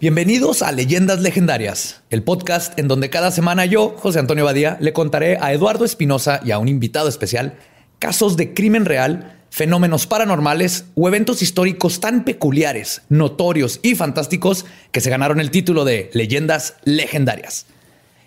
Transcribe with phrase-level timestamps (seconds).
[0.00, 4.92] Bienvenidos a Leyendas Legendarias, el podcast en donde cada semana yo, José Antonio Badía, le
[4.92, 7.58] contaré a Eduardo Espinosa y a un invitado especial
[7.98, 15.00] casos de crimen real, fenómenos paranormales o eventos históricos tan peculiares, notorios y fantásticos que
[15.00, 17.66] se ganaron el título de Leyendas Legendarias.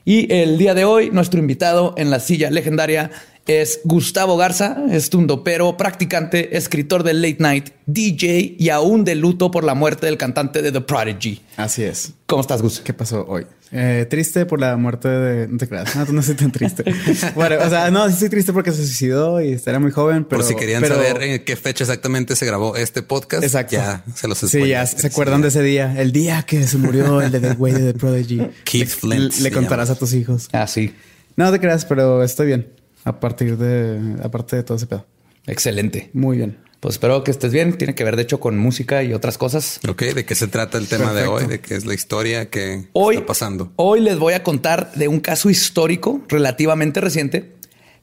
[0.03, 3.11] Y el día de hoy, nuestro invitado en la silla legendaria
[3.47, 9.51] es Gustavo Garza, es tundopero, practicante, escritor de Late Night, DJ y aún de luto
[9.51, 11.41] por la muerte del cantante de The Prodigy.
[11.57, 12.13] Así es.
[12.27, 12.79] ¿Cómo estás, Gus?
[12.79, 13.45] ¿Qué pasó hoy?
[13.73, 15.47] Eh, triste por la muerte de...
[15.47, 15.95] No te creas.
[15.95, 16.83] No, no estoy tan triste.
[17.35, 20.41] bueno, o sea, no, sí estoy triste porque se suicidó y era muy joven, pero...
[20.41, 23.43] Por si querían pero- saber en qué fecha exactamente se grabó este podcast.
[23.43, 23.77] Exacto.
[23.77, 25.95] Ya se los Sí, ya se acuerdan de ese día.
[25.97, 28.41] El día que se murió el de The Way de The Prodigy.
[28.65, 29.95] Keith le, Flint Le, contarás llama.
[29.95, 30.49] a tus hijos.
[30.51, 30.93] Ah, sí.
[31.37, 32.80] No te creas, pero estoy bien.
[33.03, 34.21] A partir de...
[34.23, 35.05] Aparte de todo ese pedo.
[35.47, 36.09] Excelente.
[36.13, 36.57] Muy bien.
[36.79, 37.77] Pues espero que estés bien.
[37.77, 39.79] Tiene que ver, de hecho, con música y otras cosas.
[39.87, 41.37] Ok, ¿de qué se trata el tema Perfecto.
[41.37, 41.49] de hoy?
[41.49, 43.71] ¿De qué es la historia que Hoy, está pasando?
[43.75, 47.55] hoy les voy a contar de un caso histórico relativamente reciente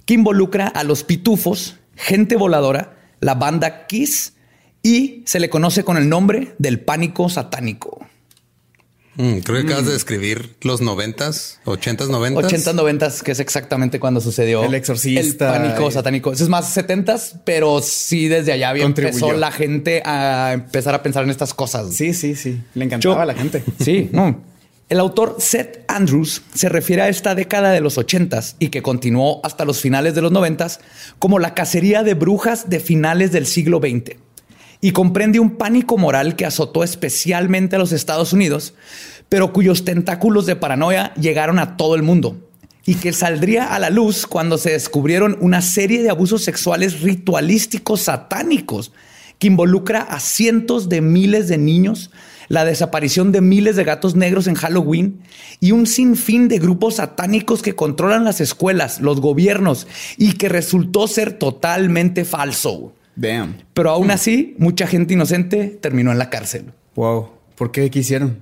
[0.05, 4.34] que involucra a los pitufos, gente voladora, la banda Kiss
[4.83, 7.97] y se le conoce con el nombre del pánico satánico.
[9.19, 12.44] Mm, creo que acabas de describir los noventas, ochentas, noventas.
[12.44, 15.56] 80, 90, que es exactamente cuando sucedió El exorcista.
[15.56, 16.33] El pánico satánico.
[16.33, 21.02] Eso es más 70, pero sí desde allá había empezó la gente a empezar a
[21.02, 21.92] pensar en estas cosas.
[21.92, 22.61] Sí, sí, sí.
[22.74, 23.64] Le encantaba Yo- a la gente.
[23.80, 24.41] Sí, no.
[24.89, 29.41] El autor Seth Andrews se refiere a esta década de los 80s y que continuó
[29.42, 30.79] hasta los finales de los 90s
[31.18, 34.17] como la cacería de brujas de finales del siglo XX
[34.80, 38.74] y comprende un pánico moral que azotó especialmente a los Estados Unidos,
[39.28, 42.36] pero cuyos tentáculos de paranoia llegaron a todo el mundo
[42.86, 48.02] y que saldría a la luz cuando se descubrieron una serie de abusos sexuales ritualísticos
[48.02, 48.92] satánicos
[49.38, 52.11] que involucra a cientos de miles de niños,
[52.48, 55.20] la desaparición de miles de gatos negros en Halloween
[55.61, 59.86] y un sinfín de grupos satánicos que controlan las escuelas, los gobiernos
[60.17, 62.94] y que resultó ser totalmente falso.
[63.18, 63.56] Damn.
[63.74, 66.67] Pero aún así, mucha gente inocente terminó en la cárcel.
[66.95, 67.30] Wow.
[67.56, 68.39] ¿Por qué quisieron?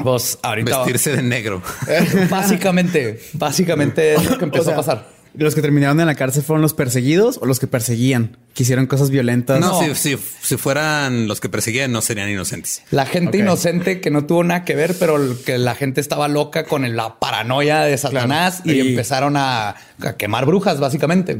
[0.00, 1.60] Pues ahorita Vestirse de negro.
[2.30, 5.08] básicamente, básicamente es lo que empezó O sea, a pasar.
[5.34, 8.36] ¿Los que terminaron en la cárcel fueron los perseguidos o los que perseguían?
[8.52, 9.60] Que hicieron cosas violentas.
[9.60, 9.94] No, No.
[9.94, 12.82] Si, si, si fueran los que perseguían, no serían inocentes.
[12.90, 16.64] La gente inocente que no tuvo nada que ver, pero que la gente estaba loca
[16.64, 21.38] con la paranoia de Satanás y, Y- empezaron a, a quemar brujas, básicamente,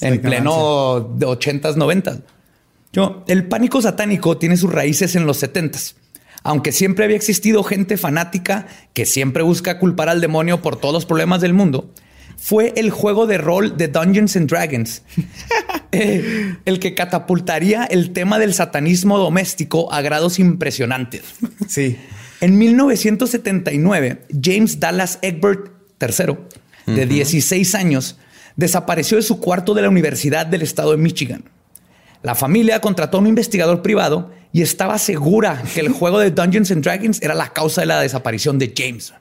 [0.00, 2.20] en pleno de 80s, 90s.
[2.92, 5.94] Yo, el pánico satánico tiene sus raíces en los 70s.
[6.42, 11.04] Aunque siempre había existido gente fanática que siempre busca culpar al demonio por todos los
[11.06, 11.92] problemas del mundo,
[12.38, 15.02] fue el juego de rol de Dungeons and Dragons
[15.92, 21.22] eh, el que catapultaría el tema del satanismo doméstico a grados impresionantes.
[21.66, 21.98] Sí.
[22.40, 28.16] En 1979, James Dallas Egbert III, de 16 años,
[28.56, 31.44] desapareció de su cuarto de la Universidad del estado de Michigan.
[32.22, 36.70] La familia contrató a un investigador privado y estaba segura que el juego de Dungeons
[36.70, 39.12] and Dragons era la causa de la desaparición de James.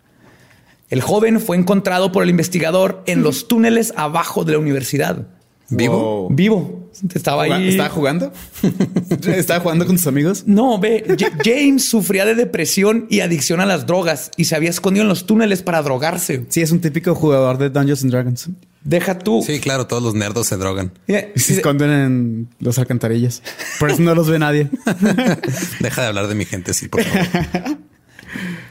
[0.90, 5.28] El joven fue encontrado por el investigador en los túneles abajo de la universidad.
[5.70, 6.28] ¿Vivo?
[6.28, 6.30] Wow.
[6.32, 6.90] Vivo.
[7.14, 7.68] Estaba ahí.
[7.70, 8.32] ¿Estaba jugando?
[9.28, 10.44] ¿Estaba jugando con sus amigos?
[10.48, 11.04] No, ve,
[11.44, 15.26] James sufría de depresión y adicción a las drogas y se había escondido en los
[15.26, 16.46] túneles para drogarse.
[16.48, 18.50] Sí, es un típico jugador de Dungeons and Dragons.
[18.84, 19.44] Deja tú.
[19.46, 20.94] Sí, claro, todos los nerdos se drogan.
[21.08, 23.44] Mira, Y se esconden en los alcantarillas.
[23.80, 24.70] Por eso no los ve nadie.
[25.82, 27.78] Deja de hablar de mi gente, sí, por favor.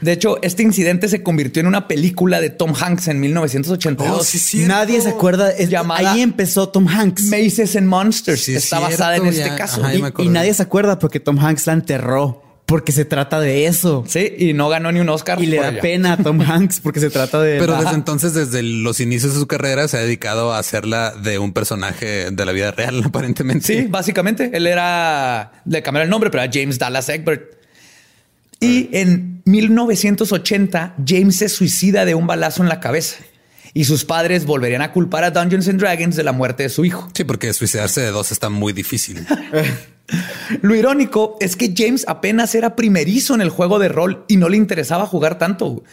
[0.01, 4.17] De hecho, este incidente se convirtió en una película de Tom Hanks en 1982.
[4.19, 4.73] Oh, sí, cierto.
[4.73, 5.51] Nadie se acuerda.
[5.51, 7.23] Es, Llamada- ahí empezó Tom Hanks.
[7.23, 8.41] Maces and Monsters.
[8.41, 9.83] Sí, Está basada en este caso.
[9.83, 12.43] Ajá, y, nadie se acuerda porque Tom Hanks la enterró.
[12.67, 14.03] Porque se trata de eso.
[14.09, 15.41] Sí, y no ganó ni un Oscar.
[15.41, 15.81] Y le da ella.
[15.81, 17.59] pena a Tom Hanks porque se trata de...
[17.59, 21.39] Pero desde entonces, desde los inicios de su carrera, se ha dedicado a hacerla de
[21.39, 23.65] un personaje de la vida real, aparentemente.
[23.65, 24.51] Sí, básicamente.
[24.53, 25.53] Él era.
[25.65, 27.56] Le cambiaron el nombre, pero era James Dallas Egbert.
[28.59, 33.17] Y en 1980, James se suicida de un balazo en la cabeza.
[33.73, 36.83] Y sus padres volverían a culpar a Dungeons and Dragons de la muerte de su
[36.85, 37.09] hijo.
[37.13, 39.25] Sí, porque suicidarse de dos está muy difícil.
[40.61, 44.49] Lo irónico es que James apenas era primerizo en el juego de rol y no
[44.49, 45.83] le interesaba jugar tanto.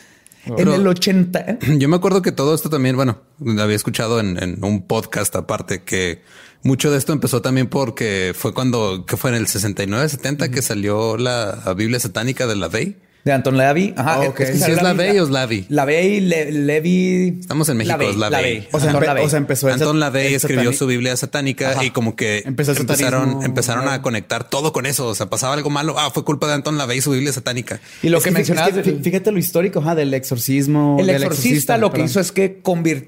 [0.46, 1.38] En el 80.
[1.40, 1.58] ¿eh?
[1.78, 3.22] Yo me acuerdo que todo esto también, bueno,
[3.58, 6.22] había escuchado en, en, un podcast aparte que
[6.64, 10.62] mucho de esto empezó también porque fue cuando, que fue en el 69, 70 que
[10.62, 12.96] salió la Biblia satánica de la Vey.
[13.24, 13.94] De Anton Levy.
[13.96, 14.20] Ajá.
[14.20, 14.46] Oh, okay.
[14.46, 15.64] es, la Lavey o es Lavey?
[15.70, 17.38] Lavey, Le, Levi.
[17.40, 18.68] Estamos en México, es Lavey.
[18.70, 23.42] O, sea, o sea, empezó Anton Lavey escribió su Biblia satánica y como que empezaron,
[23.42, 25.06] empezaron a conectar todo con eso.
[25.08, 25.98] O sea, pasaba algo malo.
[25.98, 27.80] Ah, fue culpa de Anton Lavey su Biblia satánica.
[28.02, 28.74] Y lo que, mencionabas.
[29.02, 30.98] fíjate lo histórico del exorcismo.
[31.00, 32.60] El exorcista lo que hizo es que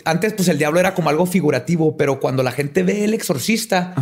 [0.05, 3.95] antes, pues el diablo era como algo figurativo, pero cuando la gente ve el exorcista,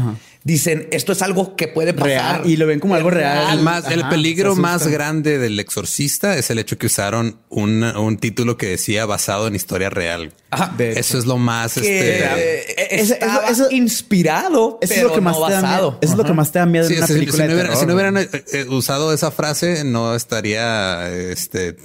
[0.45, 3.59] dicen esto es algo que puede pasar y lo ven como algo real.
[3.59, 5.59] El, más, el peligro más grande del
[6.05, 10.33] es el hecho que usaron un, un título que decía basado en historia real.
[10.79, 13.05] eso es lo más este,
[13.51, 15.99] eso, inspirado, eso es lo que más basado.
[16.01, 17.77] eso es lo que más te da miedo en una película.
[17.77, 21.77] Si, no, hubieran eh, eh, usado esa frase, no estaría, este,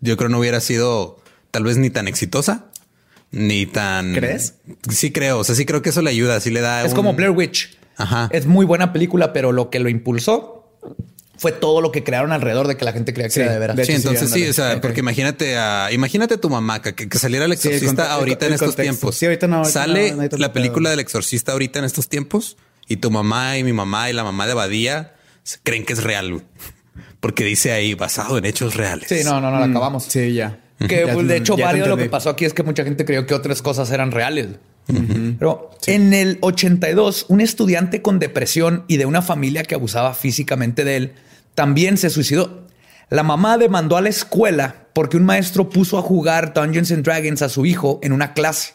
[0.00, 2.70] yo creo no hubiera sido tal vez ni tan exitosa
[3.34, 4.14] ni tan.
[4.14, 4.54] ¿Crees?
[4.88, 5.38] Sí creo.
[5.40, 6.38] O sea, sí creo que eso le ayuda.
[6.40, 6.84] Sí le da.
[6.84, 7.76] Es como Blair Witch.
[7.96, 8.28] Ajá.
[8.32, 10.78] Es muy buena película, pero lo que lo impulsó
[11.44, 13.86] fue todo lo que crearon alrededor de que la gente creía que era de veras.
[13.86, 17.52] sí, entonces sí, o sea, porque imagínate a, imagínate a tu mamá que, saliera el
[17.52, 19.14] exorcista ahorita en estos tiempos.
[19.14, 19.62] Sí, ahorita no.
[19.66, 22.56] Sale la película del exorcista ahorita en estos tiempos
[22.88, 25.16] y tu mamá y mi mamá y la mamá de Badía
[25.64, 26.44] creen que es real,
[27.20, 29.06] porque dice ahí basado en hechos reales.
[29.06, 30.04] Sí, no, no, no, la mm, acabamos.
[30.04, 30.60] Sí, ya.
[30.78, 33.34] Que de hecho, varios de lo que pasó aquí es que mucha gente creyó que
[33.34, 34.48] otras cosas eran reales.
[35.38, 40.84] Pero en el 82, un estudiante con depresión y de una familia que abusaba físicamente
[40.84, 41.12] de él
[41.54, 42.66] también se suicidó.
[43.10, 47.48] La mamá demandó a la escuela porque un maestro puso a jugar Dungeons Dragons a
[47.48, 48.74] su hijo en una clase.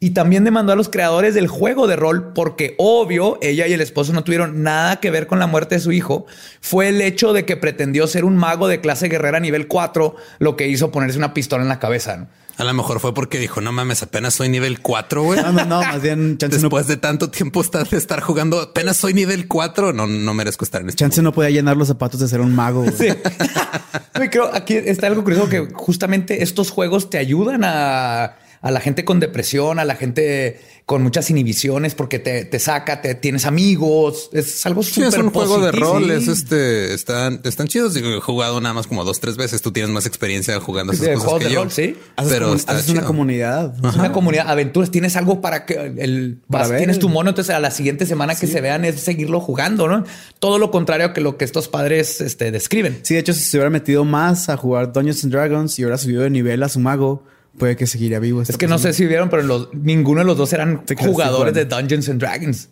[0.00, 3.80] Y también demandó a los creadores del juego de rol porque, obvio, ella y el
[3.80, 6.24] esposo no tuvieron nada que ver con la muerte de su hijo.
[6.60, 10.56] Fue el hecho de que pretendió ser un mago de clase guerrera nivel 4 lo
[10.56, 12.28] que hizo ponerse una pistola en la cabeza.
[12.58, 15.40] A lo mejor fue porque dijo, no mames, apenas soy nivel 4, güey.
[15.40, 18.96] No, no, no, más bien chance Después de tanto tiempo estar, de estar jugando, apenas
[18.96, 22.18] soy nivel 4, no, no merezco estar en este Chance no podía llenar los zapatos
[22.20, 22.84] de ser un mago.
[22.96, 23.08] Sí.
[24.30, 29.04] creo aquí está algo curioso que justamente estos juegos te ayudan a a la gente
[29.04, 34.30] con depresión, a la gente con muchas inhibiciones porque te, te saca, te tienes amigos.
[34.32, 36.10] Es algo súper sí, es un juego de rol.
[36.10, 37.94] Es este, están, están chidos.
[37.94, 39.60] He jugado nada más como dos, tres veces.
[39.60, 41.68] Tú tienes más experiencia jugando esas cosas que yo.
[41.68, 41.94] sí.
[42.28, 43.74] Pero es una comunidad.
[43.86, 44.90] Es una comunidad, aventuras.
[44.90, 46.40] Tienes algo para que el
[46.78, 47.28] tienes tu mono.
[47.28, 50.04] Entonces a la siguiente semana que se vean es seguirlo jugando, ¿no?
[50.38, 53.00] Todo lo contrario que lo que estos padres este, describen.
[53.02, 55.98] Sí, de hecho, si se hubiera metido más a jugar Dungeons and Dragons y hubiera
[55.98, 57.24] subido de nivel a su mago,
[57.56, 58.42] puede que seguiría vivo.
[58.42, 61.64] Es que no sé si vieron, pero los, ninguno de los dos eran jugadores de
[61.64, 62.68] Dungeons and Dragons.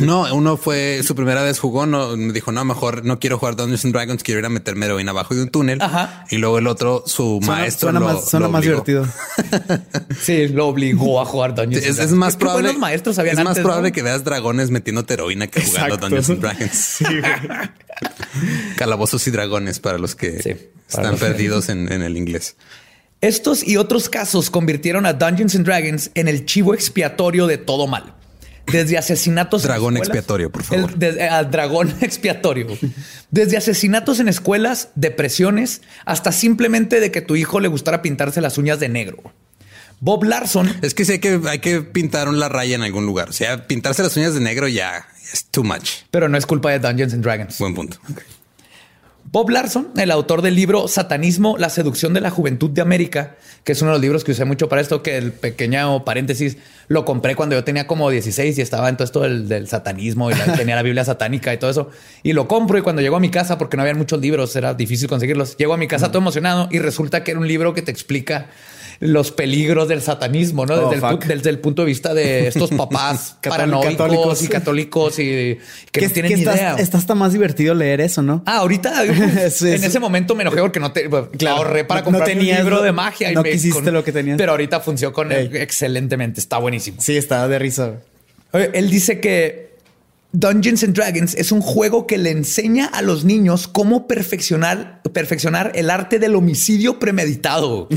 [0.00, 3.84] No, uno fue su primera vez jugó, no dijo, no, mejor no quiero jugar Dungeons
[3.84, 5.80] and Dragons, quiero ir a meterme heroína abajo de un túnel.
[5.80, 6.24] Ajá.
[6.30, 9.06] Y luego el otro, su maestro suena lo, más, suena más divertido.
[10.20, 11.86] sí, lo obligó a jugar Dungeons.
[11.86, 12.72] Es, es más probable.
[12.74, 16.98] maestros habían es más probable que veas dragones metiendo heroína que jugando Dungeons and Dragons.
[18.76, 22.56] Calabozos y dragones para los que están perdidos en el inglés.
[23.20, 27.86] Estos y otros casos convirtieron a Dungeons and Dragons en el chivo expiatorio de todo
[27.86, 28.14] mal.
[28.70, 29.62] Desde asesinatos.
[29.62, 30.92] Dragón expiatorio, por favor.
[31.00, 32.66] El, dragón expiatorio.
[33.30, 38.58] Desde asesinatos en escuelas, depresiones, hasta simplemente de que tu hijo le gustara pintarse las
[38.58, 39.32] uñas de negro.
[40.00, 40.74] Bob Larson.
[40.82, 43.30] Es que sé que hay que pintar una raya en algún lugar.
[43.30, 45.90] O sea, pintarse las uñas de negro ya es too much.
[46.10, 47.58] Pero no es culpa de Dungeons and Dragons.
[47.58, 47.98] Buen punto.
[49.36, 53.72] Bob Larson, el autor del libro Satanismo, la seducción de la juventud de América, que
[53.72, 56.56] es uno de los libros que usé mucho para esto, que el pequeño paréntesis
[56.88, 60.34] lo compré cuando yo tenía como 16 y estaba en todo esto del, satanismo y
[60.56, 61.90] tenía la Biblia satánica y todo eso.
[62.22, 64.72] Y lo compro y cuando llego a mi casa, porque no había muchos libros, era
[64.72, 67.82] difícil conseguirlos, llego a mi casa todo emocionado y resulta que era un libro que
[67.82, 68.48] te explica
[69.00, 70.90] los peligros del satanismo, ¿no?
[70.90, 75.58] Desde, oh, el, desde, el, punto de vista de estos papás paranoicos y católicos y
[75.90, 76.74] que no tienen idea.
[76.74, 78.42] Está hasta más divertido leer eso, ¿no?
[78.46, 81.08] Ah, ahorita en ese momento me enojé porque no te
[81.48, 83.30] ahorré para comprar un libro de magia.
[83.30, 84.38] Y no quisiste lo que tenías.
[84.38, 86.40] Pero ahorita funcionó con excelentemente.
[86.40, 87.00] Está buenísimo.
[87.00, 87.94] Sí, está de risa.
[88.52, 89.65] Él dice que
[90.32, 95.72] Dungeons and Dragons es un juego que le enseña a los niños cómo perfeccionar, perfeccionar
[95.74, 97.88] el arte del homicidio premeditado.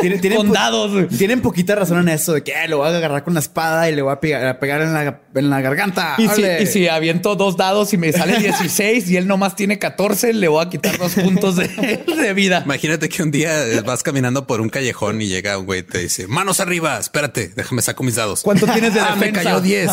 [0.00, 3.88] tienen, Tienen poquita razón en eso de que lo voy a agarrar con la espada
[3.88, 6.16] y le voy a pegar, en, la, garganta.
[6.18, 10.48] Y si, aviento dos dados y me sale 16 y él nomás tiene 14, le
[10.48, 12.62] voy a quitar dos puntos de, vida.
[12.64, 13.52] Imagínate que un día
[13.84, 16.98] vas caminando por un callejón y llega un güey y te dice manos arriba.
[16.98, 18.42] Espérate, déjame saco mis dados.
[18.42, 19.40] ¿Cuánto tienes de ah, defensa?
[19.40, 19.90] me cayó 10.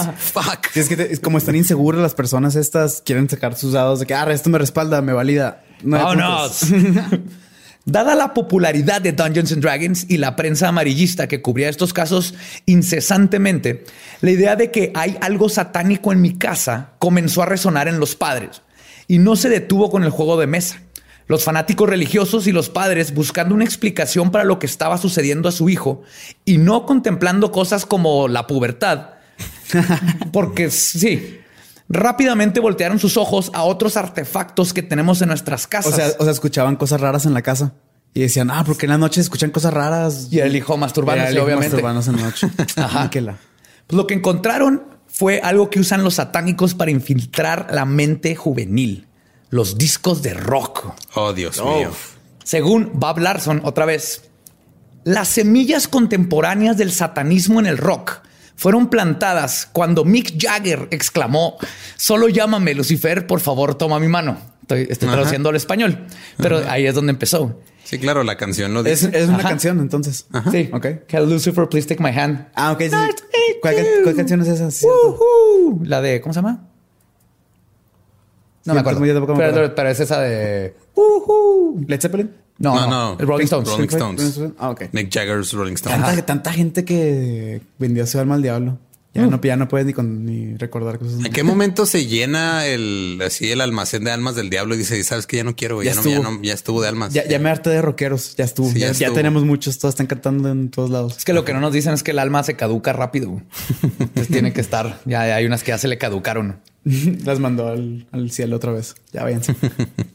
[0.75, 4.29] Es que como están inseguras las personas estas, quieren sacar sus dados de que, ah,
[4.31, 5.63] esto me respalda, me valida.
[5.83, 6.47] No, no.
[7.85, 12.35] Dada la popularidad de Dungeons and Dragons y la prensa amarillista que cubría estos casos
[12.67, 13.85] incesantemente,
[14.21, 18.15] la idea de que hay algo satánico en mi casa comenzó a resonar en los
[18.15, 18.61] padres
[19.07, 20.79] y no se detuvo con el juego de mesa.
[21.25, 25.51] Los fanáticos religiosos y los padres buscando una explicación para lo que estaba sucediendo a
[25.51, 26.03] su hijo
[26.45, 29.20] y no contemplando cosas como la pubertad.
[30.31, 31.39] Porque sí,
[31.89, 35.93] rápidamente voltearon sus ojos a otros artefactos que tenemos en nuestras casas.
[35.93, 37.73] O sea, o sea, escuchaban cosas raras en la casa
[38.13, 40.27] y decían, ah, porque en la noche escuchan cosas raras.
[40.31, 41.75] y el hijo masturbándose, Era el hijo obviamente.
[41.75, 42.47] masturbándose en la noche.
[42.77, 43.09] Ajá.
[43.09, 49.07] Pues lo que encontraron fue algo que usan los satánicos para infiltrar la mente juvenil,
[49.49, 50.93] los discos de rock.
[51.15, 51.91] Oh, Dios mío.
[52.43, 54.23] Según Bob Larson, otra vez,
[55.03, 58.21] las semillas contemporáneas del satanismo en el rock
[58.55, 61.57] fueron plantadas cuando Mick Jagger exclamó,
[61.97, 64.37] solo llámame Lucifer, por favor, toma mi mano.
[64.61, 66.05] Estoy, traduciendo al español,
[66.37, 67.59] pero ahí es donde empezó.
[67.83, 69.17] Sí, claro, la canción lo Es, dice.
[69.19, 69.49] es una Ajá.
[69.49, 70.27] canción, entonces.
[70.49, 70.85] Sí, Ok.
[71.07, 72.47] Can Lucifer please take my hand?
[72.55, 72.81] Ah, ok.
[72.83, 72.89] sí.
[73.61, 74.69] ¿Cuál, canción es esa?
[75.83, 76.67] La de, ¿cómo se llama?
[78.63, 79.05] No Sí, me acuerdo.
[79.05, 79.75] yo tampoco me pero, acuerdo.
[79.75, 80.75] pero es esa de.
[81.87, 82.31] ¿Led Zeppelin?
[82.61, 83.69] No, No, no, el Rolling Stones.
[83.69, 83.87] Rolling.
[83.87, 84.39] Stones.
[84.57, 84.83] Ah, ok.
[84.91, 85.99] Mick Jagger's Rolling Stones.
[86.01, 88.77] Tanta, tanta gente que vendió su alma al diablo.
[89.13, 91.25] Ya, no, ya no puedes ni, con, ni recordar cosas.
[91.25, 95.03] ¿En qué momento se llena el así el almacén de almas del diablo y dice,
[95.03, 96.31] sabes que ya no quiero, Ya ya, no, ya, estuvo.
[96.31, 97.13] no- ya estuvo de almas?
[97.13, 98.37] Ya, ya me harté de rockeros.
[98.37, 98.69] Ya estuvo.
[98.71, 99.15] Sí, ya ya, ya estuvo.
[99.17, 99.79] tenemos muchos.
[99.79, 101.17] Todos están cantando en todos lados.
[101.17, 103.41] Es que lo que no nos dicen es que el alma se caduca rápido.
[103.99, 105.01] Entonces tiene que estar.
[105.03, 106.61] Ya hay unas que ya se le caducaron.
[107.25, 108.95] Las mandó al, al cielo otra vez.
[109.11, 109.53] Ya váyanse.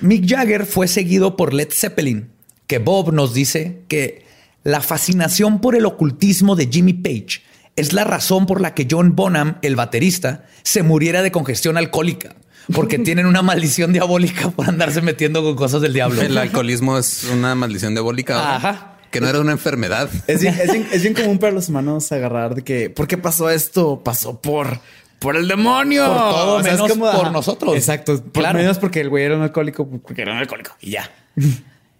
[0.00, 2.30] Mick Jagger fue seguido por Led Zeppelin,
[2.66, 4.24] que Bob nos dice que
[4.64, 7.42] la fascinación por el ocultismo de Jimmy Page
[7.76, 12.36] es la razón por la que John Bonham, el baterista, se muriera de congestión alcohólica,
[12.72, 16.22] porque tienen una maldición diabólica por andarse metiendo con cosas del diablo.
[16.22, 18.56] El alcoholismo es una maldición diabólica.
[18.56, 18.88] Ajá.
[19.10, 20.08] Que no era una enfermedad.
[20.26, 23.18] Es bien, es, bien, es bien común para los humanos agarrar de que, ¿por qué
[23.18, 24.02] pasó esto?
[24.02, 24.80] Pasó por,
[25.22, 26.06] por el demonio.
[26.06, 27.30] Por todo menos por ajá.
[27.30, 27.74] nosotros.
[27.76, 28.22] Exacto.
[28.22, 28.58] Por Claro.
[28.58, 31.10] menos porque el güey era un alcohólico, porque era un alcohólico y ya.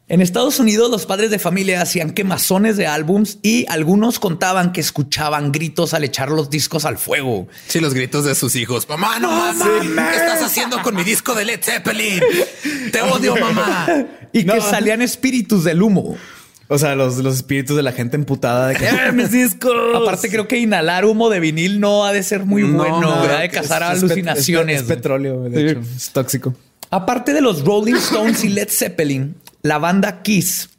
[0.09, 4.81] En Estados Unidos, los padres de familia hacían quemazones de álbums y algunos contaban que
[4.83, 7.49] escuchaban gritos al echar los discos al fuego.
[7.69, 8.87] Sí, los gritos de sus hijos.
[8.91, 9.65] Mamá, no, mames.
[10.11, 12.21] ¿Qué estás haciendo con mi disco de Led Zeppelin?
[12.91, 13.87] Te odio, mamá.
[14.35, 14.55] Y No.
[14.55, 16.19] que salían espíritus del humo.
[16.73, 19.73] O sea, los, los espíritus de la gente emputada de que ¡Eh, mis discos.
[19.95, 23.21] Aparte, creo que inhalar humo de vinil no ha de ser muy No, bueno, no,
[23.23, 23.41] ¿verdad?
[23.41, 24.77] de cazar es alucinaciones.
[24.77, 25.67] Es, es petróleo, de Sí.
[25.69, 25.81] hecho.
[25.97, 26.55] Es tóxico.
[26.91, 30.71] Aparte de los Rolling Stones y Led Zeppelin, la banda Kiss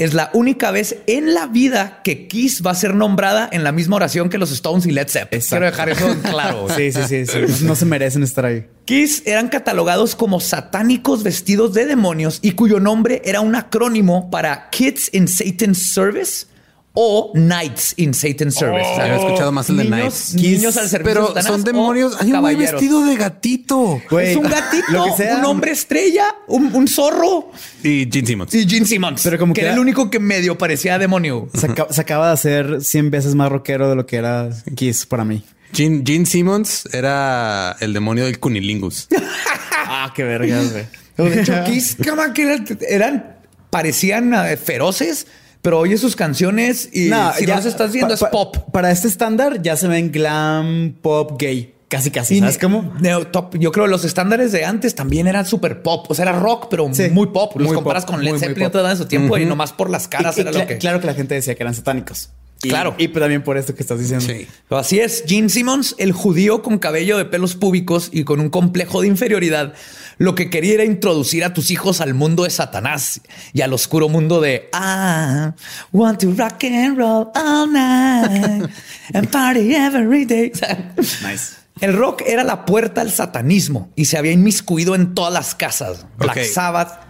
[0.00, 3.70] es la única vez en la vida que Kiss va a ser nombrada en la
[3.70, 5.44] misma oración que los Stones y Led Zeppelin.
[5.46, 6.66] Quiero dejar eso en claro.
[6.74, 7.64] Sí, sí, sí, sí.
[7.66, 8.64] No se merecen estar ahí.
[8.86, 14.70] Kiss eran catalogados como satánicos vestidos de demonios y cuyo nombre era un acrónimo para
[14.70, 16.46] Kids in Satan's Service
[17.02, 18.86] o Knights in Satan's Service.
[18.94, 20.34] Oh, había escuchado más el de Knights.
[20.34, 22.14] Niños al servicio Pero son demonios.
[22.20, 24.02] Hay un güey vestido de gatito.
[24.10, 25.36] Güey, es un gatito, lo que sea.
[25.38, 27.50] un hombre estrella, un, un zorro
[27.82, 28.54] Y Gene Simmons.
[28.54, 29.22] y Gene Simmons.
[29.24, 31.48] Pero como que que era era- el único que medio parecía demonio.
[31.54, 35.06] Se, acaba, se acaba de hacer 100 veces más rockero de lo que era Kiss
[35.06, 35.42] para mí.
[35.72, 39.08] Gene, Gene Simmons era el demonio del cunilingus.
[39.92, 40.84] Ah, qué vergas, güey.
[41.30, 43.36] De hecho, Kiss, cama, que eran, eran-
[43.70, 45.26] parecían eh, feroces,
[45.62, 48.56] pero oye sus canciones y si no los estás viendo pa- es pop.
[48.72, 51.74] Para este estándar ya se ven glam, pop, gay.
[51.88, 52.36] Casi, casi.
[52.36, 52.94] Y ¿Sabes cómo?
[53.00, 56.06] neo- top- yo creo que los estándares de antes también eran súper pop.
[56.08, 57.08] O sea, era rock, pero Sí.
[57.10, 57.52] muy pop.
[57.56, 60.36] Los Muy comparas pop, con Led Zeppelin de su tiempo y nomás por las caras
[60.36, 60.78] Y- y era lo que.
[60.78, 62.30] Claro que la gente decía que eran satánicos.
[62.62, 62.94] Y- Claro.
[62.98, 64.24] Y, también por esto que estás diciendo.
[64.24, 64.46] Sí.
[64.68, 68.50] Pero así es, Gene Simmons, el judío con cabello de pelos públicos y con un
[68.50, 69.72] complejo de inferioridad,
[70.20, 73.22] lo que quería era introducir a tus hijos al mundo de Satanás
[73.54, 75.52] y al oscuro mundo de I
[75.92, 78.70] want to rock and roll all night
[79.14, 80.52] and party every day.
[81.22, 81.56] Nice.
[81.80, 86.04] El rock era la puerta al satanismo y se había inmiscuido en todas las casas.
[86.18, 86.44] Black.
[86.44, 87.00] Sabbath.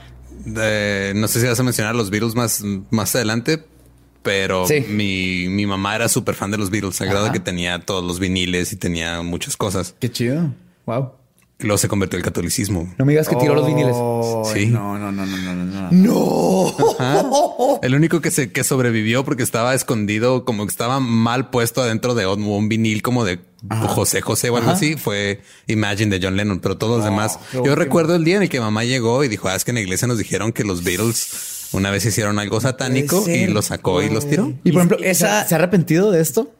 [0.56, 3.64] Eh, no sé si vas a mencionar los Beatles más, más adelante,
[4.22, 4.84] pero Sí.
[4.88, 8.20] mi, mi mamá era súper fan de los Beatles, al grado que tenía todos los
[8.20, 9.96] viniles y tenía muchas cosas.
[9.98, 10.54] Qué chido.
[10.86, 11.14] Wow.
[11.62, 12.92] Luego se convirtió al catolicismo.
[12.98, 13.94] No me digas que tiró los viniles.
[14.52, 14.66] Sí.
[14.66, 15.90] No, no, no, no, no, no.
[15.90, 17.78] no.
[17.82, 22.14] El único que se que sobrevivió porque estaba escondido, como que estaba mal puesto adentro
[22.14, 23.40] de un, un vinil como de
[23.88, 27.38] José José o algo así, fue Imagine de John Lennon, pero todos los demás.
[27.50, 27.76] qué Yo último.
[27.76, 29.80] recuerdo el día en el que mamá llegó y dijo, ah, es que en la
[29.82, 34.08] iglesia nos dijeron que los Beatles una vez hicieron algo satánico y los sacó y
[34.10, 34.52] los tiró.
[34.64, 36.50] Y por ejemplo, ¿Se- esa ¿Se ha arrepentido de esto?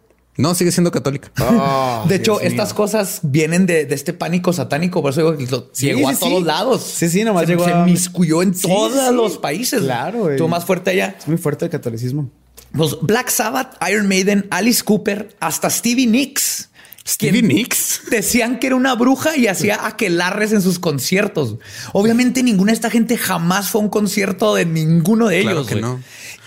[0.41, 1.31] No, sigue siendo católica.
[1.41, 2.49] Oh, de hecho, Dios mío.
[2.51, 5.03] estas cosas vienen de, de este pánico satánico.
[5.03, 6.45] Por eso digo que lo- Sí, llegó a todos sí.
[6.45, 6.83] lados.
[6.83, 9.83] Sí, sí, nomás se, llegó se a- miscuyó en todos los países.
[9.83, 10.31] Claro.
[10.31, 11.17] Estuvo más fuerte allá.
[11.19, 12.31] Es muy fuerte el catolicismo.
[12.77, 16.69] Pues Black Sabbath, Iron Maiden, Alice Cooper, hasta Stevie Nicks.
[17.07, 18.03] Stevie Nicks.
[18.11, 21.57] Decían que era una bruja y hacía aquelarres en sus conciertos.
[21.93, 25.67] Obviamente ninguna de esta gente jamás fue a un concierto de ninguno de Claro ellos.
[25.69, 26.01] que no.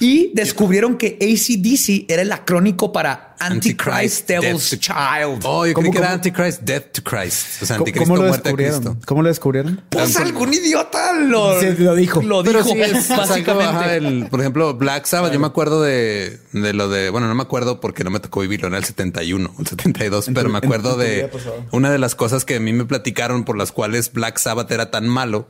[0.03, 5.41] Y descubrieron que ACDC era el acrónico para Antichrist Antichrist, Devil's Death Child.
[5.45, 6.11] Oh, yo ¿Cómo, creí que era?
[6.11, 7.61] Antichrist, Death to Christ.
[7.61, 8.73] O sea, ¿Cómo, Anticristo, cómo lo muerte a Cristo.
[8.79, 9.01] descubrieron?
[9.05, 9.81] ¿Cómo lo descubrieron?
[9.89, 12.21] Pues algún idiota lo, Sí, lo dijo.
[12.21, 13.63] Lo dijo, sí, es, básicamente.
[13.69, 17.35] ajá, el- por ejemplo, Black Sabbath, yo me acuerdo de, de lo de, bueno, no
[17.35, 20.51] me acuerdo porque no me tocó vivirlo, era el 71, el 72, En pero tu-
[20.51, 21.29] me acuerdo de
[21.71, 24.91] una de las cosas que a mí me platicaron por las cuales Black Sabbath era
[24.91, 25.47] tan malo,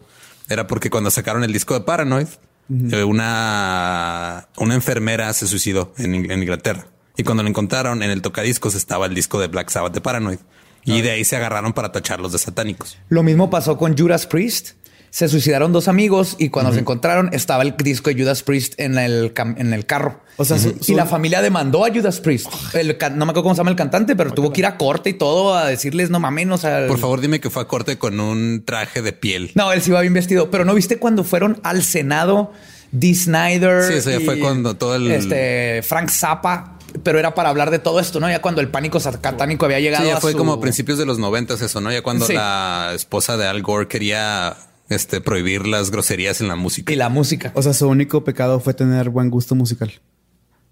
[0.48, 2.28] era porque cuando sacaron el disco de Paranoid,
[2.70, 6.86] eh, una, una enfermera se suicidó en, In- en Inglaterra.
[7.18, 10.40] Y cuando lo encontraron en el tocadiscos estaba el disco de Black Sabbath de Paranoid.
[10.86, 12.98] Y de ahí se agarraron para tacharlos de satánicos.
[13.08, 14.72] Lo mismo pasó con Judas Priest.
[15.14, 18.98] Se suicidaron dos amigos y cuando se encontraron estaba el disco de Judas Priest en
[18.98, 20.20] el, en el carro.
[20.38, 22.48] O sea, su- y la familia demandó a Judas Priest.
[22.74, 25.12] El no me acuerdo cómo se llama el cantante, pero tuvo que ir a corte
[25.12, 28.00] y todo a decirles no mames, o sea, Por favor, dime que fue a corte
[28.00, 29.52] con un traje de piel.
[29.54, 32.52] No, él sí iba bien vestido, pero no viste cuando fueron al Senado
[32.92, 33.84] Dee Snyder.
[33.84, 37.78] Sí, eso ya fue cuando todo el- este Frank Zappa, pero era para hablar de
[37.78, 38.28] todo esto, ¿no?
[38.32, 40.98] Ya cuando el pánico satánico había llegado Sí, ya a fue su- como a principios
[40.98, 41.92] de los noventas eso, ¿no?
[41.92, 42.34] Ya cuando Sí.
[42.34, 44.58] la esposa de Al Gore quería
[44.90, 46.92] este, prohibir las groserías en la música.
[46.92, 47.52] y la música.
[47.56, 49.92] O sea, su único pecado fue tener buen gusto musical.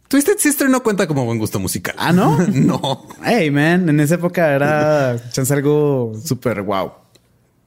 [0.08, 1.96] Twisted Sister no cuenta como buen gusto musical.
[1.98, 2.38] Ah, ¿no?
[2.53, 3.08] no.
[3.24, 6.91] Hey, man, en esa época era chance algo súper wow.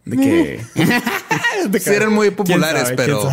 [0.04, 0.60] De que...
[1.70, 2.96] de Sí, eran muy ¿Quién populares, sabe?
[2.96, 3.30] pero-.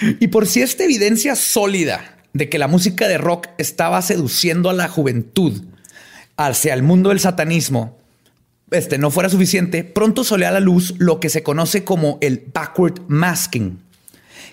[0.20, 4.74] Y por si esta evidencia sólida de que la música de rock estaba seduciendo a
[4.74, 5.62] la juventud
[6.36, 7.96] hacia el mundo del satanismo,
[8.70, 12.44] este no fuera suficiente, pronto salió a la luz lo que se conoce como el
[12.52, 13.80] backward masking,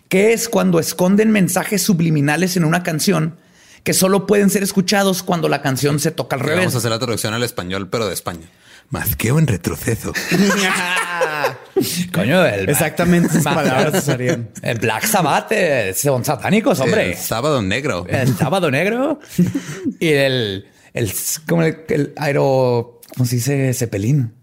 [0.09, 3.37] que es cuando esconden mensajes subliminales en una canción
[3.83, 6.75] que solo pueden ser escuchados cuando la canción se toca al Vamos a revés.
[6.75, 8.47] hacer la traducción al español, pero de España.
[8.89, 10.13] Mazqueo en retroceso.
[12.13, 14.49] Coño, el Exactamente esas palabras usarían.
[14.61, 17.11] El Black Sabbath eh, son satánicos, hombre.
[17.11, 18.05] El sábado negro.
[18.07, 19.19] el sábado negro
[19.99, 21.11] y el, el,
[21.47, 23.73] como el, el aero, ¿cómo se dice?
[23.73, 24.33] Cepelín.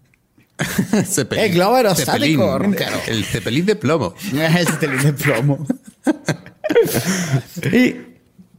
[1.05, 1.45] Cepelín.
[1.45, 2.75] El globo aerostático, Cepelín.
[3.07, 4.13] El cepelín de plomo.
[4.33, 5.65] Ese telín de plomo.
[7.73, 7.95] Y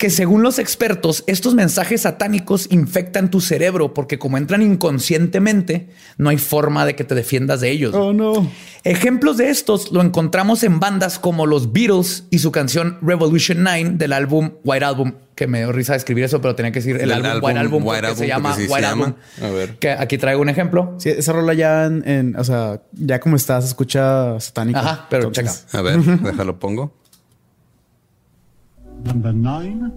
[0.02, 6.30] que según los expertos, estos mensajes satánicos infectan tu cerebro porque como entran inconscientemente, no
[6.30, 7.94] hay forma de que te defiendas de ellos.
[7.94, 8.50] Oh, no.
[8.82, 13.90] Ejemplos de estos lo encontramos en bandas como los Beatles y su canción Revolution 9
[13.94, 17.12] del álbum White Album, que me dio risa escribir eso, pero tenía que decir el
[17.12, 19.04] álbum, álbum White Album White Album, se llama se White llama.
[19.04, 19.48] Album.
[19.48, 19.76] A ver.
[19.78, 20.96] Que aquí traigo un ejemplo.
[20.98, 24.80] Sí, esa rola ya en, en- o sea, ya como está, se escucha satánico.
[24.80, 25.78] Ajá, pero Entonces, checa.
[25.78, 26.92] A ver, déjalo pongo.
[29.04, 29.92] Number nine,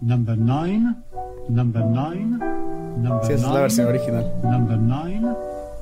[0.00, 0.96] number nine,
[1.48, 2.38] number nine,
[3.02, 4.32] number Sí, esa es la nine, versión original.
[4.42, 5.36] Number nine,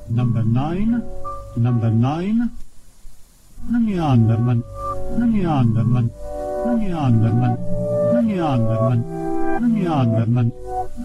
[0.09, 1.03] number nine,
[1.55, 2.51] number nine.
[3.69, 4.63] Nanny Anderman,
[5.17, 6.11] Nanny Anderman,
[6.65, 7.57] Nanny Anderman,
[8.13, 9.03] Nanny Anderman,
[9.59, 10.53] Nanny Anderman,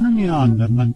[0.01, 0.95] Nanny Anderman,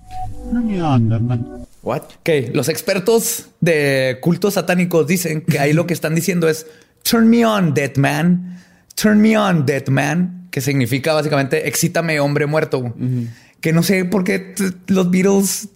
[0.52, 1.66] Nanny Anderman.
[1.82, 2.02] What?
[2.22, 6.66] Que los expertos de cultos satánicos dicen que ahí lo que están diciendo es
[7.02, 8.60] turn me on, dead man,
[8.94, 12.95] turn me on, dead man, que significa básicamente excítame, hombre muerto.
[13.61, 14.55] Que no sé por qué
[14.87, 15.69] los Beatles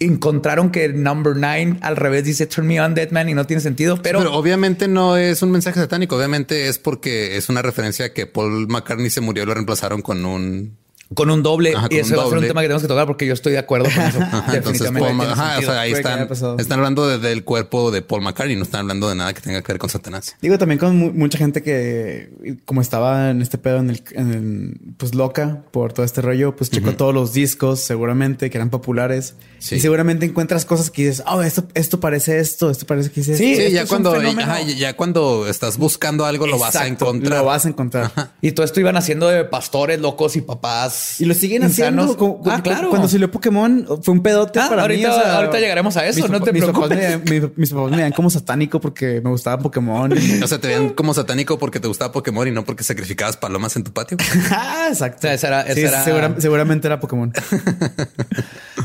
[0.00, 3.60] encontraron que number nine al revés dice turn me on, dead man y no tiene
[3.60, 6.16] sentido, pero, Pero, obviamente no es un mensaje satánico.
[6.16, 10.02] Obviamente es porque es una referencia a que Paul McCartney se murió y lo reemplazaron
[10.02, 10.76] con un.
[11.14, 12.88] Con un doble Ajá, con y ese va a ser un tema que tenemos que
[12.88, 14.20] tocar porque yo estoy de acuerdo con eso.
[14.20, 18.22] Ajá, entonces Paul ajá, o sea, ahí están, están hablando de- del cuerpo de Paul
[18.22, 20.36] McCartney, no están hablando de nada que tenga que ver con Satanás.
[20.40, 22.30] Digo, también con mu- mucha gente que,
[22.64, 26.54] como estaba en este pedo, en el, en el- pues loca por todo este rollo,
[26.56, 29.34] pues checó todos los discos, seguramente, que eran populares.
[29.58, 29.76] Sí.
[29.76, 33.36] Y seguramente encuentras cosas que dices, oh, esto, esto parece esto, esto parece que dice
[33.36, 33.64] Sí, esto".
[33.66, 37.38] Sí, ya cuando, ajá, ya cuando estás buscando algo lo vas a encontrar.
[37.40, 38.10] Lo vas a encontrar.
[38.40, 41.01] Y todo esto iban haciendo de pastores locos y papás.
[41.18, 42.04] Y lo siguen insanos.
[42.06, 42.16] haciendo.
[42.16, 42.90] Como- ah, claro.
[42.90, 45.14] Cuando salió Pokémon fue un pedote Ah, para ahorita- mí.
[45.14, 47.30] o sea, ahorita llegaremos a eso, mis no papás- te mis papás preocupes.
[47.30, 50.12] me- mis, mis papás me veían como satánico porque me gustaba Pokémon.
[50.42, 53.76] O sea, te veían como satánico porque te gustaba Pokémon y no porque sacrificabas palomas
[53.76, 54.16] en tu patio.
[54.50, 55.18] ah, exacto.
[55.18, 57.32] O sea, esa era- esa Sí, era- segura- seguramente era Pokémon.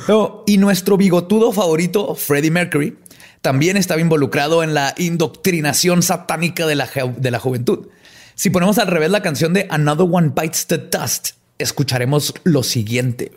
[0.08, 2.98] No, y nuestro bigotudo favorito, Freddie Mercury,
[3.42, 7.88] también estaba involucrado en la indoctrinación satánica de la, de la juventud.
[8.36, 13.32] Si ponemos al revés la canción de Another One Bites the Dust, escucharemos lo siguiente.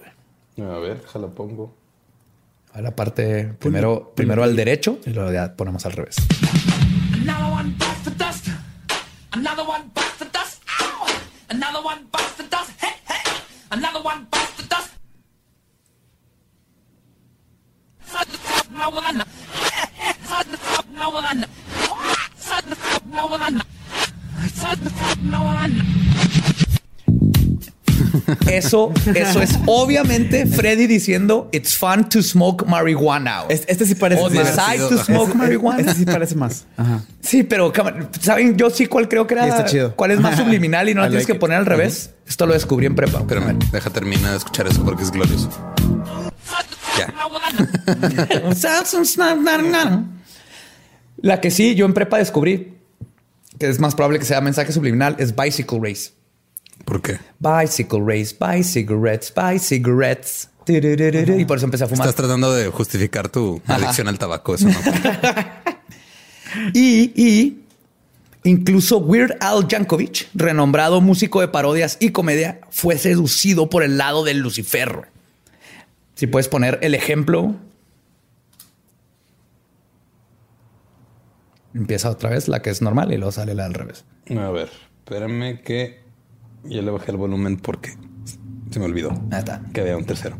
[0.58, 1.74] A ver, déjala pongo.
[2.72, 6.16] A la parte primero, primero al derecho y luego ya ponemos al revés.
[28.50, 33.44] Eso, eso es obviamente Freddy diciendo it's fun to smoke marijuana.
[33.48, 34.56] Es- Este sí parece O más.
[34.56, 35.80] decide to smoke Este- marijuana.
[35.80, 36.66] Este sí parece más.
[36.76, 37.02] Ajá.
[37.20, 37.72] Sí, pero
[38.20, 39.94] saben, yo sí cuál creo que era, está chido.
[39.96, 41.40] cuál es más subliminal y no I lo tienes like que it.
[41.40, 42.10] poner al revés.
[42.26, 43.18] Esto lo descubrí en prepa.
[43.20, 45.50] Espérame, deja terminar de escuchar eso porque es glorioso.
[46.98, 47.12] Ya.
[51.22, 52.74] La que sí, yo en prepa descubrí
[53.58, 56.12] que es más probable que sea mensaje subliminal es bicycle race.
[56.84, 57.18] ¿Por qué?
[57.38, 60.48] Bicycle race, buy cigarettes, buy cigarettes.
[60.68, 62.06] Y por eso empecé a fumar.
[62.06, 64.54] Estás tratando de justificar tu adicción al tabaco.
[64.54, 64.74] Eso no.
[66.74, 67.62] Y, y
[68.42, 74.24] incluso Weird Al Yankovic, renombrado músico de parodias y comedia, fue seducido por el lado
[74.24, 75.08] del Lucifer.
[76.14, 77.54] Si puedes poner el ejemplo.
[81.72, 84.04] Empieza otra vez la que es normal y luego sale la al revés.
[84.36, 84.70] A ver,
[85.04, 85.99] espérame que
[86.64, 87.90] ya le bajé el volumen porque
[88.70, 89.62] se me olvidó está.
[89.72, 90.36] que había un tercero.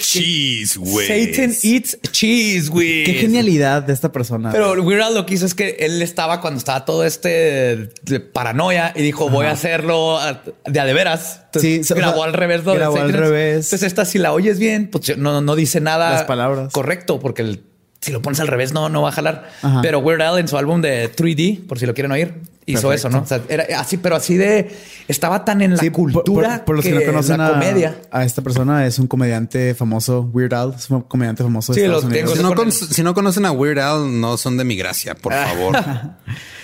[0.00, 1.06] Cheese, güey.
[1.06, 3.04] Satan eats cheese, güey.
[3.04, 4.50] Qué genialidad de esta persona.
[4.52, 8.20] Pero Weird Al lo que hizo es que él estaba cuando estaba todo este de
[8.20, 10.18] paranoia y dijo voy a hacerlo
[10.64, 11.40] de a de veras.
[11.54, 12.62] Sí, Entonces, o sea, grabó al revés.
[12.64, 13.66] grabó al revés.
[13.66, 16.10] Entonces esta si la oyes bien, pues no, no dice nada.
[16.12, 16.72] Las palabras.
[16.72, 17.62] Correcto, porque el-
[18.06, 19.50] si lo pones al revés no, no va a jalar.
[19.62, 19.80] Ajá.
[19.82, 22.94] Pero Weird Al en su álbum de 3D, por si lo quieren oír, hizo Perfecto.
[22.94, 23.22] eso, ¿no?
[23.22, 24.70] O sea, era así, pero así de
[25.08, 27.96] estaba tan en la Sí, cultura por, por los que, no conocen la a, comedia.
[28.10, 31.84] a esta persona, es un comediante famoso, Weird Al, es un comediante famoso de Sí,
[31.84, 32.32] Estados los Unidos.
[32.32, 32.36] tengo.
[32.36, 34.76] Si no, con con- el- si no conocen a Weird Al, no son de mi
[34.76, 35.76] gracia, por favor.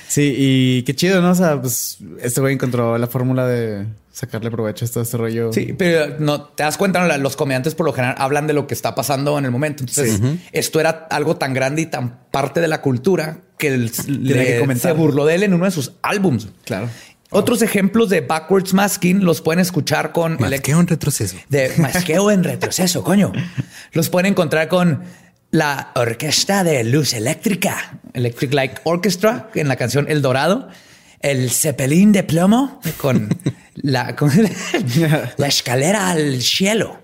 [0.08, 1.30] Sí, y qué chido, ¿no?
[1.30, 5.52] O sea, pues este güey encontró la fórmula de sacarle provecho a todo este rollo.
[5.52, 7.16] Sí, pero no te das cuenta, ¿no?
[7.18, 9.82] los comediantes por lo general hablan de lo que está pasando en el momento.
[9.82, 10.20] Entonces,
[10.52, 14.76] esto era algo tan grande y tan parte de la cultura que, el- le- que
[14.76, 16.48] se burló de él en uno de sus álbums.
[16.64, 16.88] Claro.
[17.30, 21.36] Otros ejemplos de backwards masking los pueden escuchar con que un retroceso.
[21.48, 23.32] de masqueo en retroceso, coño.
[23.92, 25.02] Los pueden encontrar con
[25.50, 30.68] la Orquesta de Luz Eléctrica, Electric Light Orchestra, en la canción El Dorado,
[31.20, 33.28] el Cepelín de Plomo, con
[35.36, 37.00] la, escalera al cielo.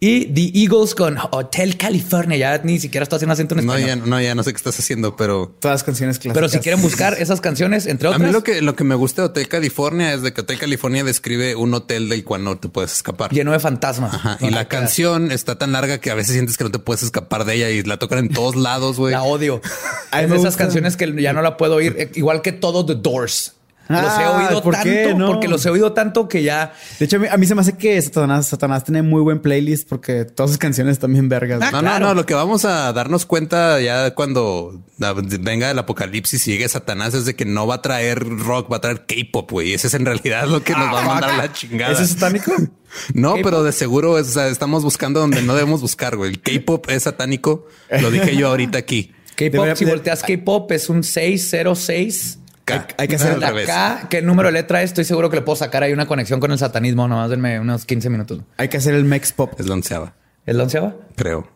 [0.00, 2.36] Y The Eagles con Hotel California.
[2.36, 3.98] Ya ni siquiera estoy haciendo acento en No español.
[3.98, 6.34] ya, no, ya no sé qué estás haciendo, pero Todas las canciones clásicas.
[6.34, 8.24] Pero si quieren buscar esas canciones, entre a otras.
[8.24, 11.02] mí lo que, lo que me gusta de Hotel California es de que Hotel California
[11.02, 13.32] describe un hotel del cual no te puedes escapar.
[13.32, 14.14] Lleno de fantasmas.
[14.14, 16.70] Ajá, No, y la no, canción está tan larga que a veces sientes que no
[16.70, 19.10] te puedes escapar de ella y la tocan en todos lados, güey.
[19.10, 19.60] La odio.
[20.12, 22.12] A es de esas canciones que ya no la puedo oír.
[22.14, 23.54] Igual que todo The Doors.
[23.88, 25.14] Los he Ah, oído ¿por tanto qué?
[25.14, 25.26] No.
[25.28, 27.60] porque los he oído tanto que ya De hecho, a mí, a mí se me
[27.62, 31.60] hace que Satanás, Satanás tiene muy buen playlist porque todas sus canciones bien vergas.
[31.62, 32.00] Ah, No, claro.
[32.00, 32.14] no, no.
[32.14, 37.14] Lo que vamos a darnos cuenta ya cuando ah, venga el apocalipsis y llegue Satanás
[37.14, 39.72] es de que no va a traer rock, va a traer K-pop, güey.
[39.72, 41.92] Ese es en realidad lo que nos va a mandar la chingada.
[41.92, 42.52] ¿Eso es satánico?
[43.12, 46.30] No, pero de seguro es- o sea, estamos buscando donde no debemos buscar, güey.
[46.30, 47.66] El K-pop es satánico.
[48.00, 49.12] Lo dije yo ahorita aquí.
[49.36, 52.38] K-pop, si volteas K-pop es un 606.
[52.68, 52.86] K.
[52.96, 53.66] hay que hacer La revés.
[53.66, 54.90] K, ¿qué número de letra es?
[54.90, 57.08] Estoy seguro que le puedo sacar ahí una conexión con el satanismo.
[57.08, 58.40] Nomás denme unos 15 minutos.
[58.56, 59.58] Hay que hacer el Mex Pop.
[59.58, 60.14] Es la onceava,
[60.46, 60.94] ¿Es la onceava?
[61.16, 61.48] creo.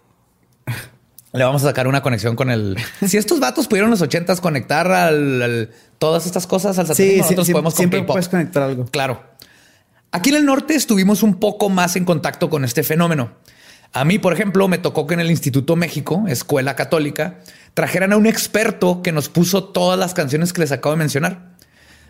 [1.35, 2.77] Le vamos a sacar una conexión con el.
[3.07, 7.15] Si estos vatos pudieron en los ochentas conectar al, al- todas estas cosas al satanismo,
[7.15, 8.85] Sí, nosotros sí, podemos con siempre puedes conectar algo.
[8.87, 9.23] Claro.
[10.11, 13.33] Aquí en el norte estuvimos un poco más en contacto con este fenómeno.
[13.95, 17.39] A mí, por ejemplo, me tocó que en el Instituto México, escuela católica,
[17.75, 21.53] trajeran a un experto que nos puso todas las canciones que les acabo de mencionar.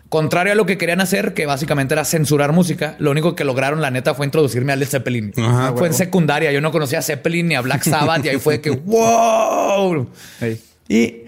[0.09, 3.81] Contrario a lo que querían hacer, que básicamente era censurar música, lo único que lograron,
[3.81, 5.33] la neta, fue introducirme a Led Zeppelin.
[5.37, 6.51] Ajá, fue en secundaria.
[6.51, 10.07] Yo no conocía a Zeppelin ni a Black Sabbath y ahí fue que wow.
[10.39, 10.61] Hey.
[10.87, 11.23] Y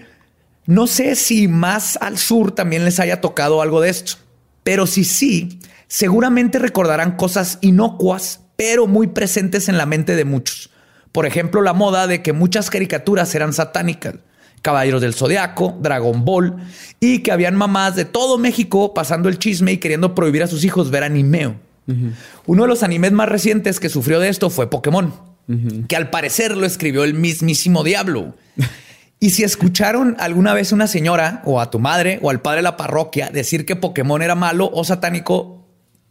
[0.66, 4.14] no sé si más al sur también les haya tocado algo de esto,
[4.62, 10.70] pero si sí, seguramente recordarán cosas inocuas, pero muy presentes en la mente de muchos.
[11.16, 14.16] Por ejemplo, la moda de que muchas caricaturas eran satánicas.
[14.60, 16.56] Caballeros del Zodiaco, Dragon Ball,
[17.00, 20.62] y que habían mamás de todo México pasando el chisme y queriendo prohibir a sus
[20.62, 21.56] hijos ver animeo.
[22.44, 25.14] Uno de los animes más recientes que sufrió de esto fue Pokémon.
[25.88, 28.34] que al parecer lo escribió el mismísimo diablo.
[29.18, 32.64] Y si escucharon alguna vez una señora o a tu madre o al padre de
[32.64, 35.55] la parroquia decir que Pokémon era malo o satánico,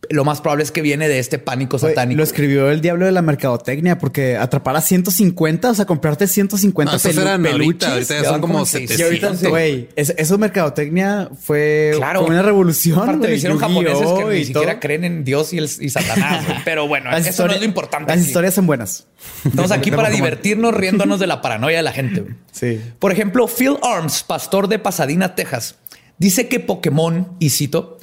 [0.09, 2.17] lo más probable es que viene de este pánico satánico.
[2.17, 6.93] Lo escribió el diablo de la mercadotecnia porque atrapar a 150, o sea, comprarte 150
[6.93, 7.89] No, pelu- eran peluches.
[7.89, 8.89] ahorita ya son como como en seis.
[8.89, 8.99] 700.
[8.99, 9.47] Y ahorita, Sí.
[9.49, 12.21] güey, es- eso mercadotecnia fue, Claro.
[12.21, 12.99] fue una revolución.
[13.01, 14.79] Aparte lo hicieron japoneses que ni siquiera todo.
[14.81, 16.45] creen en Dios y, el, y Satanás.
[16.65, 18.09] Pero bueno, Las eso no es lo importante.
[18.11, 18.27] Las aquí.
[18.27, 19.07] historias son buenas.
[19.45, 22.25] Estamos aquí para divertirnos riéndonos de la paranoia de la gente.
[22.51, 22.79] Sí.
[22.99, 25.75] Por ejemplo, Phil Arms, pastor de Pasadena, Texas,
[26.17, 27.94] dice que Pokémon, y cito,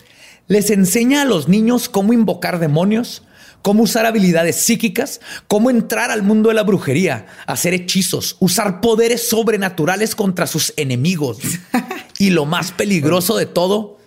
[0.52, 3.22] les enseña a los niños cómo invocar demonios,
[3.62, 9.26] cómo usar habilidades psíquicas, cómo entrar al mundo de la brujería, hacer hechizos, usar poderes
[9.26, 11.38] sobrenaturales contra sus enemigos.
[12.18, 13.98] y lo más peligroso de todo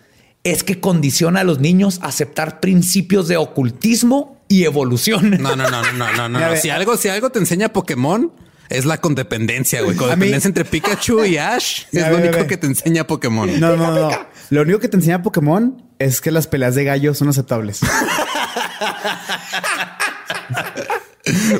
[0.43, 5.31] es que condiciona a los niños a aceptar principios de ocultismo y evolución.
[5.41, 8.31] No, no, no, no, no, no, Si algo, si algo te enseña Pokémon,
[8.69, 9.97] es la condependencia, güey.
[9.97, 12.47] Codependencia entre Pikachu y Ash es lo ve, único ve.
[12.47, 13.59] que te enseña Pokémon.
[13.59, 14.09] No, no, no.
[14.51, 17.79] Lo único que te enseña Pokémon es que las peleas de gallos son aceptables.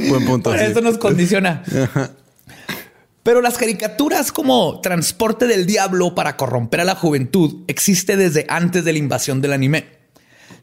[0.10, 0.54] Buen punto.
[0.54, 0.60] sí.
[0.63, 1.63] Esto nos condiciona.
[3.24, 8.86] Pero las caricaturas como transporte del diablo para corromper a la juventud existe desde antes
[8.86, 9.95] de la invasión del anime.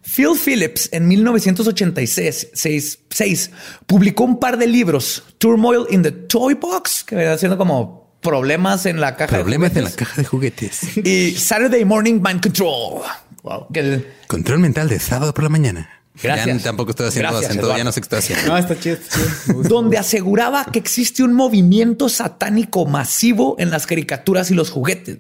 [0.02, 3.50] Phil Phillips en 1986 seis- seis,
[3.86, 8.86] publicó un par de libros, Turmoil in the Toy Box, que venía siendo como problemas
[8.86, 10.96] en la caja Problemas de en la juguetes, caja de juguetes.
[11.06, 13.02] y Saturday Morning Mind Control.
[13.72, 15.90] Que el- Control mental de sábado por la mañana.
[16.22, 16.58] Gracias.
[16.58, 18.46] Ya tampoco estoy haciendo Gracias, acento, ya no sé qué estoy haciendo.
[18.48, 18.96] No, está chido.
[18.96, 25.18] está donde aseguraba que existe un movimiento satánico masivo en las caricaturas y los juguetes.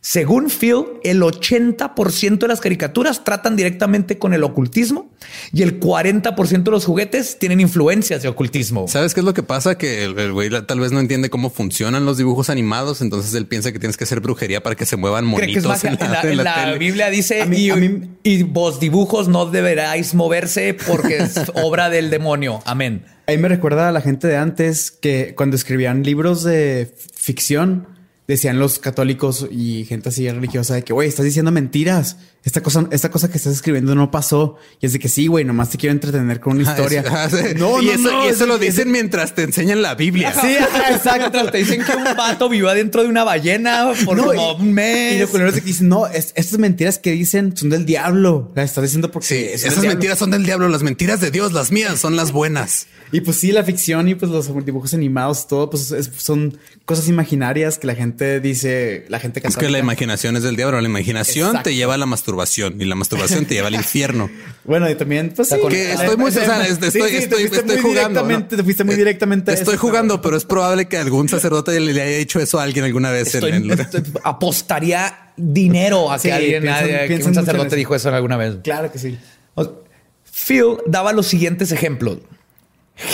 [0.00, 5.10] Según Phil, el 80% de las caricaturas tratan directamente con el ocultismo
[5.52, 8.86] y el 40% de los juguetes tienen influencias de ocultismo.
[8.88, 9.76] ¿Sabes qué es lo que pasa?
[9.76, 13.72] Que el güey tal vez no entiende cómo funcionan los dibujos animados, entonces él piensa
[13.72, 16.04] que tienes que hacer brujería para que se muevan Cree que es monitos en la,
[16.06, 16.78] En la, en la en la tele.
[16.78, 21.34] Biblia dice A mí- y, a mí- y vos dibujos no deberáis moverse porque es
[21.54, 22.62] obra del demonio.
[22.66, 23.04] Amén.
[23.26, 27.86] Ahí me recuerda a la gente de antes que cuando escribían libros de ficción,
[28.28, 32.18] decían los católicos y gente así religiosa de que, güey, estás diciendo mentiras.
[32.44, 34.56] Esta cosa, esta cosa que estás escribiendo no pasó.
[34.80, 37.04] Y es de que sí, güey, nomás te quiero entretener con una Ah, historia.
[37.10, 37.36] ah, sí.
[37.56, 39.94] No, y no, eso, no, y es- eso lo es- dicen mientras te enseñan la
[39.94, 40.32] Biblia.
[40.32, 41.18] Sí, ajá, exacto.
[41.32, 44.62] Mientras te dicen que un vato vivió adentro de una ballena por No, como y-
[44.62, 45.14] un mes.
[45.32, 48.52] Y lo es que dicen, no, es- estas mentiras que dicen son del diablo.
[48.54, 51.72] Las estás diciendo porque Sí, esas mentiras son del diablo, las mentiras de Dios, las
[51.72, 52.86] mías son las buenas.
[53.10, 57.08] Y pues sí, la ficción y pues los dibujos animados, todo, pues es- son cosas
[57.08, 59.78] imaginarias que la gente dice, la gente Es que la católica.
[59.78, 60.80] imaginación es del diablo.
[60.80, 61.70] La imaginación Exacto.
[61.70, 64.30] te lleva a la masturbación y la masturbación te lleva al infierno.
[64.68, 65.56] Bueno, y también, pues sí.
[65.70, 68.20] Que estoy muy- o sea, es- Sí, estoy- sí, te estoy- fuiste estoy muy jugando,
[68.20, 68.56] directamente, ¿no?
[68.58, 69.50] Te fuiste muy directamente.
[69.50, 72.64] a Estoy eso, jugando, pero es probable que algún sacerdote le haya hecho eso a
[72.64, 73.34] alguien alguna vez.
[73.34, 77.76] en- Estoy- en- estoy- apostaría dinero a que Sí, alguien, piensan- a- que un sacerdote
[77.76, 78.56] dijo eso alguna vez.
[78.62, 79.18] Claro que sí.
[79.54, 79.84] O-
[80.30, 82.18] Phil daba los siguientes ejemplos.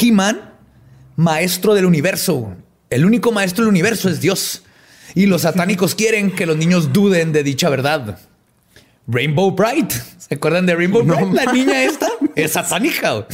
[0.00, 0.50] He-Man,
[1.14, 2.52] maestro del universo.
[2.90, 4.63] El único maestro del universo es Dios.
[5.14, 8.18] Y los satánicos quieren que los niños duden de dicha verdad.
[9.06, 9.92] Rainbow Bright.
[10.18, 11.32] ¿Se acuerdan de Rainbow Bright?
[11.32, 13.26] La niña esta es satánica.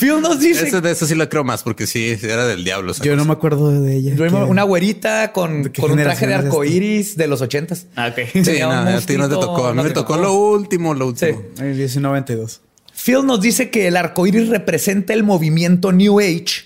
[0.00, 2.94] Phil nos dice Eso, de eso sí lo creo más, porque sí, era del diablo.
[3.02, 4.14] Yo no me acuerdo de ella.
[4.46, 6.76] Una güerita con, ¿De qué con un traje de generación es arco esta?
[6.76, 7.86] iris de los ochentas.
[7.96, 8.28] Ah, ok.
[8.32, 9.66] Sí, no, a ti no te tocó.
[9.66, 10.22] A mí no me te tocó tocó.
[10.24, 11.38] lo último, lo último.
[11.54, 11.62] Sí.
[11.62, 12.60] El 1992.
[12.94, 16.64] Phil nos dice que el arco iris representa el movimiento New Age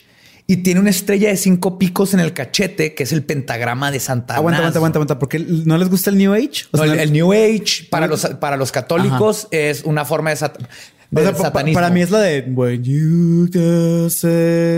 [0.50, 4.00] y tiene una estrella de cinco picos en el cachete, que es el pentagrama de
[4.00, 5.18] Santa Aguanta, aguanta, aguanta, aguanta.
[5.18, 6.64] ¿Por qué no les gusta el New Age?
[6.72, 10.30] O No, sea, el, el New Age para los, para los católicos es una forma
[10.30, 10.50] de,
[11.10, 13.48] o sea, pa- para mí es la de When you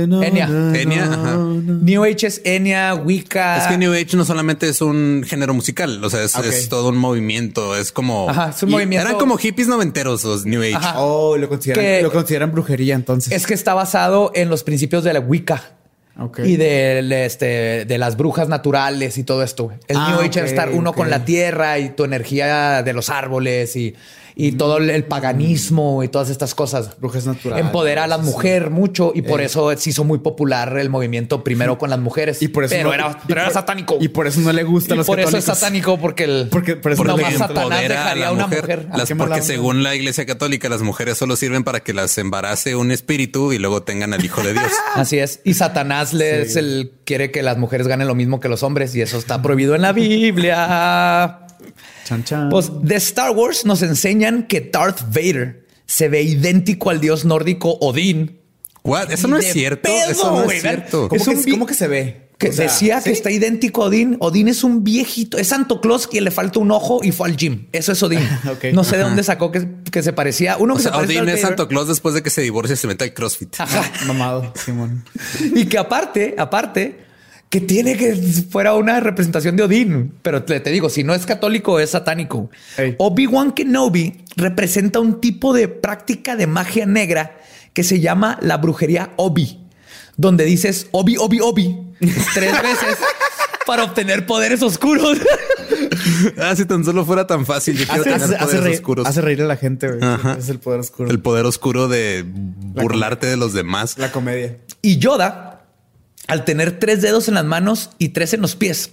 [0.08, 0.46] no, Enya.
[0.74, 1.32] Enya, no, ajá.
[1.34, 1.54] no.
[1.60, 3.58] New Age es Enya, Wicca.
[3.58, 6.90] Es que New Age no solamente es un género musical, o sea, es, es todo
[6.90, 7.76] un movimiento.
[7.76, 8.28] Es como.
[8.30, 10.74] Ajá, es un movimiento- Eran como hippies noventeros los New Age.
[10.76, 10.94] Ajá.
[11.00, 13.32] Oh, lo consideran, Que- lo consideran brujería entonces.
[13.32, 15.72] Es que está basado en los principios de la Wicca.
[16.18, 16.40] Ok.
[16.40, 19.70] Y de, este, de las brujas naturales y todo esto.
[19.88, 22.92] El Ah, New Age ok, es estar uno con la tierra y tu energía de
[22.92, 23.94] los árboles y,
[24.34, 26.98] y todo el, paganismo y todas estas cosas.
[27.00, 27.64] Brujas naturales.
[27.64, 28.22] Empodera a la sí.
[28.22, 29.46] mujer mucho y por Eh.
[29.46, 32.40] eso se hizo muy popular el movimiento primero con las mujeres.
[32.42, 33.98] Y por eso pero no- era, y pero era satánico.
[34.00, 36.76] Y por eso no le gusta a los por eso es satánico porque el Porque-
[36.76, 37.30] por eso gusta.
[37.48, 38.86] Satanás dejaría a una mujer.
[38.92, 42.76] Las- mala porque según la iglesia católica, las mujeres solo sirven para que las embarace
[42.76, 44.70] un espíritu y luego tengan al hijo de Dios.
[44.94, 45.40] Así es.
[45.44, 48.94] Y Satanás le es el quiere que las mujeres ganen lo mismo que los hombres
[48.94, 51.40] y eso está prohibido en la Biblia.
[52.10, 52.48] Chan, chan.
[52.50, 57.78] Pues de Star Wars nos enseñan que Darth Vader se ve idéntico al dios nórdico
[57.80, 58.40] Odín
[58.82, 59.12] What?
[59.12, 59.82] Eso no es cierto.
[59.82, 61.08] pedo, Eso no es cierto.
[61.08, 62.30] ¿Cómo, Es que, un vi- cómo que se ve?
[62.38, 64.16] Que O sea, decía que está idéntico a Odín.
[64.20, 67.36] Odín es un viejito, es Santo Claus que le falta un ojo y fue al
[67.36, 67.66] gym.
[67.72, 68.26] Eso es Odín.
[68.72, 70.56] No sé de dónde sacó que, que se parecía.
[70.56, 71.40] Uno O que sea, se parece Odín es.
[71.42, 73.54] Santo Claus después de que se divorcia y se mete al CrossFit.
[73.60, 73.84] Ajá.
[74.06, 75.04] Mamado, Simón.
[75.54, 76.98] Y que aparte, aparte,
[77.50, 78.14] que tiene que
[78.48, 80.14] fuera una representación de Odín.
[80.22, 82.48] Pero te, te digo, si no es católico, es satánico.
[82.98, 87.36] Obi-Wan Kenobi representa un tipo de práctica de magia negra
[87.74, 89.58] que se llama la brujería Obi,
[90.16, 91.76] donde dices Obi, Obi, Obi
[92.34, 92.98] tres veces
[93.66, 95.18] para obtener poderes oscuros.
[96.38, 97.76] Ah, si tan solo fuera tan fácil.
[97.76, 99.06] Yo quiero Hace, tener hace- poderes reír, oscuros.
[99.06, 100.00] hace reír a la gente, güey.
[100.38, 101.10] Es el poder oscuro.
[101.10, 103.96] El poder oscuro de burlarte de los demás.
[103.98, 104.56] La comedia.
[104.82, 105.49] Y Yoda,
[106.30, 108.92] al tener tres dedos en las manos y tres en los pies,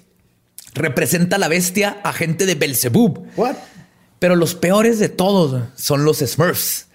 [0.73, 3.25] representa a la bestia agente de Belzebub.
[3.35, 3.55] What?
[4.19, 6.87] Pero los peores de todos son los Smurfs.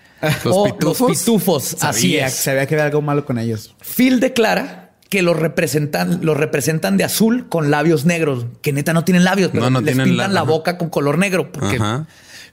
[0.44, 1.08] ¿Los o pitufos?
[1.08, 2.34] Los pitufos, así Sabía, es.
[2.34, 3.74] Sabía que había algo malo con ellos.
[3.80, 9.04] Phil declara que los representan, los representan de azul con labios negros, que neta no
[9.04, 11.50] tienen labios, pero No, no les tienen pintan la- boca con color negro.
[11.52, 11.76] Porque...
[11.76, 12.06] Ajá.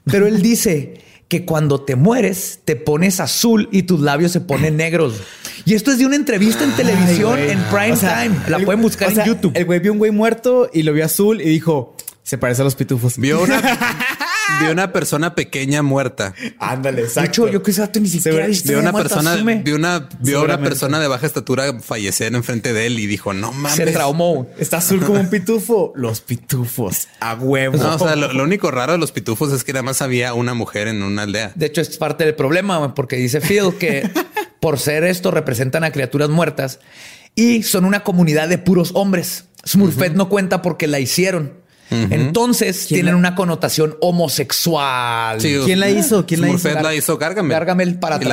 [0.04, 1.00] Pero él dice
[1.30, 5.14] que cuando te mueres te pones azul y tus labios se ponen negros.
[5.64, 8.36] Y esto es de una entrevista en televisión Ay, en prime O sea, time.
[8.48, 9.52] La el- pueden buscar o sea, en YouTube.
[9.54, 12.64] El güey vio un güey muerto y lo vio azul y dijo, se parece a
[12.64, 13.16] los pitufos.
[13.16, 13.60] Vio una,
[14.60, 16.34] vio una persona pequeña muerta.
[16.58, 19.62] Ándale, De hecho, yo que ese vato ni siquiera viste Vio una persona, asume.
[19.64, 23.52] vio una, vio una persona de baja estatura fallecer enfrente de él y dijo, no
[23.52, 23.76] mames.
[23.76, 24.48] Se traumó.
[24.58, 25.92] Está azul como un pitufo.
[25.94, 27.08] Los pitufos.
[27.20, 27.76] A huevo.
[27.76, 30.34] No, o sea, lo, lo único raro de los pitufos es que nada más había
[30.34, 31.52] una mujer en una aldea.
[31.54, 34.10] De hecho, es parte del problema, porque dice Phil que
[34.60, 36.80] por ser esto representan a criaturas muertas
[37.34, 39.44] y son una comunidad de puros hombres.
[39.66, 41.59] Smurfette no cuenta porque la hicieron.
[41.90, 45.40] Entonces tienen la- una connotación homosexual.
[45.40, 46.26] Sí, ¿Quién la hizo?
[46.26, 46.68] ¿Quién la hizo?
[46.80, 47.50] La hizo Gargamel.
[47.50, 48.24] Gargamel para y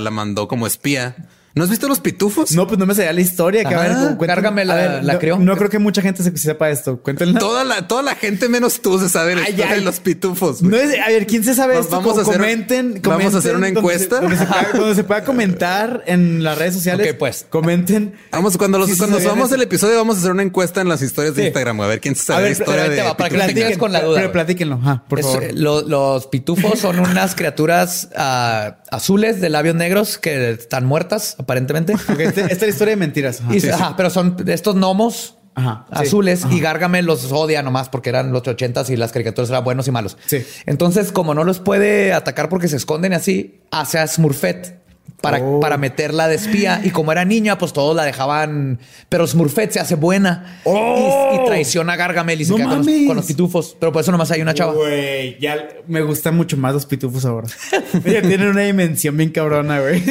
[0.00, 1.16] la mandó como espía.
[1.56, 2.52] ¿No has visto los pitufos?
[2.52, 3.64] No, pues no me sabía la historia.
[3.64, 5.38] Que, a ver, cuenten- Gárgame la- a ver, la no, crió.
[5.38, 7.00] No creo que mucha gente se sepa esto.
[7.00, 7.38] Cuéntenla.
[7.40, 9.78] Toda la, toda la gente menos tú se sabe la Ay, historia ay.
[9.78, 10.60] de los pitufos.
[10.62, 11.96] No es, a ver, ¿quién se sabe esto?
[11.96, 14.20] vamos a hacer- comenten, vamos a hacer una donde se- encuesta.
[14.20, 17.10] Donde se, pueda, donde se pueda comentar en las redes sociales.
[17.10, 17.46] Ok, pues.
[17.48, 18.12] Comenten.
[18.32, 21.34] Vamos, cuando, los, cuando subamos el episodio, vamos a hacer una encuesta en las historias
[21.36, 21.46] de Sí.
[21.48, 21.80] Instagram.
[21.80, 23.48] A ver quién se A sabe ver, la historia de va, para que no te
[23.48, 23.66] pitufos.
[23.68, 24.74] quedes con la duda, Pero platíquenlo.
[24.82, 25.42] Ajá, por Es, favor.
[25.44, 31.34] eh, lo- los pitufos son unas criaturas ah, azules de labios negros que están muertas,
[31.46, 31.92] aparentemente.
[32.18, 33.40] Este- esta es la historia de mentiras.
[33.40, 33.56] Ajá.
[33.56, 38.30] Y- ajá, pero son estos gnomos Ajá, azules y Gargamel los odia nomás porque eran
[38.30, 40.18] los ochentas y las caricaturas eran buenos y malos.
[40.26, 40.44] Sí.
[40.66, 44.80] Entonces, como no los puede atacar porque se esconden así, hace a Smurfette
[45.20, 45.60] para, Oh.
[45.60, 46.80] para meterla de espía.
[46.84, 48.78] Y como era niña, pues todos la dejaban.
[49.08, 51.32] Pero Smurfette se hace buena Oh.
[51.34, 53.06] y, y traiciona a Gargamel y se No queda con los, mames.
[53.06, 53.76] con los pitufos.
[53.80, 54.72] Pero por eso nomás hay una chava.
[54.74, 55.56] Güey, ya
[55.88, 57.48] me gustan mucho más los pitufos ahora.
[58.04, 60.02] Ya tienen una dimensión bien cabrona, güey.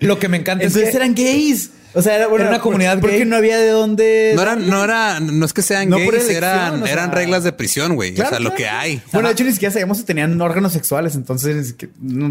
[0.00, 1.70] Lo que me encanta Entonces es que eran gays.
[1.94, 3.24] O sea, era, bueno, Era una comunidad porque gay.
[3.26, 4.32] no había de dónde.
[4.34, 6.92] No eran, no era, no es que sean No por gays, elección, eran, o sea-
[6.92, 8.14] eran reglas de prisión, güey.
[8.14, 9.00] Claro, o sea, lo que hay.
[9.12, 11.14] Bueno, de hecho, ni siquiera sabíamos si tenían órganos sexuales.
[11.14, 11.76] Entonces,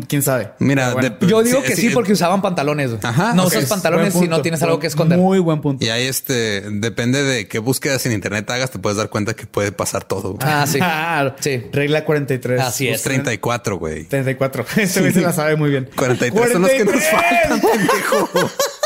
[0.07, 0.51] quién sabe.
[0.59, 1.15] Mira, bueno.
[1.19, 2.91] de- yo digo Sí, que sí, sí, porque usaban pantalones.
[3.01, 5.17] Ajá, no usas pantalones si no tienes algo que esconder.
[5.17, 5.83] Muy buen punto.
[5.85, 9.45] Y ahí este, depende de qué búsquedas en internet hagas, te puedes dar cuenta que
[9.47, 10.33] puede pasar todo.
[10.33, 10.39] güey.
[10.41, 10.77] Ah, sí.
[10.77, 11.35] Claro.
[11.43, 11.63] Sí.
[11.71, 12.59] Regla 43.
[12.61, 13.01] Así es.
[13.03, 14.05] 34, güey.
[14.05, 14.65] 34.
[14.77, 15.89] Este güey se la sabe muy bien.
[15.95, 18.29] 43 son los que nos faltan, pendejo.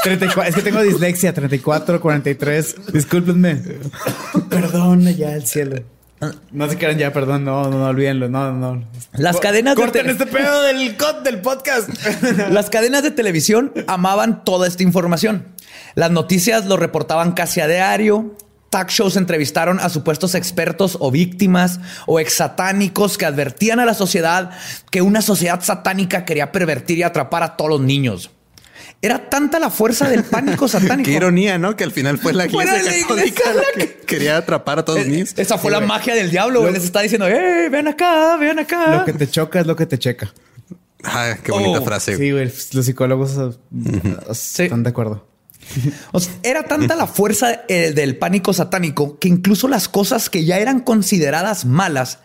[0.04, 0.50] 34.
[0.50, 1.34] Es que tengo dislexia.
[1.34, 2.76] 34, 43.
[2.94, 3.62] Discúlpenme.
[4.50, 5.78] Perdón, ya el cielo.
[6.52, 7.44] No se quieran ya, perdón.
[7.44, 8.28] No, no, no, olvídenlo.
[8.30, 8.84] No, no.
[9.14, 11.90] Las Co- cadenas de Corten tele- este pedo del, del podcast.
[12.50, 15.46] Las cadenas de televisión amaban toda esta información.
[15.96, 18.36] Las noticias lo reportaban casi a diario.
[18.70, 23.94] Talk shows entrevistaron a supuestos expertos o víctimas o ex satánicos que advertían a la
[23.94, 24.50] sociedad
[24.92, 28.32] que una sociedad satánica quería pervertir y atrapar a todos los niños.
[29.02, 31.06] Era tanta la fuerza del pánico satánico.
[31.08, 31.76] Qué ironía, ¿no?
[31.76, 35.00] Que al final fue la iglesia la católica iglesia la que quería atrapar a todos
[35.00, 35.34] los niños.
[35.38, 35.88] Esa fue la güey.
[35.88, 36.62] magia del diablo.
[36.62, 36.72] güey.
[36.74, 38.98] Lo- Les está diciendo, ¡eh, ven acá, ven acá!
[38.98, 40.34] Lo que te choca es lo que te checa.
[41.04, 42.18] Ah, qué bonita Oh, frase.
[42.18, 42.52] Sí, güey.
[42.74, 43.56] Los psicólogos uh,
[44.32, 45.28] están de acuerdo.
[46.14, 50.46] O sea, era tanta la fuerza eh, del pánico satánico que incluso las cosas que
[50.46, 52.20] ya eran consideradas malas,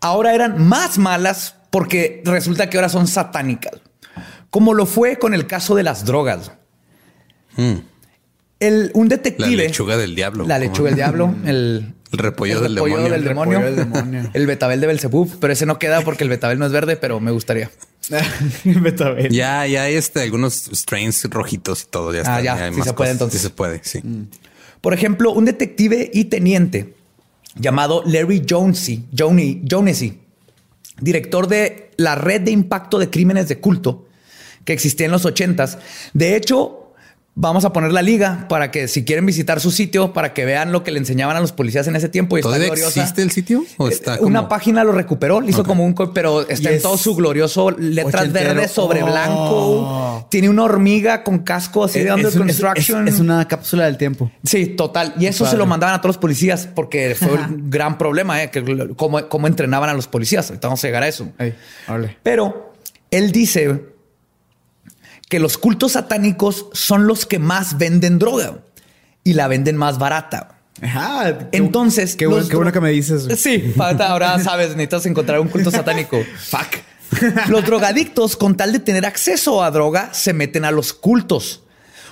[0.00, 3.72] ahora eran más malas porque resulta que ahora son satánicas.
[4.56, 6.50] Como lo fue con el caso de las drogas.
[7.58, 7.74] Mm.
[8.58, 9.54] El, un La detective.
[9.54, 10.46] lechuga del diablo.
[10.46, 11.34] La lechuga del diablo.
[11.44, 13.12] El, El repollo del repollo demonio.
[13.12, 13.58] del demonio.
[13.58, 14.30] repollo del demonio.
[14.32, 15.30] El betabel de Belzebub.
[15.40, 17.70] Pero ese no queda porque el betabel no es verde, pero me gustaría.
[18.64, 19.28] Betabel.
[19.28, 22.14] Ya, ya hay este, algunos strains rojitos y todo.
[22.14, 22.36] Ya está.
[22.36, 23.12] Ah, ya, hay sí más se puede, cosas.
[23.12, 23.40] entonces.
[23.42, 24.00] Sí se puede, sí.
[24.80, 26.94] Por ejemplo, un detective y teniente
[27.56, 30.18] llamado Larry Jonesy, Jonesy,
[30.98, 34.04] director de la red de impacto de crímenes de culto
[34.66, 35.78] que existía en los ochentas.
[36.12, 36.82] De hecho,
[37.38, 40.72] Vamos a poner la liga para que si quieren visitar su sitio, para que vean
[40.72, 42.38] lo que le enseñaban a los policías en ese tiempo.
[42.38, 42.98] Y está ¿Todavía gloriosa.
[42.98, 43.62] existe el sitio?
[43.76, 46.76] ¿O está Eh, Una como- página lo recuperó, le hizo como un, pero está en
[46.76, 48.54] es todo su glorioso letras ochentero.
[48.54, 49.06] verdes sobre Oh.
[49.06, 50.26] blanco.
[50.30, 53.06] Tiene una hormiga con casco así de Under es un- es- Construction.
[53.06, 54.30] es- es una cápsula del tiempo.
[54.42, 55.12] Sí, total.
[55.20, 58.50] Y eso se lo mandaban a todos los policías porque fue un gran problema, ¿eh?
[58.50, 58.64] que
[58.96, 60.48] cómo, cómo entrenaban a los policías.
[60.48, 61.28] Ahorita vamos a llegar a eso.
[62.22, 62.72] Pero
[63.10, 63.94] él dice
[65.28, 68.58] que los cultos satánicos son los que más venden droga
[69.24, 70.58] y la venden más barata.
[70.82, 73.26] Ajá, Entonces, qué, bueno, qué bueno que me dices.
[73.40, 76.18] Sí, ahora sabes, necesitas encontrar un culto satánico.
[76.38, 77.48] Fuck.
[77.48, 81.62] Los drogadictos, con tal de tener acceso a droga, se meten a los cultos.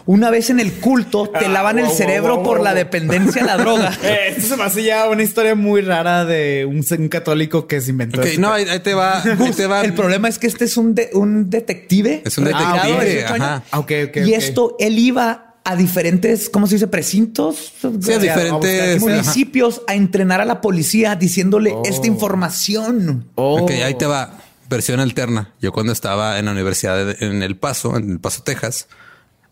[0.07, 2.77] Una vez en el culto, te Ah, lavan el cerebro wow, wow, por la wow.
[2.79, 3.91] dependencia a la droga.
[4.03, 7.81] Eh, esto se me hace ya una historia muy rara de un, un católico que
[7.81, 8.21] se inventó.
[8.21, 8.41] Ok, esto.
[8.43, 9.23] no, ahí, ahí te va.
[9.23, 9.81] Ahí te va.
[9.83, 12.21] El problema es que este es un, de- un detective.
[12.25, 13.47] Es un retirado detective, de 18 años.
[13.47, 13.63] ajá.
[13.71, 13.91] Ah, ok,
[14.27, 16.87] y esto, él iba a diferentes, ¿cómo se dice?
[16.89, 17.73] Precintos.
[18.03, 18.97] Sí, a diferentes.
[18.97, 19.01] ajá.
[19.11, 23.27] municipios a entrenar a la policía diciéndole esta información.
[23.37, 23.63] Oh.
[23.63, 24.39] Ok, ahí te va.
[24.69, 25.53] Versión alterna.
[25.63, 28.87] Yo cuando estaba en la universidad de- en El Paso, en El Paso, Texas,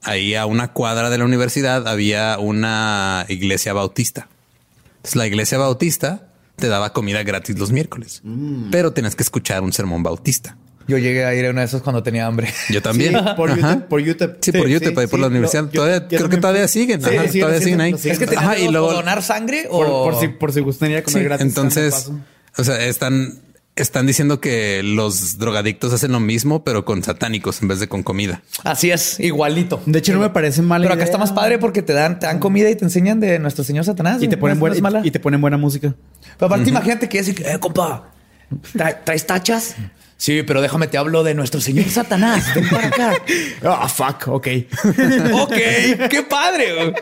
[0.03, 4.29] ahí a una cuadra de la universidad había una iglesia bautista.
[4.97, 8.71] Entonces, la iglesia bautista te daba comida gratis los miércoles, Mm.
[8.71, 10.57] pero tenías que escuchar un sermón bautista.
[10.89, 12.53] Yo llegué a ir a uno de esos cuando tenía hambre.
[12.69, 13.15] Yo también.
[13.15, 13.55] Sí, por.
[13.57, 14.37] YouTube, por YouTube.
[14.41, 15.67] Sí, por YouTube, ahí por la universidad.
[15.71, 17.05] Todavía- creo que todavía siguen.
[17.05, 17.93] Ajá, todavía siguen ahí.
[17.95, 21.21] Es que Ajá, y luego- donar sangre por, o por si, por si gustaría comer
[21.21, 21.47] Sí, gratis.
[21.47, 22.11] entonces,
[22.57, 23.39] o sea, están,
[23.75, 28.03] están diciendo que los drogadictos hacen lo mismo, pero con satánicos en vez de con
[28.03, 28.43] comida.
[28.64, 29.83] Así es, igualito.
[29.87, 30.83] De hecho, no me parece mal.
[30.83, 33.39] Pero acá está más padre porque te dan, te dan comida y te enseñan de
[33.39, 34.23] nuestro señor Satanás.
[34.23, 35.01] Y te ponen buena, es mala.
[35.05, 35.95] y te ponen buena música.
[36.39, 38.11] Pero aparte, imagínate que decir, eh, compa,
[38.75, 39.75] ¿tra- ¿traes tachas?
[40.23, 42.55] Sí, pero déjame te hablo de nuestro señor Satanás.
[42.55, 43.14] Ven para acá.
[43.64, 44.47] Ah, fuck, ok.
[45.33, 45.57] ok,
[46.09, 46.75] qué padre.
[46.77, 46.95] güey.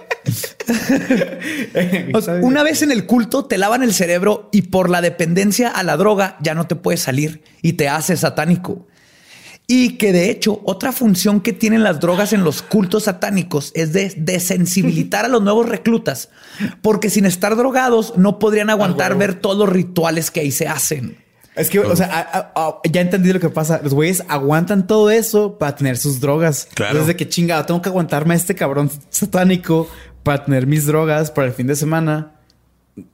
[2.15, 5.69] O sea, una vez en el culto te lavan el cerebro y por la dependencia
[5.69, 8.87] a la droga ya no te puedes salir y te hace satánico.
[9.67, 13.93] Y que de hecho otra función que tienen las drogas en los cultos satánicos es
[13.93, 16.31] de desensibilitar a los nuevos reclutas,
[16.81, 21.20] porque sin estar drogados no podrían aguantar ver todos los rituales que ahí se hacen.
[21.57, 23.81] Es que, o sea, a- a- a- ya entendí lo que pasa.
[23.83, 26.69] Los güeyes aguantan todo eso para tener sus drogas.
[26.75, 26.93] Claro.
[26.93, 29.89] Entonces, de que chingado, tengo que aguantarme a este cabrón satánico
[30.23, 32.33] para tener mis drogas para el fin de semana.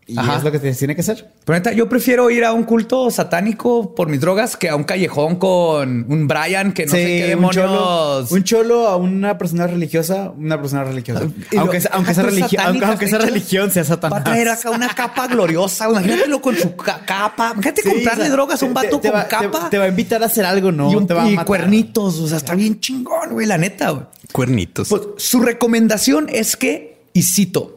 [0.06, 0.36] Y Ajá.
[0.36, 1.32] es lo que tiene que hacer.
[1.44, 4.84] Pero neta, yo prefiero ir a un culto satánico por mis drogas que a un
[4.84, 8.30] callejón con un Brian que no sé qué un cholo, demonios.
[8.32, 11.24] un cholo a una persona religiosa, una persona religiosa.
[11.50, 13.70] Y lo- Aunque, sea- aunque, sea, Ajá, religi- satánicas, aunque, aunque sea de hecho, religión,
[13.72, 14.20] sea Va satanás.
[14.20, 15.88] a traer acá una capa gloriosa.
[15.90, 17.50] Imagínatelo con su ca- capa.
[17.54, 19.84] Imagínate Sí, comprarle o sea, drogas a un vato te con va- capa Te, va
[19.84, 20.90] a invitar a hacer algo, ¿no?
[20.92, 21.46] y, un, te va a y matar.
[21.46, 22.18] cuernitos.
[22.20, 23.90] O sea, está bien chingón, güey, la neta.
[23.90, 24.04] güey.
[24.32, 24.88] Cuernitos.
[24.88, 27.75] Pues su recomendación es que, y cito,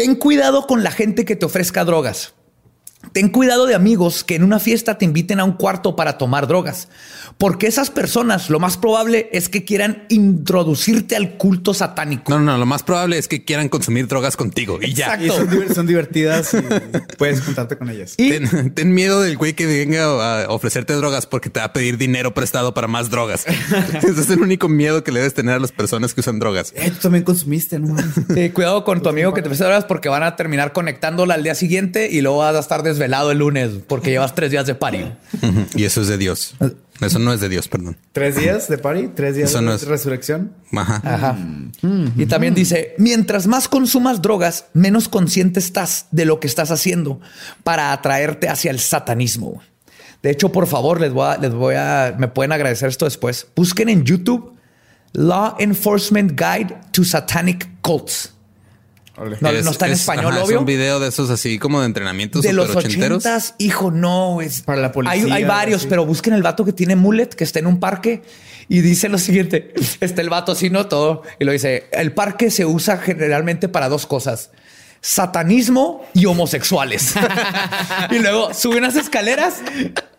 [0.00, 2.32] ten cuidado con la gente que te ofrezca drogas.
[3.12, 6.46] Ten cuidado de amigos que en una fiesta te inviten a un cuarto para tomar
[6.46, 6.88] drogas,
[7.38, 12.30] porque esas personas lo más probable es que quieran introducirte al culto satánico.
[12.30, 15.16] no, no, lo más probable es que quieran consumir drogas contigo y ya.
[15.20, 16.58] Y son, diver- son divertidas y
[17.18, 18.14] puedes juntarte con ellas.
[18.18, 21.72] Y Ten, ten miedo del güey que venga a ofrecerte drogas porque te va a
[21.72, 23.46] pedir dinero prestado para más drogas.
[23.96, 26.72] Ese es el único miedo que le debes tener a las personas que usan drogas.
[26.76, 27.94] Eh, tú también consumiste, ¿no?
[27.94, 28.14] mames.
[28.34, 31.42] Sí, cuidado con tu amigo que te ofrece drogas porque van a terminar conectándola al
[31.42, 34.74] día siguiente y luego vas a estar desvelado el lunes porque llevas tres días de
[34.74, 35.04] party.
[35.74, 36.54] Y eso es de Dios.
[37.00, 37.96] Eso no es de Dios, perdón.
[38.12, 40.52] Tres días de party, tres días Eso de no es- resurrección.
[40.76, 41.00] Ajá.
[41.02, 41.38] Ajá.
[42.16, 47.18] Y también dice, mientras más consumas drogas, menos consciente estás de lo que estás haciendo
[47.64, 49.62] para atraerte hacia el satanismo.
[50.22, 53.46] De hecho, por favor, les voy a, les voy a, me pueden agradecer esto después.
[53.56, 54.52] Busquen en YouTube
[55.14, 58.34] Law Enforcement Guide to Satanic Cults.
[59.40, 60.56] No, Es- no está en es- español, ajá, obvio.
[60.56, 64.62] Es un video de esos así como de entrenamientos de los ochentas, hijo, no, es
[64.62, 65.88] Para la policía, Hay, hay varios, sí.
[65.90, 68.22] pero busquen el vato que tiene mullet, que está en un parque
[68.68, 71.22] y dice lo siguiente: está el vato así, no todo.
[71.38, 74.50] Y lo dice: el parque se usa generalmente para dos cosas.
[75.02, 77.14] Satanismo y homosexuales.
[78.10, 79.56] y luego sube unas escaleras,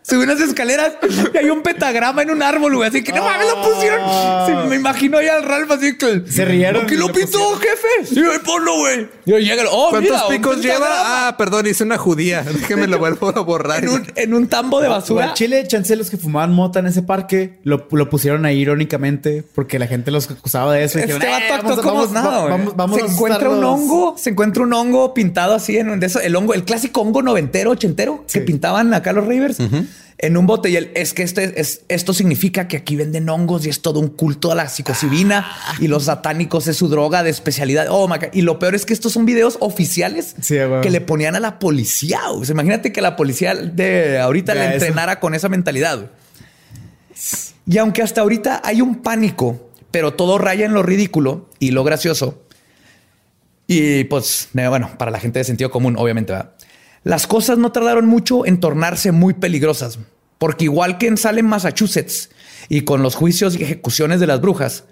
[0.02, 0.92] sube unas escaleras
[1.32, 2.88] y hay un pentagrama en un árbol, güey.
[2.88, 4.00] Así que no mames, lo pusieron.
[4.46, 7.60] Sí, me imagino ahí al Ralph así que Se rieron ¿Aquí y lo pintó, pusieron.
[7.60, 8.06] jefe?
[8.14, 9.08] Sí, ponlo, güey.
[9.24, 10.86] Y llega, oh, ¿Cuántos mira, picos lleva?
[11.28, 12.42] Ah, perdón, hice una judía.
[12.52, 13.84] Déjeme lo vuelvo a borrar.
[13.84, 15.34] en un, en un tambo de basura.
[15.34, 19.78] Chile, chance los que fumaban mota en ese parque lo, lo pusieron ahí irónicamente porque
[19.78, 20.98] la gente los acusaba de eso.
[20.98, 22.50] y Este dijeron, vato "Eh, actuó vamos a- como vamos- nada, güey.
[22.50, 23.80] vamos- vamos se a encuentra un asustarlos".
[23.80, 27.00] hongo, se encuentra un hongo pintado así en un de eso, el hongo, el clásico
[27.02, 29.58] hongo noventero, ochentero que pintaban acá los Ravers.
[30.18, 33.66] En un bote y él es que este es esto significa que aquí venden hongos
[33.66, 37.30] y es todo un culto a la psilocibina y los satánicos es su droga de
[37.30, 37.88] especialidad.
[37.90, 38.28] Oh my God.
[38.32, 41.58] Y lo peor es que estos son videos oficiales Sí, que le ponían a la
[41.58, 42.20] policía.
[42.30, 44.72] O sea, imagínate que la policía de ahorita le eso.
[44.74, 46.10] entrenara con esa mentalidad.
[47.66, 51.82] Y aunque hasta ahorita hay un pánico, pero todo raya en lo ridículo y lo
[51.82, 52.42] gracioso.
[53.66, 56.52] Y pues, bueno, para la gente de sentido común, obviamente, ¿verdad?
[57.04, 59.98] Las cosas no tardaron mucho en tornarse muy peligrosas,
[60.38, 62.30] porque igual que en Salem, Massachusetts,
[62.68, 64.84] y con los juicios y ejecuciones de las brujas,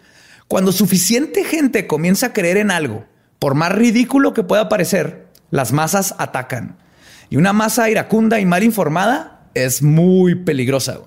[0.49, 3.05] cuando suficiente gente comienza a creer en algo,
[3.39, 6.77] por más ridículo que pueda parecer, las masas atacan.
[7.31, 11.01] Y una masa iracunda y mal informada es muy peligrosa.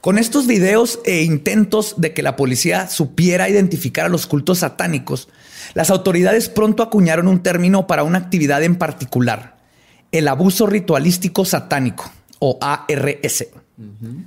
[0.00, 5.28] Con estos videos e intentos de que la policía supiera identificar a los cultos satánicos,
[5.74, 9.56] las autoridades pronto acuñaron un término para una actividad en particular,
[10.12, 13.46] el abuso ritualístico satánico o ARS.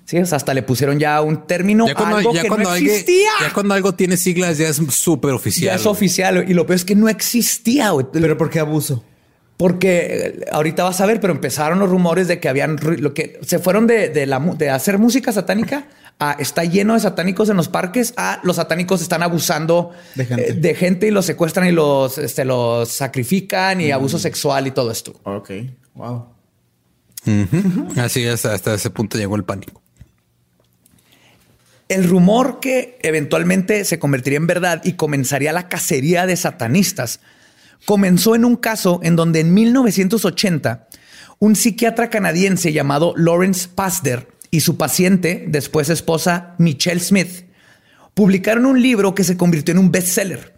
[0.06, 2.68] Sí, o sea, hasta le pusieron ya un término Ya cuando, algo ya que cuando
[2.70, 3.30] no alguien- existía.
[3.41, 5.76] ya cuando algo tiene siglas, ya es súper Ya oficial.
[5.78, 5.91] es güey.
[5.93, 7.91] oficial y lo peor es que no existía.
[7.91, 8.06] güey.
[8.12, 9.06] Pero ¿por qué abuso?
[9.56, 13.39] Porque eh, ahorita vas a ver, pero empezaron los rumores de que habían lo que
[13.45, 15.88] se fueron de, de la, mu- de hacer música satánica
[16.20, 20.49] a está lleno de satánicos en los parques a los satánicos están abusando De gente.
[20.49, 24.72] eh, de gente y los secuestran y los, este, los sacrifican y abuso sexual y
[24.72, 25.13] todo esto.
[25.24, 25.51] Ok.
[25.93, 26.26] Wow.
[27.97, 29.82] Así es, hasta ese punto llegó el pánico.
[31.89, 37.22] El rumor que eventualmente se convertiría en verdad y comenzaría la cacería de satanistas
[37.86, 40.88] comenzó en un caso en donde en 1980
[41.39, 47.45] un psiquiatra canadiense llamado Lawrence Pasder y su paciente, después esposa Michelle Smith,
[48.14, 50.54] publicaron un libro que se convirtió en un bestseller.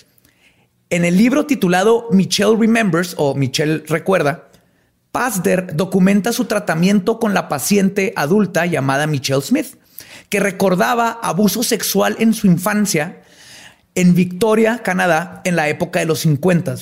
[0.90, 4.50] En el libro titulado Michelle Remembers o Michelle Recuerda,
[5.12, 9.76] Pasder documenta su tratamiento con la paciente adulta llamada Michelle Smith,
[10.30, 13.22] que recordaba abuso sexual en su infancia
[13.96, 16.76] en Victoria, Canadá, en la época de los 50.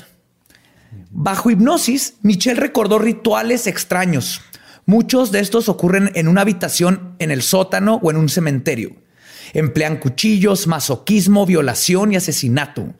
[1.10, 4.42] Bajo hipnosis, Michelle recordó rituales extraños.
[4.90, 8.92] Muchos de estos ocurren en una habitación en el sótano o en un cementerio.
[9.54, 12.94] Emplean cuchillos, masoquismo, violación y asesinato.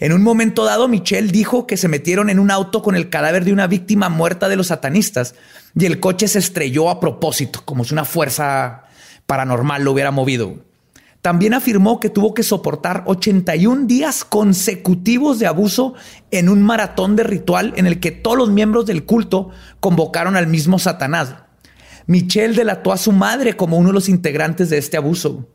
[0.00, 3.46] En un momento dado, Michelle dijo que se metieron en un auto con el cadáver
[3.46, 5.34] de una víctima muerta de los satanistas
[5.74, 8.84] y el coche se estrelló a propósito, como si una fuerza
[9.24, 10.58] paranormal lo hubiera movido.
[11.24, 15.94] También afirmó que tuvo que soportar 81 días consecutivos de abuso
[16.30, 19.48] en un maratón de ritual en el que todos los miembros del culto
[19.80, 21.34] convocaron al mismo Satanás.
[22.06, 25.48] Michelle delató a su madre como uno de los integrantes de este abuso.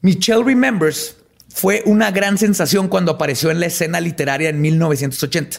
[0.00, 1.18] Michelle Remembers
[1.50, 5.58] fue una gran sensación cuando apareció en la escena literaria en 1980,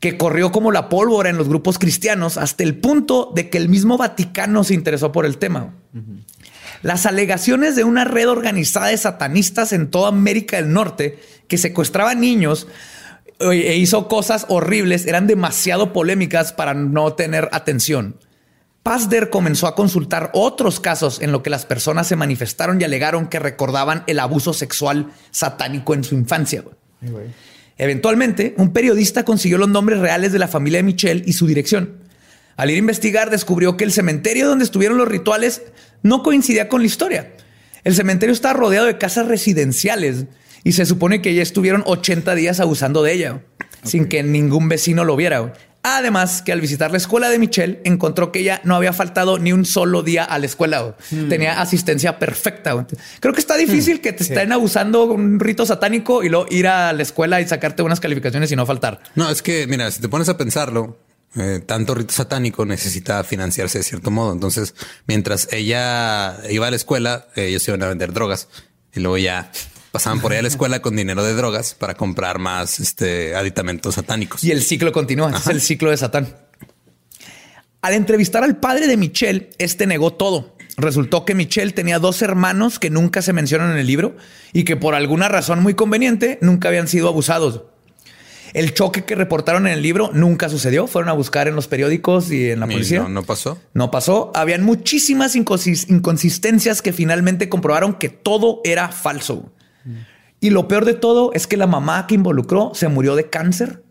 [0.00, 3.68] que corrió como la pólvora en los grupos cristianos hasta el punto de que el
[3.68, 5.76] mismo Vaticano se interesó por el tema.
[6.82, 11.18] Las alegaciones de una red organizada de satanistas en toda América del Norte
[11.48, 12.66] que secuestraba niños
[13.38, 18.16] e hizo cosas horribles eran demasiado polémicas para no tener atención.
[18.82, 23.28] Pasder comenzó a consultar otros casos en lo que las personas se manifestaron y alegaron
[23.28, 26.64] que recordaban el abuso sexual satánico en su infancia.
[27.78, 32.01] Eventualmente, un periodista consiguió los nombres reales de la familia de Michelle y su dirección.
[32.56, 35.62] Al ir a investigar, descubrió que el cementerio donde estuvieron los rituales
[36.02, 37.32] no coincidía con la historia.
[37.84, 40.26] El cementerio estaba rodeado de casas residenciales
[40.64, 43.40] y se supone que ya estuvieron 80 días abusando de ella
[43.84, 45.52] sin que ningún vecino lo viera.
[45.84, 49.52] Además, que al visitar la escuela de Michelle, encontró que ella no había faltado ni
[49.52, 50.96] un solo día a la escuela.
[51.28, 52.86] Tenía asistencia perfecta.
[53.18, 56.92] Creo que está difícil que te estén abusando un rito satánico y luego ir a
[56.92, 59.00] la escuela y sacarte unas calificaciones y no faltar.
[59.16, 60.98] No, es que, mira, si te pones a pensarlo,
[61.36, 64.32] eh, tanto rito satánico necesita financiarse de cierto modo.
[64.32, 64.74] Entonces,
[65.06, 68.48] mientras ella iba a la escuela, ellos iban a vender drogas
[68.94, 69.50] y luego ya
[69.92, 73.94] pasaban por ahí a la escuela con dinero de drogas para comprar más este, aditamentos
[73.94, 74.42] satánicos.
[74.44, 75.30] Y el ciclo continúa.
[75.30, 76.36] Ese Es el ciclo de Satán.
[77.82, 80.56] Al entrevistar al padre de Michelle, este negó todo.
[80.76, 84.16] Resultó que Michelle tenía dos hermanos que nunca se mencionan en el libro
[84.52, 87.62] y que por alguna razón muy conveniente nunca habían sido abusados.
[88.52, 90.86] El choque que reportaron en el libro nunca sucedió.
[90.86, 93.00] Fueron a buscar en los periódicos y en la policía.
[93.00, 93.58] no, no pasó.
[93.72, 94.30] No pasó.
[94.34, 99.52] Habían muchísimas inconsis- inconsistencias que finalmente comprobaron que todo era falso.
[100.40, 103.82] Y lo peor de todo es que la mamá que involucró se murió de cáncer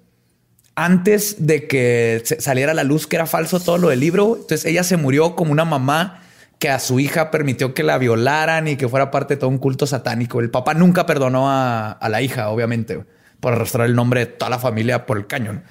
[0.76, 4.36] antes de que saliera a la luz que era falso todo lo del libro.
[4.40, 6.22] Entonces ella se murió como una mamá
[6.60, 9.58] que a su hija permitió que la violaran y que fuera parte de todo un
[9.58, 10.40] culto satánico.
[10.40, 13.04] El papá nunca perdonó a, a la hija, obviamente,
[13.42, 15.64] por arrastrar el nombre de toda la familia por el cañón.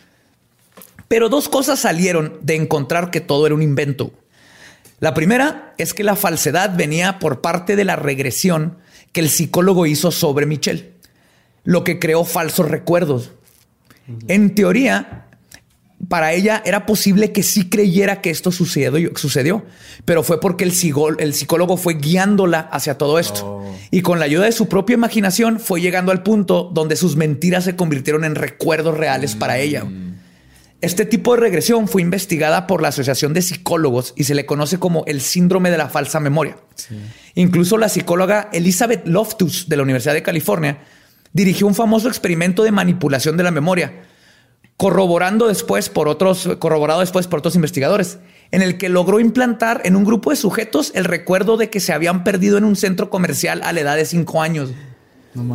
[1.09, 4.12] Pero dos cosas salieron de encontrar que todo era un invento.
[4.99, 8.77] La primera es que la falsedad venía por parte de la regresión
[9.12, 10.93] que el psicólogo hizo sobre Michelle,
[11.64, 13.33] lo que creó falsos recuerdos.
[14.29, 15.27] En teoría,
[16.09, 19.65] para ella era posible que sí creyera que esto sucedió, sucedió
[20.05, 20.73] pero fue porque el,
[21.19, 23.47] el, psicólogo fue guiándola hacia todo esto.
[23.47, 23.77] Oh.
[23.91, 27.65] Y con la ayuda de su propia imaginación fue llegando al punto donde sus mentiras
[27.65, 29.85] se convirtieron en recuerdos reales para ella.
[30.81, 34.79] Este tipo de regresión fue investigada por la Asociación de Psicólogos y se le conoce
[34.79, 36.57] como el síndrome de la falsa memoria.
[37.35, 40.79] Incluso la psicóloga Elizabeth Loftus de la Universidad de California
[41.35, 44.05] dirigió un famoso experimento de manipulación de la memoria,
[44.81, 48.18] corroborando después por otros, corroborado después por otros investigadores,
[48.51, 51.93] en el que logró implantar en un grupo de sujetos el recuerdo de que se
[51.93, 54.70] habían perdido en un centro comercial a la edad de cinco años.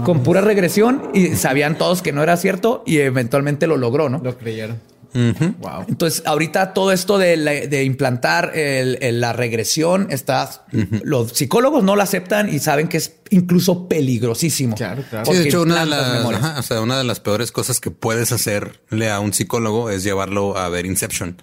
[0.03, 4.19] con pura regresión y sabían todos que no era cierto y eventualmente lo logró, ¿no?
[4.23, 4.79] Lo creyeron.
[5.15, 5.85] Wow.
[5.87, 10.65] Entonces, ahorita todo esto de, la- de implantar el- el- la regresión está.
[11.03, 14.75] Los psicólogos no la aceptan y saben que es incluso peligrosísimo.
[14.75, 15.25] Claro, claro.
[15.31, 16.43] Sí, de hecho, una de, las, memorias.
[16.43, 20.03] ajá, o sea, una de las peores cosas que puedes hacerle a un psicólogo es
[20.03, 21.41] llevarlo a ver Inception.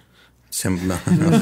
[0.51, 1.31] Se- no, no.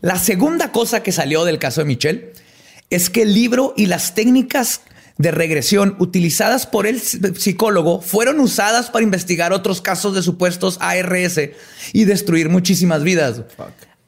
[0.00, 2.32] La segunda cosa que salió del caso de Michelle
[2.90, 4.82] es que el libro y las técnicas
[5.18, 11.40] de regresión utilizadas por el psicólogo fueron usadas para investigar otros casos de supuestos ARS
[11.92, 13.42] y destruir muchísimas vidas.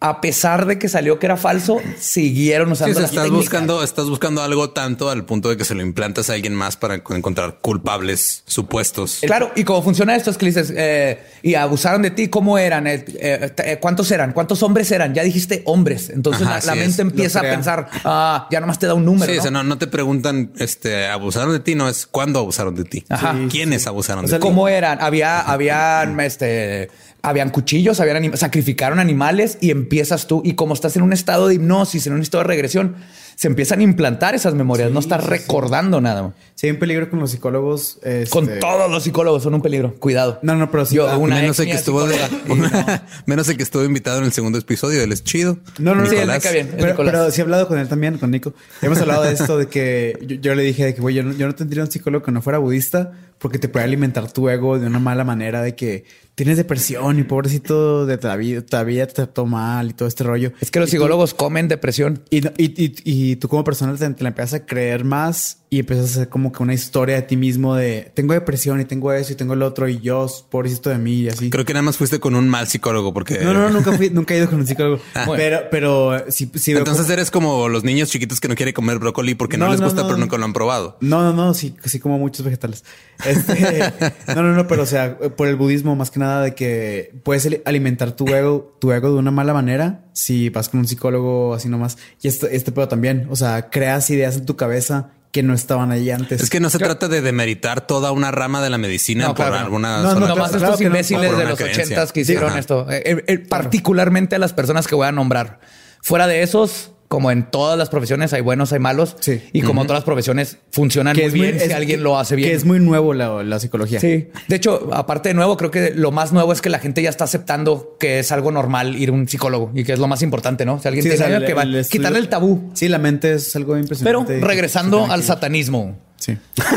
[0.01, 3.31] A pesar de que salió que era falso, siguieron Sí, usando o sea, las estás
[3.31, 6.77] buscando, estás buscando algo tanto al punto de que se lo implantas a alguien más
[6.77, 9.19] para encontrar culpables supuestos.
[9.23, 12.87] Claro, y cómo funciona esto es que dices, eh, y abusaron de ti, ¿cómo eran?
[12.87, 14.33] Eh, eh, ¿Cuántos eran?
[14.33, 15.15] ¿Cuántos hombres eran?
[15.15, 16.11] Ya dijiste hombres.
[16.11, 16.99] Entonces Ajá, la, mente es.
[17.01, 19.27] empieza a pensar, ah, ya nomás te da un número.
[19.27, 19.39] Sí, ¿no?
[19.41, 22.85] o sea, no, no te preguntan, este, abusaron de ti, no es cuándo abusaron de
[22.85, 23.05] ti.
[23.09, 23.35] Ajá.
[23.51, 24.47] ¿Quiénes abusaron O sea, de ti?
[24.49, 25.01] ¿Cómo eran?
[25.01, 26.89] Había, habían, este,
[27.23, 30.43] habían cuchillos, habían anim- sacrificaron animales y empiezas tú.
[30.45, 32.97] Y como estás en un estado de hipnosis, en un estado de regresión,
[33.35, 34.91] se empiezan a implantar esas memorias.
[34.91, 36.33] no estás recordando nada.
[36.57, 37.99] Sí, hay un peligro con los psicólogos.
[38.03, 39.95] este- Con todos los psicólogos son un peligro.
[40.01, 40.41] Cuidado.
[40.43, 40.97] No, no, pero sí.
[40.97, 43.05] Yo, ah, una menos el que estuvo de- psicóloga.
[43.27, 45.59] menos el que estuvo invitado en el segundo episodio, él es chido.
[45.79, 46.11] No, no, no.
[46.11, 46.75] Bien.
[46.77, 48.55] Pero, pero sí he hablado con él también, con Nico.
[48.83, 51.33] Hemos hablado de esto, de que yo, yo le dije de que, güey, yo, no,
[51.33, 54.79] yo no tendría un psicólogo que no fuera budista porque te puede alimentar tu ego
[54.79, 59.47] de una mala manera de que tienes depresión y pobrecito de todavía, todavía te trató
[59.47, 60.53] mal y todo este rollo.
[60.61, 62.23] Es que los Y tú- psicólogos comen depresión.
[62.31, 65.81] Y, y, y, y tú como persona te, te la empiezas a creer más y
[65.81, 69.13] empiezas a hacer como que una historia de ti mismo de tengo depresión y tengo
[69.13, 71.51] eso y tengo el otro y yo, pobrecito de mí y así.
[71.51, 73.39] Creo que nada más fuiste con un mal psicólogo porque...
[73.41, 75.01] No, no, no, nunca fui, nunca he ido con un psicólogo.
[75.37, 78.99] Pero, pero sí, sí Entonces como- eres como los niños chiquitos que no quieren comer
[78.99, 80.97] brócoli porque no, No, les no, gusta, pero nunca lo han probado.
[81.01, 82.85] No, no, no, sí, sí como muchos vegetales.
[83.27, 83.93] Este,
[84.35, 87.45] no, no, no, pero o sea, por el budismo más que nada de que puedes
[87.47, 91.55] ali- alimentar tu ego, tu ego de una mala manera si vas con un psicólogo
[91.55, 91.99] así nomás.
[92.23, 95.91] Y este, este pedo también, o sea, creas ideas en tu cabeza que no estaban
[95.91, 96.41] ahí antes.
[96.41, 99.47] Es que no se trata de demeritar toda una rama de la medicina No, por
[99.47, 99.65] claro.
[99.65, 102.59] alguna No, no, no, Nomás claro estos imbéciles de los ochentas que hicieron Ajá.
[102.59, 102.87] esto.
[102.91, 105.61] Eh, eh, eh, particularmente a las personas que voy a nombrar.
[106.01, 109.17] Fuera de esos, como en todas las profesiones, hay buenos, hay malos.
[109.21, 109.41] Sí.
[109.55, 112.51] Y como todas las profesiones funcionan muy bien si es- alguien lo hace bien.
[112.51, 113.99] Que es muy nuevo la, la psicología.
[113.99, 114.29] Sí.
[114.47, 117.09] De hecho, aparte de nuevo, creo que lo más nuevo es que la gente ya
[117.11, 120.21] está aceptando que es algo normal ir a un psicólogo y que es lo más
[120.23, 120.81] importante, ¿no?
[120.81, 122.71] Si alguien Sí, o tiene sea, que va, el estudio- quitarle el tabú.
[122.75, 124.41] Sí, la mente es algo Pero impresionante.
[124.41, 125.99] regresando Sí, al satanismo.
[126.19, 126.37] Sí.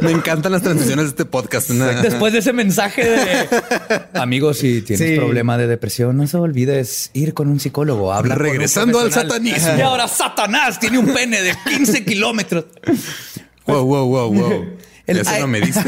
[0.00, 1.68] Me encantan las transiciones de este podcast.
[1.70, 3.48] Después de ese mensaje de
[4.14, 5.16] amigos, si tienes Sí.
[5.16, 8.12] problema de depresión, no se olvides ir con un psicólogo.
[8.12, 9.76] Habla Regresando al satanismo.
[9.76, 12.66] Y ahora Satanás tiene un pene de 15 kilómetros.
[13.66, 14.66] Wow, wow, wow, wow.
[15.06, 15.82] El- Eso no me dice.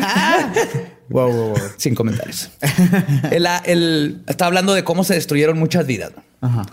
[1.09, 1.59] Wow, wow, wow.
[1.79, 2.51] Sin comentarios.
[3.31, 6.11] El, el- está hablando de cómo se destruyeron muchas vidas.
[6.41, 6.67] Ajá.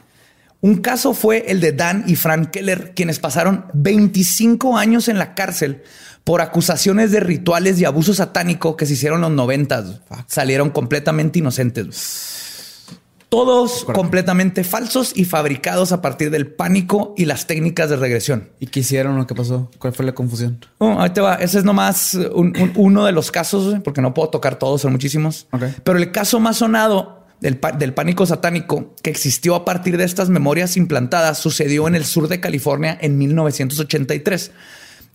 [0.63, 5.35] Un caso fue el de Dan y Frank Keller, quienes pasaron 25 años en la
[5.35, 5.83] cárcel
[6.23, 9.99] por acusaciones de rituales y abuso satánico que se hicieron en los noventas.
[10.25, 12.85] Salieron completamente inocentes.
[13.27, 18.49] Todos completamente falsos y fabricados a partir del pánico y las técnicas de regresión.
[18.59, 19.71] ¿Y qué hicieron o qué pasó?
[19.79, 20.63] ¿Cuál fue la confusión?
[20.77, 21.35] Oh, ahí te va.
[21.35, 24.91] Ese es nomás un- un- uno de los casos, porque no puedo tocar todos, son
[24.91, 25.47] muchísimos.
[25.83, 30.77] Pero el caso más sonado del, pánico satánico que existió a partir de estas memorias
[30.77, 34.51] implantadas sucedió en el sur de California en 1983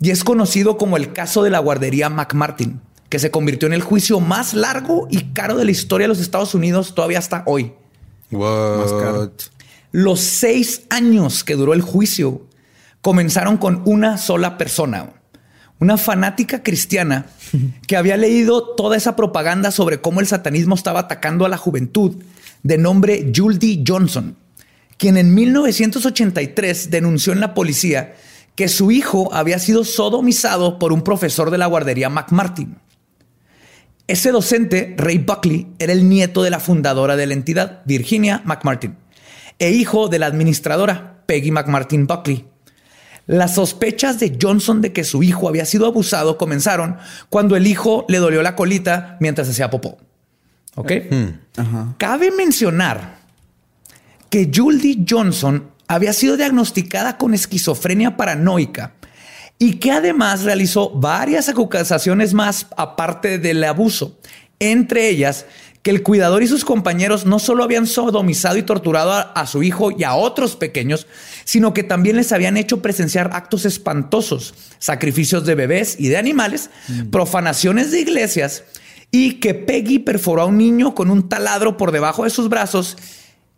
[0.03, 3.81] y es conocido como el caso de la guardería McMartin, que se convirtió en el
[3.81, 7.73] juicio más largo y caro de la historia de los Estados Unidos todavía hasta hoy.
[8.31, 9.31] What?
[9.91, 12.43] Los seis años que duró el juicio
[13.01, 15.15] comenzaron con una sola persona,
[15.81, 17.27] una fanática cristiana
[17.87, 22.17] que había leído toda esa propaganda sobre cómo el satanismo estaba atacando a la juventud
[22.63, 24.37] de nombre Julie Johnson,
[24.97, 28.15] quien en 1983 denunció en la policía
[28.57, 32.77] que su hijo había sido sodomizado por un profesor de la guardería McMartin.
[34.09, 38.97] Ese docente, Ray Buckley, era el nieto de la fundadora de la entidad, Virginia McMartin,
[39.61, 42.48] e hijo de la administradora, Peggy McMartin Buckley.
[43.29, 46.97] Las sospechas de Johnson de que su hijo había sido abusado comenzaron
[47.29, 49.99] cuando el hijo le dolió la colita mientras hacía popó.
[50.77, 50.93] ¿Ok?
[51.99, 53.19] Cabe mencionar
[54.31, 58.95] que Julie Johnson había sido diagnosticada con esquizofrenia paranoica
[59.59, 64.19] y que además realizó varias acusaciones más aparte del abuso,
[64.59, 65.45] entre ellas
[65.83, 69.63] que el cuidador y sus compañeros no solo habían sodomizado y torturado a, a, su
[69.63, 71.07] hijo y a otros pequeños,
[71.45, 76.71] sino que también les habían hecho presenciar actos espantosos, sacrificios de bebés y de animales,
[77.11, 78.65] profanaciones de iglesias
[79.11, 82.97] y que Peggy perforó a un niño con un taladro por debajo de sus brazos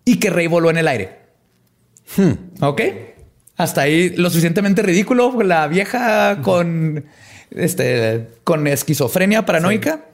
[0.05, 1.21] y que Rey voló en el aire.
[2.61, 2.81] ¿Ok?
[3.57, 5.43] Hasta ahí lo suficientemente ridículo.
[5.43, 7.05] La vieja con,
[7.51, 10.07] este, con esquizofrenia paranoica.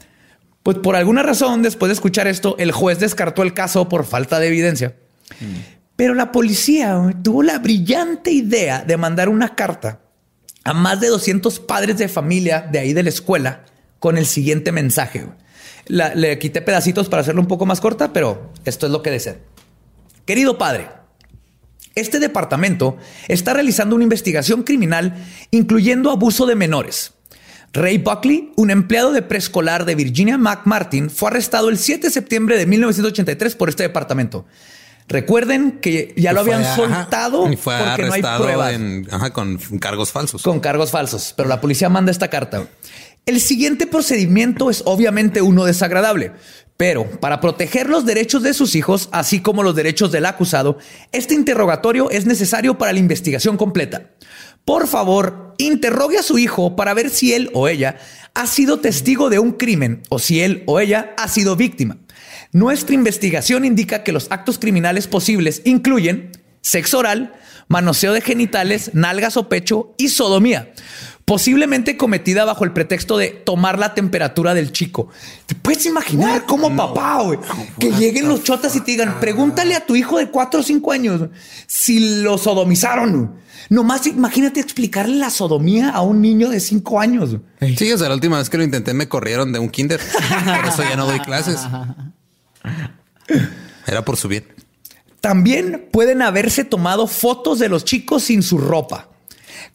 [0.67, 4.41] Pues por alguna razón, después de escuchar esto, el juez descartó el caso por falta
[4.41, 4.97] de evidencia.
[5.95, 10.01] Pero la policía tuvo la brillante idea de mandar una carta
[10.65, 13.65] a más de 200 padres de familia de ahí de la escuela
[14.01, 15.29] con el siguiente mensaje.
[15.87, 19.39] le quité pedacitos para hacerlo un poco más corta, pero esto es lo que dice.
[20.25, 20.89] Querido padre,
[21.95, 22.97] este departamento
[23.29, 25.15] está realizando una investigación criminal
[25.53, 27.13] incluyendo abuso de menores.
[27.77, 32.57] Ray Buckley, un empleado de preescolar de Virginia McMartin, fue arrestado el 7 de septiembre
[32.59, 34.47] de 1983 por este departamento.
[35.09, 39.07] Recuerden que ya lo fue- habían ajá, soltado y fue porque no hay pruebas en-
[39.11, 40.43] ajá, con cargos falsos.
[40.43, 42.67] con cargos falsos, pero la policía manda esta carta.
[43.25, 46.33] El siguiente procedimiento es obviamente uno desagradable,
[46.77, 50.79] pero para proteger los derechos de sus hijos, así como los derechos del acusado,
[51.13, 54.11] este interrogatorio es necesario para la investigación completa.
[54.65, 57.97] Por favor, interrogue a su hijo para ver si él o ella
[58.35, 61.97] ha sido testigo de un crimen o si él o ella ha sido víctima.
[62.53, 67.35] Nuestra investigación indica que los actos criminales posibles incluyen sexo oral,
[67.69, 70.73] manoseo de genitales, nalgas o pecho y sodomía,
[71.27, 75.09] posiblemente cometida bajo el pretexto de tomar la temperatura del chico.
[75.45, 77.41] ¿Te puedes imaginar cómo papá, güey,
[77.81, 80.93] que lleguen los chotas y te digan, pregúntale a tu hijo de cuatro o cinco
[80.93, 81.29] años
[81.67, 83.45] si lo sodomizaron?
[83.69, 87.37] Nomás imagínate explicarle la sodomía a un niño de cinco años.
[87.77, 90.01] Sí, o sea, la última vez que lo intenté me corrieron de un kinder.
[90.63, 91.59] Por eso ya no doy clases.
[93.85, 94.45] Era por su bien.
[95.21, 99.09] También pueden haberse tomado fotos de los chicos sin su ropa.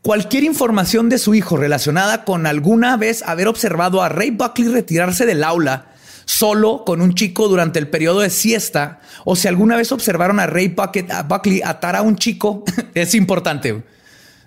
[0.01, 5.25] Cualquier información de su hijo relacionada con alguna vez haber observado a Ray Buckley retirarse
[5.25, 5.87] del aula
[6.25, 10.47] solo con un chico durante el periodo de siesta o si alguna vez observaron a
[10.47, 12.63] Ray Buckley atar a un chico
[12.93, 13.83] es importante.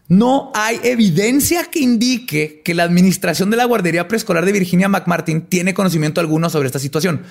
[0.06, 5.42] No hay evidencia que indique que la administración de la guardería preescolar de Virginia McMartin
[5.46, 7.22] tiene conocimiento alguno sobre esta situación.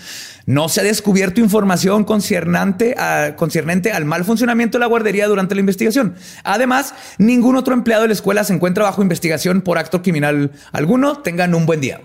[0.47, 5.53] No se ha descubierto información concernente, a- concernente al mal funcionamiento de la guardería durante
[5.53, 6.15] la investigación.
[6.43, 11.19] Además, ningún otro empleado de la escuela se encuentra bajo investigación por acto criminal alguno.
[11.19, 12.01] Tengan un buen día.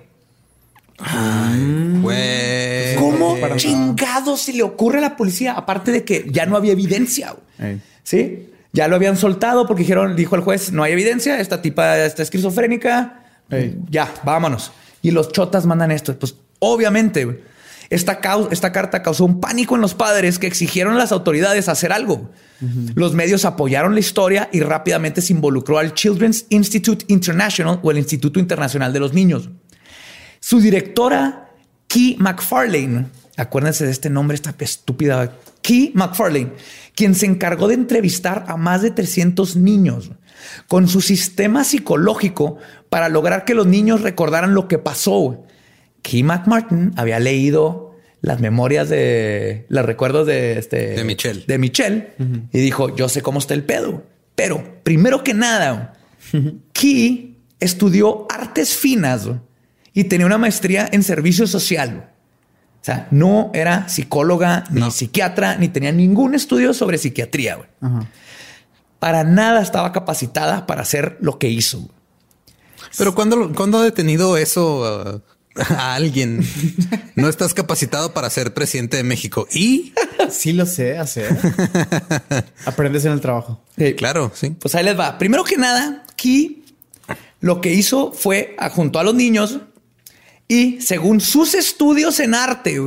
[2.02, 2.96] Güey.
[2.96, 5.52] ¿Cómo chingado se le ocurre a la policía?
[5.54, 7.34] Aparte de que ya no había evidencia.
[8.02, 11.98] Sí, ya lo habían soltado porque dijeron, dijo el juez, no hay evidencia, esta tipa
[11.98, 13.24] está esquizofrénica,
[13.90, 14.70] ya, vámonos.
[15.02, 16.16] Y los chotas mandan esto.
[16.16, 17.42] Pues obviamente,
[17.90, 18.20] esta,
[18.52, 22.30] esta carta causó un pánico en los padres que exigieron a las autoridades hacer algo.
[22.94, 27.98] Los medios apoyaron la historia y rápidamente se involucró al Children's Institute International o el
[27.98, 29.50] Instituto Internacional de los Niños.
[30.38, 31.50] Su directora,
[31.88, 33.06] Key McFarlane,
[33.36, 35.32] acuérdense de este nombre, esta estúpida
[35.68, 36.52] Key McFarlane,
[36.94, 40.12] quien se encargó de entrevistar a más de 300 niños
[40.66, 42.56] con su sistema psicológico
[42.88, 45.44] para lograr que los niños recordaran lo que pasó.
[46.00, 51.44] Key McMartin había leído las memorias de los recuerdos de este De Michelle.
[51.46, 52.14] de Michelle
[52.50, 56.00] y dijo: Yo sé cómo está el pedo, pero primero que nada,
[56.72, 59.28] Key estudió artes finas
[59.92, 62.12] y tenía una maestría en servicio social.
[62.80, 64.90] O sea, no era psicóloga ni No.
[64.90, 67.56] psiquiatra, ni tenía ningún estudio sobre psiquiatría.
[67.56, 67.68] güey.
[67.80, 68.06] Ajá.
[68.98, 71.78] Para nada estaba capacitada para hacer lo que hizo.
[71.78, 71.90] güey.
[72.96, 75.20] Pero ¿cuándo, cuándo ha detenido eso
[75.56, 76.40] uh, a alguien?
[77.14, 79.46] No estás capacitado para ser presidente de México.
[79.52, 79.92] Y
[80.30, 81.36] Sí lo sé hacer.
[82.64, 83.62] Aprendes en el trabajo.
[83.96, 84.50] Claro, sí.
[84.50, 85.18] Pues ahí les va.
[85.18, 86.64] Primero que nada, Key
[87.40, 89.60] lo que hizo fue a- junto a los niños
[90.48, 92.80] Y según sus estudios en arte,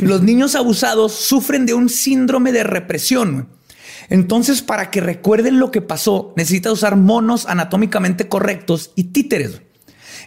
[0.00, 3.48] los niños abusados sufren de un síndrome de represión.
[4.08, 9.60] Entonces, para que recuerden lo que pasó, necesita usar monos anatómicamente correctos y títeres.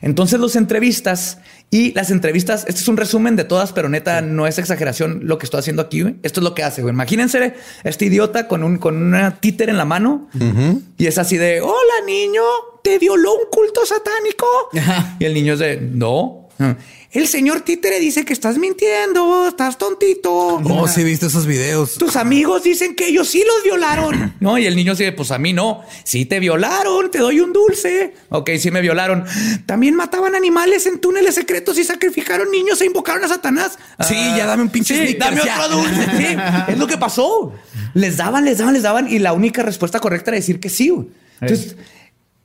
[0.01, 1.39] Entonces los entrevistas
[1.71, 5.37] y las entrevistas, este es un resumen de todas, pero neta no es exageración lo
[5.37, 6.03] que estoy haciendo aquí.
[6.23, 6.81] Esto es lo que hace.
[6.81, 10.29] Imagínense este idiota con un con una títere en la mano
[10.97, 12.43] y es así de hola niño,
[12.83, 14.45] te violó un culto satánico.
[15.19, 16.44] Y el niño es de no.
[17.11, 20.31] El señor títere dice que estás mintiendo, estás tontito.
[20.33, 21.95] Oh, sí, viste esos videos.
[21.97, 24.33] Tus amigos dicen que ellos sí los violaron.
[24.45, 25.81] No, y el niño dice, pues a mí no.
[26.03, 28.13] Sí te violaron, te doy un dulce.
[28.29, 29.25] Ok, sí me violaron.
[29.65, 33.79] También mataban animales en túneles secretos y sacrificaron niños e invocaron a Satanás.
[34.07, 35.59] Sí, ya dame un pinche Sí, dame ya.
[35.65, 36.05] otro dulce.
[36.17, 36.37] Sí,
[36.67, 37.53] es lo que pasó.
[37.93, 40.93] Les daban, les daban, les daban y la única respuesta correcta era decir que sí.
[41.41, 41.75] Entonces,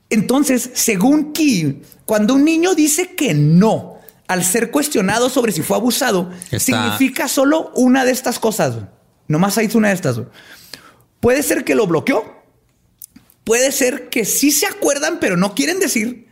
[0.09, 4.00] entonces, según Key, cuando un niño dice que no
[4.31, 8.75] al ser cuestionado sobre si fue abusado, Está- significa solo una de estas cosas.
[9.27, 10.21] Nomás hay una de estas.
[11.19, 12.23] Puede ser que lo bloqueó.
[13.43, 16.27] Puede ser que sí se acuerdan, pero no quieren decir.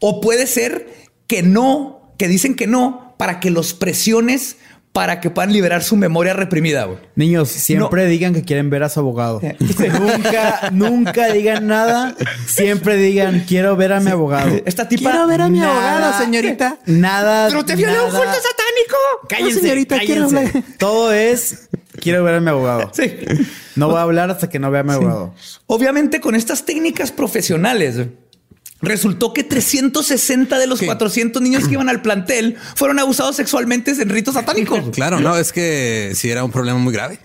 [0.00, 0.88] O puede ser
[1.26, 4.56] que no, que dicen que no para que los presiones
[4.94, 6.84] para que puedan liberar su memoria reprimida.
[6.84, 6.98] güey.
[7.16, 9.40] Niños, siempre digan que quieren ver a su abogado.
[10.00, 12.14] nunca, nunca digan nada.
[12.46, 14.54] Siempre digan, quiero ver a mi abogado.
[14.64, 15.10] Esta tipa.
[15.10, 16.78] Quiero ver a mi Nada- abogado, señorita.
[16.86, 17.48] Nada.
[17.48, 18.96] Pero te violó un culto satánico.
[19.28, 20.62] Cállense, señorita, quiero cállense.
[20.78, 21.68] Todo es,
[22.00, 22.92] quiero ver a mi abogado.
[22.94, 23.16] Sí.
[23.74, 25.34] No voy a hablar hasta que no vea a mi abogado.
[25.66, 27.96] Obviamente, con estas técnicas profesionales,
[28.84, 34.08] resultó que 360 de los 400 niños que iban al plantel fueron abusados sexualmente en
[34.08, 34.80] ritos satánicos.
[34.94, 37.18] Claro, no, es que sí era un problema muy grave.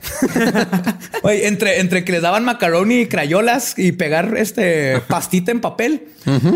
[1.24, 6.07] Oye, entre, entre que les daban macaroni y crayolas y pegar este pastita en papel,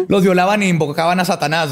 [0.08, 1.70] los violaban e invocaban a Satanás.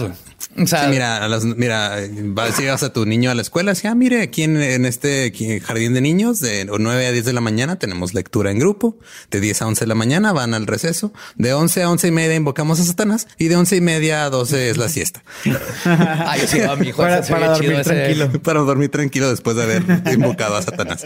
[0.58, 3.72] O sea, Sí, mira, a las- mira, vas, llegas a tu niño a la escuela,
[3.72, 7.12] así, ah, mire, aquí en, en este aquí en jardín de niños, de 9 a
[7.14, 8.98] 10 de la mañana tenemos lectura en grupo,
[9.32, 12.12] de 10 a 11 de la mañana van al receso, de 11 a 11 y
[12.12, 15.24] media invocamos a Satanás y de 11 y media a 12 es la siesta.
[15.46, 17.02] yo sí, a mi hijo.
[17.02, 18.32] Para- para ve chido dormir ese- tranquilo.
[18.44, 19.84] Para dormir tranquilo después de haber
[20.14, 21.06] invocado a Satanás.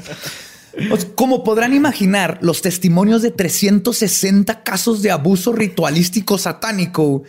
[1.16, 7.24] Como podrán imaginar, los testimonios de 360 casos de abuso ritualístico satánico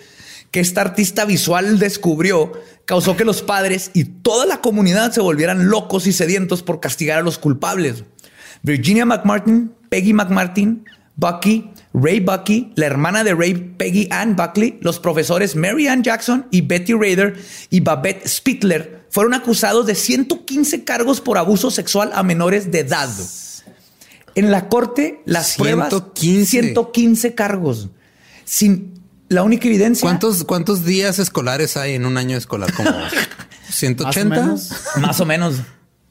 [0.56, 2.50] que esta artista visual descubrió
[2.86, 7.18] causó que los padres y toda la comunidad se volvieran locos y sedientos por castigar
[7.18, 8.04] a los culpables.
[8.62, 14.98] Virginia McMartin, Peggy McMartin, Bucky, Ray Bucky, la hermana de Ray, Peggy Ann Buckley, los
[14.98, 17.36] profesores Mary Ann Jackson y Betty Rader
[17.68, 23.10] y Babette Spittler fueron acusados de 115 cargos por abuso sexual a menores de edad.
[24.34, 25.60] En la corte, las 115.
[25.62, 27.90] pruebas 115 cargos.
[28.46, 30.02] Sin la única evidencia.
[30.02, 32.72] ¿Cuántos, cuántos días escolares hay en un año escolar?
[32.72, 32.90] Como
[33.70, 34.28] 180.
[34.40, 34.70] menos.
[34.96, 35.56] Más o menos.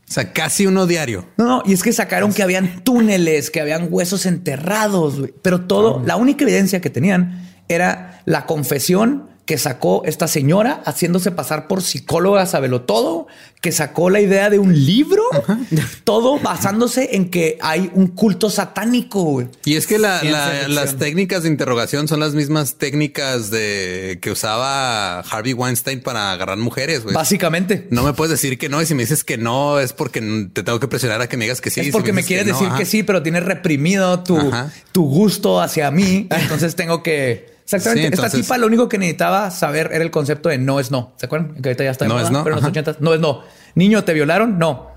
[0.08, 1.26] O sea, casi uno diario.
[1.38, 6.04] No, no, y es que sacaron que habían túneles, que habían huesos enterrados, pero todo,
[6.06, 11.84] la única evidencia que tenían era la confesión que sacó esta señora haciéndose pasar por
[11.84, 13.28] psicóloga, sabelo todo,
[13.62, 15.22] que sacó la idea de un libro,
[16.04, 19.44] todo basándose en que hay un culto satánico.
[19.64, 24.32] Y es que la- la- las técnicas de interrogación son las mismas técnicas de que
[24.32, 27.04] usaba Harvey Weinstein para agarrar mujeres.
[27.04, 27.14] güey.
[27.16, 27.88] Básicamente.
[27.92, 28.82] No me puedes decir que no.
[28.82, 30.22] Y si me dices que no, es porque
[30.54, 31.80] te tengo que presionar a que me digas que sí.
[31.82, 34.72] es Si porque me dices quieres decir que sí, pero tienes reprimido tu, Ajá.
[34.92, 36.28] tu gusto hacia mí.
[36.32, 37.55] Entonces tengo que.
[37.66, 38.16] Exactamente.
[38.16, 41.14] Sí, Esta tipa lo único que necesitaba saber era el concepto de no es no.
[41.18, 41.56] ¿Se acuerdan?
[41.62, 42.72] Que ahorita ya está de No moda, es no, Pero en los ajá.
[42.72, 43.42] ochentas no es no.
[43.74, 44.60] Niño, ¿te violaron?
[44.60, 44.94] No.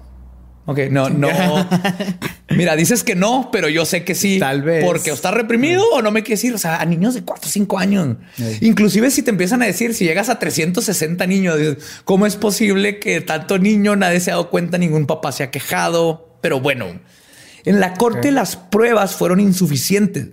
[0.66, 1.28] Ok, no, no.
[2.50, 4.38] Mira, dices que no, pero yo sé que sí.
[4.38, 4.84] Tal vez.
[4.84, 6.54] Porque o estás reprimido o no me quieres decir.
[6.54, 8.16] O sea, a niños de 4 o 5 años.
[8.60, 11.56] Inclusive si te empiezan a decir, si llegas a 360 niños,
[12.04, 15.50] ¿cómo es posible que tanto niño nadie se ha dado cuenta, ningún papá se ha
[15.50, 16.36] quejado?
[16.42, 17.00] Pero bueno,
[17.64, 20.28] en la corte las pruebas fueron insuficientes.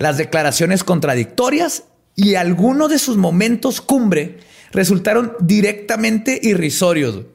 [0.00, 1.84] Las declaraciones contradictorias
[2.16, 4.38] y algunos de sus momentos cumbre
[4.72, 7.26] resultaron directamente irrisorios,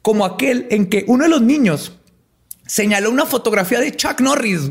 [0.00, 1.96] como aquel en que uno de los niños
[2.68, 4.70] señaló una fotografía de Chuck Norris,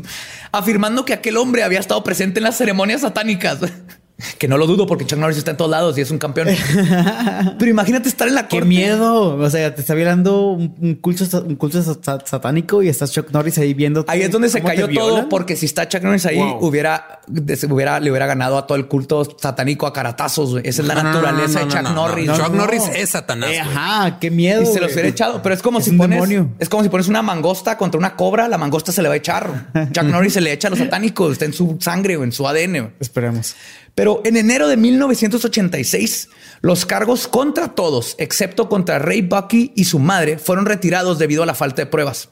[0.52, 3.58] afirmando que aquel hombre había estado presente en las ceremonias satánicas.
[4.38, 6.48] Que no lo dudo porque Chuck Norris está en todos lados y es un campeón.
[7.58, 8.68] Pero imagínate estar en la Qué corte.
[8.68, 9.36] miedo.
[9.36, 13.30] O sea, te está violando un, un culto, un culto sa- satánico y estás Chuck
[13.32, 14.04] Norris ahí viendo.
[14.08, 16.58] Ahí es donde se cayó todo, porque si está Chuck Norris ahí, Wow.
[16.64, 17.20] hubiera,
[17.68, 20.60] hubiera, le hubiera ganado a todo el culto satánico a caratazos.
[20.62, 21.94] Esa es la No, no, no, naturaleza no, de Chuck no, no.
[22.08, 22.26] Norris.
[22.30, 22.54] Chuck No, no.
[22.56, 23.50] Norris es Satanás.
[23.50, 24.62] Eh, ajá, qué miedo.
[24.62, 26.50] Y se los hubiera echado, pero es como Es si un pones, demonio.
[26.58, 29.18] es como si pones una mangosta contra una cobra, la mangosta se le va a
[29.18, 29.70] echar.
[29.92, 32.46] Chuck Norris se le echa a los satánicos, está en su sangre o en su
[32.46, 32.92] ADN.
[33.00, 33.54] Esperemos.
[33.94, 36.28] Pero en enero de 1986,
[36.62, 41.46] los cargos contra todos, excepto contra Ray Bucky y su madre, fueron retirados debido a
[41.46, 42.28] la falta de pruebas.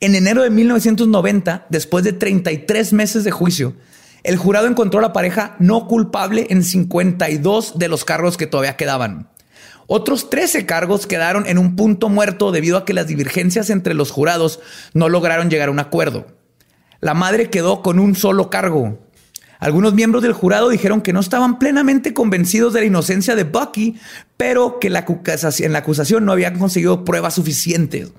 [0.00, 3.74] En enero de 1990, después de 33 meses de juicio,
[4.22, 8.76] el jurado encontró a la pareja no culpable en 52 de los cargos que todavía
[8.76, 9.28] quedaban.
[9.86, 14.10] Otros 13 cargos quedaron en un punto muerto debido a que las divergencias entre los
[14.10, 14.60] jurados
[14.94, 16.26] no lograron llegar a un acuerdo.
[17.00, 18.98] La madre quedó con un solo cargo.
[19.64, 23.98] Algunos miembros del jurado dijeron que no estaban plenamente convencidos de la inocencia de Bucky,
[24.36, 28.10] pero que la en la acusación no habían conseguido pruebas suficientes.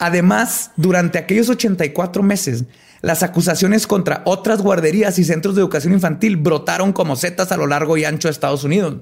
[0.00, 2.64] Además, durante aquellos 84 meses,
[3.02, 7.68] las acusaciones contra otras guarderías y centros de educación infantil brotaron como setas a lo
[7.68, 8.96] largo y ancho de Estados Unidos.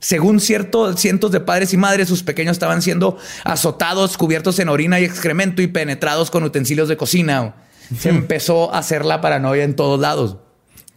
[0.00, 5.00] Según ciertos cientos de padres y madres, sus pequeños estaban siendo azotados, cubiertos en orina
[5.00, 7.54] y excremento y penetrados con utensilios de cocina.
[7.98, 10.36] Se empezó a hacer la paranoia en todos lados.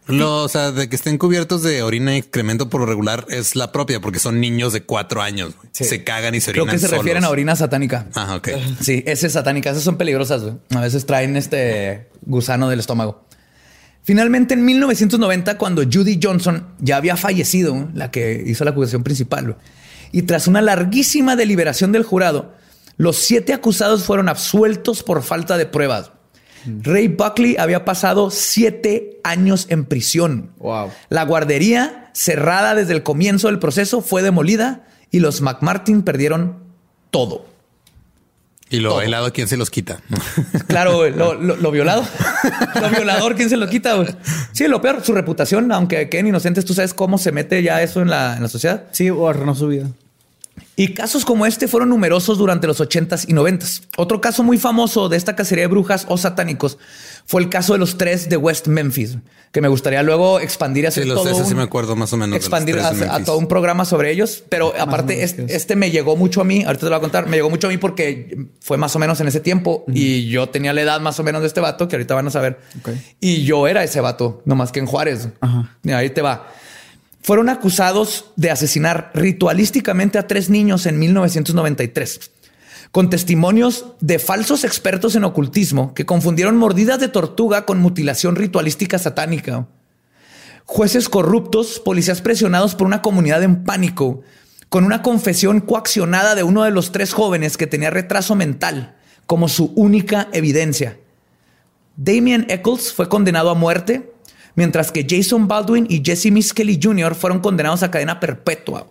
[0.08, 3.56] Lo, o sea, de que estén cubiertos de orina y excremento por lo regular es
[3.56, 5.54] la propia, porque son niños de cuatro años.
[5.56, 5.70] güey.
[5.72, 8.08] Se cagan y se Creo orinan que se refieren a orina satánica.
[8.16, 8.50] Ah, ok.
[8.82, 9.70] Sí, esa es satánica.
[9.70, 10.44] Esas son peligrosas.
[10.44, 10.56] güey.
[10.76, 13.24] A veces traen este gusano del estómago.
[14.04, 19.56] Finalmente, en 1990, cuando Judy Johnson ya había fallecido, la que hizo la acusación principal,
[20.12, 22.54] y tras una larguísima deliberación del jurado,
[22.98, 26.12] los siete acusados fueron absueltos por falta de pruebas.
[26.66, 30.52] Ray Buckley había pasado siete años en prisión.
[30.58, 30.92] Wow.
[31.10, 36.58] La guardería, cerrada desde el comienzo del proceso, fue demolida y los McMartin perdieron
[37.12, 37.46] todo.
[38.70, 38.98] Y lo Todo.
[39.00, 40.00] bailado, ¿quién se los quita?
[40.68, 42.04] Claro, güey, lo, lo- lo violado.
[42.82, 43.94] Lo violador, ¿quién se lo quita?
[43.94, 44.08] güey?
[44.52, 48.02] Sí, lo peor, su reputación, aunque queden inocentes, tú sabes cómo se mete ya eso
[48.02, 48.86] en la, en la sociedad.
[48.92, 49.90] Sí, o arruinó su vida.
[50.76, 53.84] Y casos como este fueron numerosos durante los 80s y 90s.
[53.96, 56.80] Otro caso muy famoso de esta cacería de brujas o satánicos
[57.26, 59.18] fue el caso de los tres de West Memphis,
[59.52, 62.36] que me gustaría luego expandir hacia Sí, los- ese sí me acuerdo más o menos
[62.36, 64.44] Expandir a, todo un programa sobre ellos.
[64.50, 66.64] Pero aparte, este, este me llegó mucho a mí.
[66.64, 67.28] Ahorita te lo voy a contar.
[67.28, 70.50] Me llegó mucho a mí porque fue más o menos en ese tiempo y yo
[70.50, 72.60] tenía la edad más o menos de este vato que ahorita van a saber.
[73.20, 75.30] Y yo era ese vato, no más que en Juárez.
[75.40, 75.78] Ajá.
[75.84, 76.48] Y ahí te va.
[77.24, 82.32] Fueron acusados de asesinar ritualísticamente a tres niños en 1993,
[82.92, 89.00] con testimonios de falsos expertos en ocultismo que confundieron mordidas de tortuga con mutilación ritualística
[89.00, 89.68] satánica.
[90.66, 94.22] Jueces corruptos, policías presionados por una comunidad en pánico,
[94.68, 99.48] con una confesión coaccionada de uno de los tres jóvenes que tenía retraso mental como
[99.48, 100.98] su única evidencia.
[101.96, 104.13] Damien Eccles fue condenado a muerte,
[104.56, 107.16] mientras que Jason Baldwin y Jesse Miskelly Jr.
[107.16, 108.88] fueron condenados a cadena perpetua.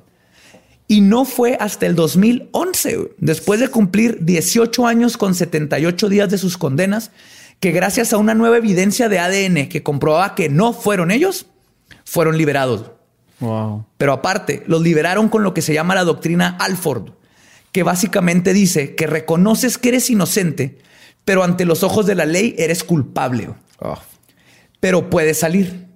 [0.89, 6.31] Y no fue hasta el 2011, güey, después de cumplir 18 años con 78 días
[6.31, 7.11] de sus condenas,
[7.61, 11.47] que gracias a una nueva evidencia de ADN que comprobaba que no fueron ellos,
[12.05, 12.91] fueron liberados.
[13.41, 13.87] Wow.
[13.97, 17.11] Pero aparte, los liberaron con lo que se llama la doctrina Alford,
[17.71, 20.79] que básicamente dice que reconoces que eres inocente,
[21.25, 23.49] pero ante los ojos de la ley eres culpable.
[24.83, 25.87] Pero puedes salir.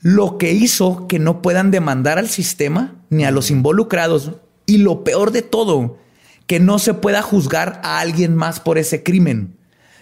[0.00, 4.32] Lo que hizo que no puedan demandar al sistema ni a los involucrados.
[4.64, 5.98] Y lo peor de todo,
[6.46, 9.58] que no se pueda juzgar a alguien más por ese crimen.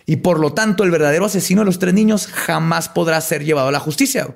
[0.07, 3.66] Y por lo tanto, el verdadero asesino de los tres niños jamás podrá ser llevado
[3.66, 4.33] a la justicia.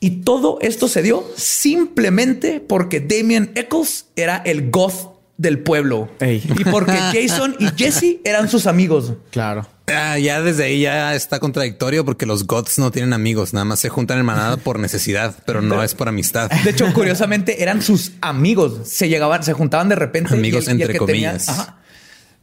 [0.00, 6.08] Y todo esto se dio simplemente porque Damien Eccles era el goth del pueblo.
[6.20, 6.42] Ey.
[6.58, 9.12] Y porque Jason y Jesse eran sus amigos.
[9.30, 9.66] Claro.
[9.88, 13.80] Ah, ya desde ahí ya está contradictorio porque los goths no tienen amigos, nada más
[13.80, 16.50] se juntan en manada por necesidad, pero no es por amistad.
[16.64, 18.88] De hecho, curiosamente, eran sus amigos.
[18.88, 20.34] Se llegaban, se juntaban de repente.
[20.34, 21.48] Amigos entre que tenía- comillas.
[21.48, 21.78] ajá.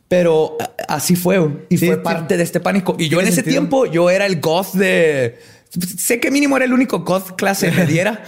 [0.10, 1.38] Pero así fue
[1.70, 2.02] y Sí, fue sí.
[2.04, 2.96] parte de este pánico.
[3.00, 3.54] Y yo en ese sentido.
[3.54, 5.40] tiempo yo era el goth de.
[6.00, 8.24] Sé que mínimo era el único goth clase mediera.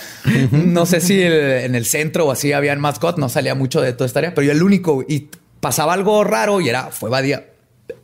[0.51, 1.34] no sé si el-
[1.64, 3.18] en el centro o así habían más goth.
[3.18, 6.62] No salía mucho de toda esta área, pero yo el único y pasaba algo raro
[6.62, 7.47] y era fue Badía.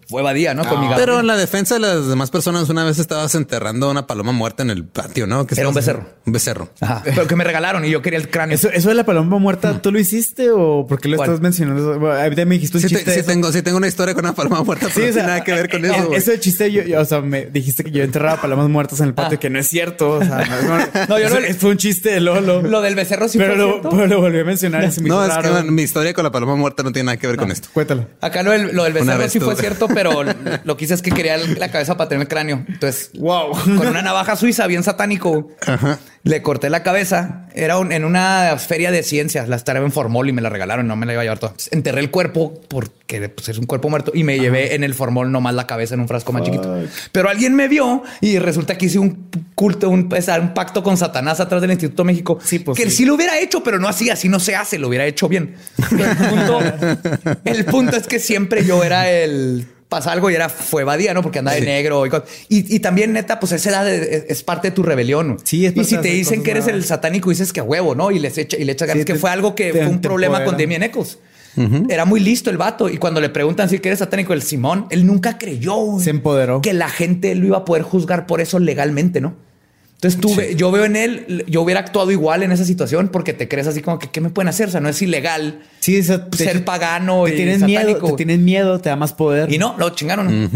[0.09, 0.65] Fue Badía, ¿no?
[0.67, 4.07] Con mi Pero en la defensa de las demás personas, una vez estabas enterrando una
[4.07, 5.45] paloma muerta en el patio, ¿no?
[5.45, 6.05] ¿Qué Era un becerro.
[6.25, 6.69] Un becerro.
[6.79, 8.55] Ajá, pero que me regalaron y yo quería el cráneo.
[8.55, 11.29] Eso, eso de la paloma muerta, ¿tú lo hiciste o por qué lo ¿Cuál?
[11.29, 11.99] estás mencionando?
[11.99, 13.11] Bueno, ahorita me dijiste un Sí, te- chiste.
[13.11, 13.29] sí de eso.
[13.31, 15.27] tengo, sí tengo una historia con una paloma muerta, Sí, pero o no sea, tiene
[15.27, 16.13] nada que ver con eh, eso.
[16.13, 19.07] Eso de chiste, yo, yo- o sea, me dijiste que yo enterraba palomas muertas en
[19.07, 19.39] el patio, Ah.
[19.41, 20.09] que no es cierto.
[20.11, 22.61] O sea, no, no- No, yo eso no- fue un chiste de Lolo.
[22.61, 23.89] Lo del becerro sí pero, fue lo, cierto.
[23.89, 25.63] pero lo volví a mencionar y se me No, hizo es que raro.
[25.71, 27.67] mi historia con la paloma muerta no tiene nada que ver con esto.
[27.73, 28.07] Cuéntalo.
[28.21, 30.23] Acá lo del, lo del becerro sí fue cierto, pero
[30.63, 32.63] lo que hice es que quería la cabeza para tener el cráneo.
[32.67, 33.51] Entonces, Wow.
[33.77, 35.49] con una navaja suiza bien satánico,
[36.27, 37.47] Le corté la cabeza.
[37.55, 39.47] Era un- en una feria de ciencias.
[39.49, 40.87] La estaba en Formol y me la regalaron.
[40.87, 41.53] No me la iba a llevar toda.
[41.71, 45.31] Enterré el cuerpo porque pues, es un cuerpo muerto y me llevé en el Formol
[45.31, 46.83] nomás la cabeza en un frasco más chiquito.
[47.11, 51.39] Pero alguien me vio y resulta que hice un culto, un, un pacto con Satanás
[51.39, 52.39] atrás del Instituto México.
[52.43, 52.97] Sí, pues, que sí.
[52.97, 54.09] sí lo hubiera hecho, pero no así.
[54.09, 54.77] Así no se hace.
[54.77, 55.55] Lo hubiera hecho bien.
[55.91, 56.59] El punto,
[57.45, 61.21] el punto es que siempre yo era el pasa algo y era fue Badía, ¿no?
[61.23, 61.65] Porque andaba de Sí.
[61.67, 62.09] negro y,
[62.49, 65.37] y y también neta, pues esa edad es, es parte de tu rebelión.
[65.45, 67.63] Sí, es y parte si de te dicen que eres el satánico, dices que a
[67.63, 68.11] huevo, ¿no?
[68.11, 69.87] Y les echa y le echas ganas Sí, que te- fue algo que te- fue
[69.87, 70.57] un problema con.
[70.57, 71.19] Damien Eccles.
[71.89, 72.87] Era muy listo el vato.
[72.87, 76.61] Y cuando le preguntan si eres satánico, el Simón, él nunca creyó Se empoderó.
[76.61, 79.35] que la gente lo iba a poder juzgar por eso legalmente, ¿no?
[79.95, 83.47] Entonces tú, yo veo en él, yo hubiera actuado igual en esa situación porque te
[83.47, 84.67] crees así como que, ¿qué me pueden hacer?
[84.67, 88.01] O sea, no es ilegal Sí, te- ser pagano te y tienen satánico.
[88.01, 89.51] miedo, te tienen miedo, te da más poder.
[89.51, 90.51] Y no, lo chingaron.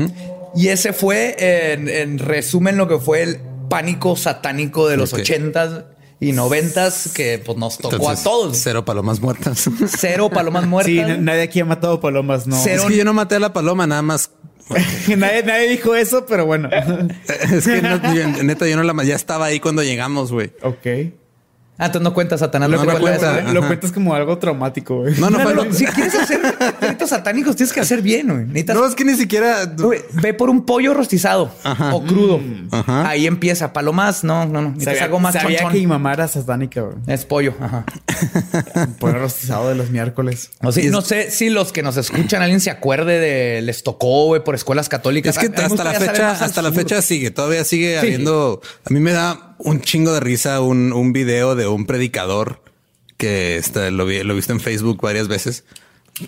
[0.55, 3.37] Y ese fue, en, en resumen, lo que fue el
[3.71, 5.85] pánico satánico de los ochentas
[6.19, 8.57] y noventas que pues, nos tocó Entonces, a todos.
[8.57, 9.67] Cero palomas muertas.
[9.97, 10.93] Cero palomas muertas.
[10.93, 12.55] Sí, nadie aquí ha matado palomas, no.
[12.63, 12.83] Cero.
[12.83, 14.29] Es que yo no maté a la paloma, nada más.
[15.17, 16.69] nadie, nadie dijo eso, pero bueno.
[17.27, 20.51] Es que no- yo- neta, yo no la ya estaba ahí cuando llegamos, güey.
[20.61, 21.20] ok.
[21.81, 22.69] Ah, entonces no cuenta Satanás.
[22.69, 25.19] No, te no cuenta Lo cuentas como algo traumático, güey.
[25.19, 25.73] No, no, No.
[25.73, 26.39] Si quieres hacer
[26.79, 28.27] ritos satánicos, tienes que hacer bien.
[28.27, 28.45] güey.
[28.45, 29.65] Necesitas No, es que ni siquiera.
[29.65, 31.51] Güey, Ve por un pollo rostizado
[31.91, 32.39] o crudo.
[32.71, 33.09] Ajá.
[33.09, 33.73] Ahí empieza.
[33.73, 34.69] Palomas, no, no, no.
[34.69, 36.97] Necesitas Sabía, algo más sabía que mi mamá era satánica, güey.
[37.07, 37.55] Es pollo.
[37.59, 37.83] Ajá.
[38.99, 40.51] Por el rostizado de los miércoles.
[40.61, 44.25] O es- no sé si los que nos escuchan, alguien se acuerde de les tocó
[44.27, 45.35] güey, por escuelas católicas.
[45.37, 48.61] Es que hasta la fecha, hasta la fecha sigue, todavía sigue habiendo.
[48.85, 52.63] A mí me da un chingo de risa un, un video de un predicador
[53.17, 55.63] que este, lo, vi- lo he visto en Facebook varias veces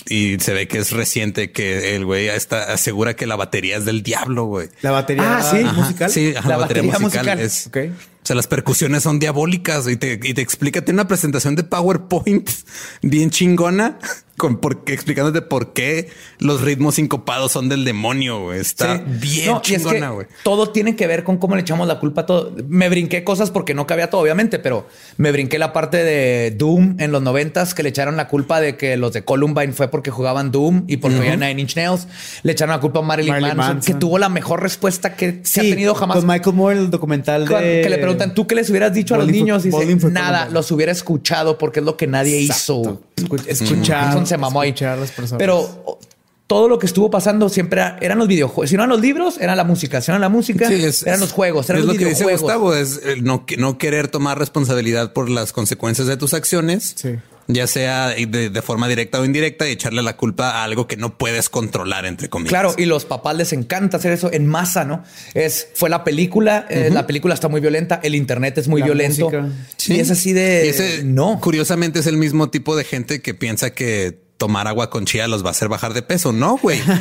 [0.07, 3.86] y se ve que es reciente que el güey está asegura que la batería es
[3.86, 4.69] del diablo, güey.
[4.81, 5.57] La batería Ah, sí.
[5.75, 6.09] musical.
[6.09, 7.86] Sí, ajá, La la, batería, batería musical, musical.
[7.86, 7.93] es.
[8.23, 11.63] O sea, las percusiones son diabólicas y te, y te explica, tiene una presentación de
[11.63, 12.49] PowerPoint
[13.01, 13.99] bien chingona
[14.43, 18.41] con por qué, explicándote por qué los ritmos sincopados son del demonio.
[18.41, 18.59] güey.
[18.59, 19.03] Está Sí.
[19.07, 20.27] bien No, y es que chingona, güey.
[20.43, 22.51] todo tiene que ver con cómo le echamos la culpa a todo.
[22.67, 24.85] Me brinqué cosas porque no cabía todo, obviamente, pero
[25.15, 28.75] me brinqué la parte de Doom en los noventas que le echaron la culpa de
[28.75, 32.07] que los de Columbine fue porque jugaban Doom y porque veían Nine Inch Nails.
[32.43, 33.93] Le echaron la culpa a Marilyn, Marilyn Manson, Manson.
[33.93, 36.17] que tuvo la mejor respuesta que se ha Sí, tenido jamás.
[36.17, 37.81] Con Michael Moore, el documental de...
[37.81, 39.63] que le preguntan, ¿tú qué les hubieras dicho a los niños?
[39.63, 40.53] Dice, Bowling for nada, Columbine.
[40.53, 43.01] los hubiera escuchado porque es lo que nadie hizo.
[43.15, 44.69] Escu- escuchar, Manson se mamó ahí.
[44.69, 45.39] escuchar a las personas.
[45.39, 45.99] Pero
[46.47, 48.69] todo lo que estuvo pasando siempre era- eran los videojuegos.
[48.69, 50.01] Si no eran los libros, era la música.
[50.01, 52.05] Si no era la música, Sí, es- eran los juegos, eran es los lo que
[52.09, 52.25] dice.
[52.36, 56.93] Gustavo, es el no, que- no querer tomar responsabilidad por las consecuencias de tus acciones,
[56.97, 57.15] Sí.
[57.47, 60.97] Ya sea de, de forma directa o indirecta, y echarle la culpa a algo que
[60.97, 62.49] no puedes controlar, entre comillas.
[62.49, 65.03] Claro, y los papás les encanta hacer eso en masa, ¿no?
[65.33, 68.85] Es fue la película, eh, la película está muy violenta, el internet es muy La
[68.87, 69.29] violento.
[69.29, 69.49] música.
[69.87, 71.39] Y es así de ese, no.
[71.41, 75.43] Curiosamente es el mismo tipo de gente que piensa que tomar agua con chía los
[75.43, 76.31] va a hacer bajar de peso.
[76.31, 76.79] No, güey.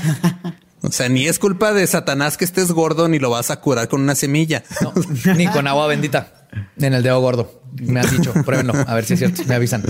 [0.85, 3.87] O sea, ni es culpa de Satanás que estés gordo ni lo vas a curar
[3.87, 4.65] con una semilla.
[4.81, 4.93] No,
[5.37, 6.42] ni con agua bendita
[6.79, 7.61] en el dedo gordo.
[7.81, 9.83] Me han dicho, pruébenlo, a ver si es cierto, me avisan.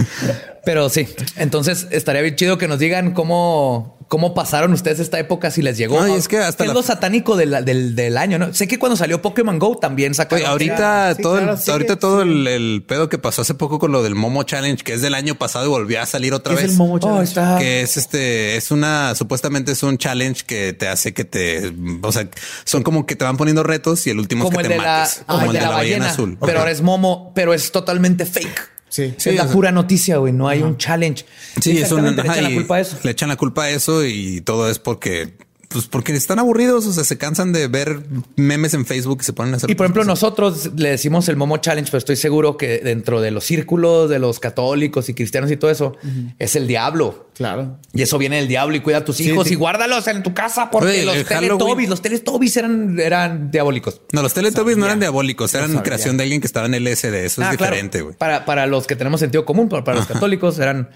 [0.65, 5.51] Pero sí, entonces estaría bien chido que nos digan cómo, cómo pasaron ustedes esta época,
[5.51, 6.01] si les llegó.
[6.01, 8.55] No, y es que hasta ¿Qué la- es lo satánico del, del, del año, ¿no?
[8.55, 10.45] Sé que cuando salió Pokémon Go también sacaron.
[10.45, 13.91] Oye, ahorita sí, todo, el- ahorita todo el, el pedo que pasó hace poco con
[13.91, 16.61] lo del Momo Challenge, que es del año pasado y volvió a salir otra ¿Qué
[16.61, 16.73] es vez.
[16.73, 17.25] el Momo Oh, Challenge?
[17.25, 17.59] está.
[17.59, 22.13] que es este, es una, supuestamente es un challenge que te hace que te, o
[22.13, 22.29] sea,
[22.63, 24.81] son como que te van poniendo retos y el último como es el que de
[24.81, 25.23] te la, mates.
[25.27, 26.39] como el de la ballena, azul.
[26.53, 28.71] Pero ahora es Momo, pero es totalmente fake.
[28.91, 29.15] Sí.
[29.17, 30.35] es la pura noticia, güey.
[30.35, 31.25] No hay un challenge.
[31.59, 32.99] Sí, es un, Exactamente, le echan la culpa a eso.
[33.03, 35.33] Le echan la culpa a eso y todo es porque,
[35.73, 38.01] pues porque están aburridos, o sea, se cansan de ver
[38.37, 39.71] memes en Facebook y se ponen a hacer.
[39.71, 40.09] Y por ejemplo, cosas.
[40.23, 44.19] nosotros le decimos el Momo Challenge, pero estoy seguro que dentro de los círculos de
[44.19, 45.97] los católicos y cristianos y todo eso
[46.39, 47.29] es el diablo.
[47.35, 47.79] Claro.
[47.95, 49.55] Y eso viene del diablo y cuida a tus Sí, hijos sí.
[49.55, 54.01] y guárdalos en tu casa porque Oye, los Teletubbies, los Teletubbies eran, eran diabólicos.
[54.13, 57.25] No, los Teletubbies no eran diabólicos, eran creación de alguien que estaba en el SD.
[57.25, 58.15] Eso es Ah, diferente, güey.
[58.17, 60.91] Para, para los que tenemos sentido común, pero para los católicos eran,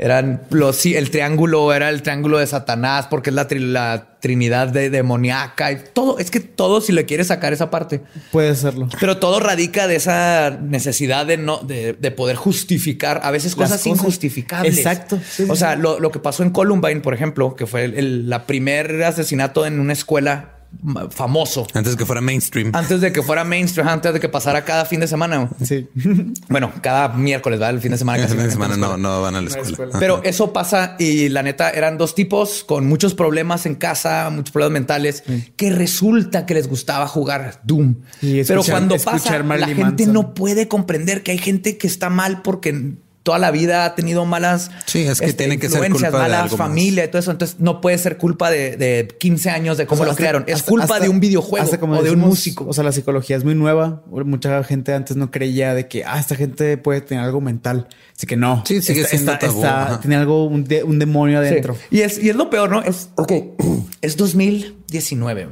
[0.00, 4.68] eran los, el triángulo era el triángulo de Satanás porque es la, tri- la trinidad
[4.68, 6.18] de demoníaca y todo.
[6.20, 8.88] Es que todo, si le quieres sacar esa parte, Puede serlo.
[9.00, 13.72] pero todo radica de esa necesidad de no, de, de poder justificar a veces cosas,
[13.82, 13.86] cosas.
[13.88, 14.76] injustificables.
[14.78, 15.18] Exacto.
[15.28, 18.30] Sí, o sea, lo, lo que pasó en Columbine, por ejemplo, que fue el, el-
[18.30, 20.57] la primer asesinato en una escuela
[21.10, 21.66] famoso.
[21.74, 22.70] Antes que fuera mainstream.
[22.74, 25.48] Antes de que fuera mainstream, antes de que pasara cada fin de semana.
[25.64, 25.88] Sí.
[26.48, 27.74] Bueno, cada miércoles, ¿verdad?
[27.74, 28.22] El fin de semana.
[28.22, 29.68] El fin de no semana no, no van a la escuela.
[29.70, 29.98] escuela.
[29.98, 34.50] Pero eso pasa y la neta eran dos tipos con muchos problemas en casa, muchos
[34.52, 35.24] problemas mentales,
[35.56, 37.96] que resulta que les gustaba jugar Doom.
[38.22, 40.12] Y Pero escuchar- cuando escuchar pasa, la gente Manson.
[40.12, 42.94] no puede comprender que hay gente que está mal porque
[43.28, 46.12] toda la vida ha tenido malas este, Sí, es que tiene que ser culpa de
[46.16, 46.66] malas algo más.
[46.68, 47.30] familia y todo eso.
[47.30, 50.20] Entonces no puede ser culpa de, de 15 años de cómo O sea, lo hasta-
[50.22, 50.44] crearon.
[50.46, 52.64] Es hasta- culpa hasta- de un videojuego como o de un músico.
[52.66, 54.02] O sea, la psicología es muy nueva.
[54.10, 57.86] Mucha gente antes no creía de que ah, esta gente puede tener algo mental.
[58.16, 58.62] Así que no.
[58.66, 60.00] Sí, sigue Está- siendo está- tabú, está- ajá.
[60.00, 61.74] tiene algo, un, de- un demonio adentro.
[61.74, 61.80] Sí.
[61.98, 62.82] Y es, y es lo peor, ¿no?
[62.82, 63.32] Es, ok,
[64.00, 65.48] es 2019.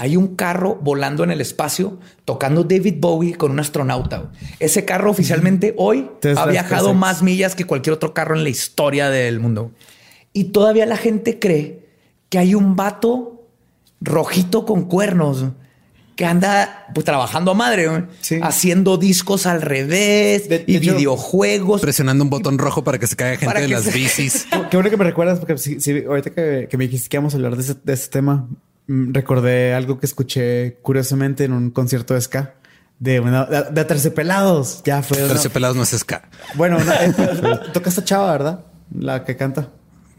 [0.00, 4.30] Hay un carro volando en el espacio tocando David Bowie con un astronauta.
[4.60, 6.98] Ese carro oficialmente hoy Tesla ha viajado SpaceX.
[7.00, 9.72] más millas que cualquier otro carro en la historia del mundo.
[10.32, 11.88] Y todavía la gente cree
[12.28, 13.44] que hay un vato
[14.00, 15.46] rojito con cuernos
[16.14, 18.40] que anda pues, trabajando a madre, Sí.
[18.42, 21.80] haciendo discos al revés De- y de hecho, videojuegos.
[21.80, 24.46] Presionando un botón rojo para que se caiga gente de las se- bicis.
[24.70, 27.34] Qué bueno que me recuerdas, porque si, si- ahorita que, que me dijiste que íbamos
[27.34, 28.48] a hablar de ese, de ese tema,
[28.88, 32.54] recordé algo que escuché curiosamente en un concierto de ska
[32.98, 34.82] de, una, de, de Terciopelados.
[34.84, 35.18] Ya fue.
[35.18, 36.28] una- Terciopelados no es ska.
[36.54, 37.12] Bueno, una- eh,
[37.72, 38.64] toca esta chava, ¿verdad?
[38.98, 39.70] La que canta.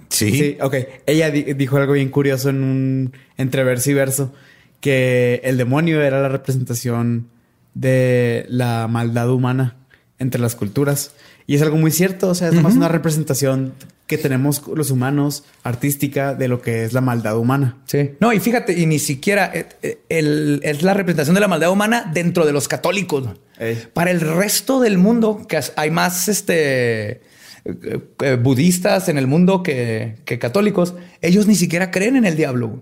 [0.10, 0.32] Sí.
[0.32, 0.76] Sí, ok.
[1.06, 4.34] Ella di- dijo algo bien curioso en un entre verso y verso,
[4.82, 7.28] que el demonio era la representación
[7.74, 9.76] de la maldad humana
[10.20, 11.12] entre las culturas.
[11.48, 13.74] Y es algo muy cierto, o sea, es más una representación
[14.10, 17.78] que tenemos los humanos, artística, de lo que es la maldad humana.
[17.86, 18.12] Sí.
[18.20, 21.72] No, y fíjate, y ni siquiera eh, eh, el- es la representación de la maldad
[21.72, 23.30] humana dentro de los católicos.
[23.60, 23.78] Ey.
[23.94, 27.22] Para el resto del mundo, que hay más este,
[27.66, 32.82] eh, budistas en el mundo que, que católicos, ellos ni siquiera creen en el diablo.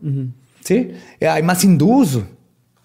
[0.64, 0.92] Sí.
[1.22, 2.20] Hay más hindús,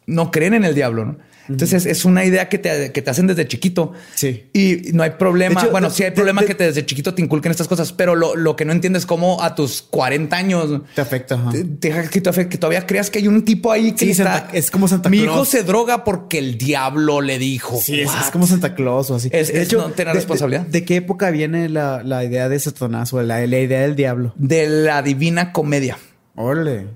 [0.06, 1.04] no creen en el diablo.
[1.04, 1.16] ¿no?
[1.48, 3.92] Entonces es una idea que te, que te hacen desde chiquito.
[4.14, 4.44] Sí.
[4.52, 5.60] Y no hay problema.
[5.60, 7.68] Hecho, bueno, de- sí hay de- problema de- que te, desde chiquito te inculquen estas
[7.68, 11.38] cosas, pero lo, lo que no entiendes es cómo a tus 40 años Te afecta.
[11.80, 14.38] te- que, te- que todavía creas que hay un tipo ahí que Sí, está.
[14.40, 15.34] Santa- es como Santa Mi Claus.
[15.36, 17.80] hijo se droga porque el diablo le dijo.
[17.80, 19.28] Sí, es, como Santa Claus o así.
[19.32, 20.66] Es- es no tener de- responsabilidad.
[20.66, 24.32] De, qué época viene la, la idea de Satanás o la, la idea del diablo?
[24.36, 25.98] de la divina comedia.
[26.36, 26.86] Órale.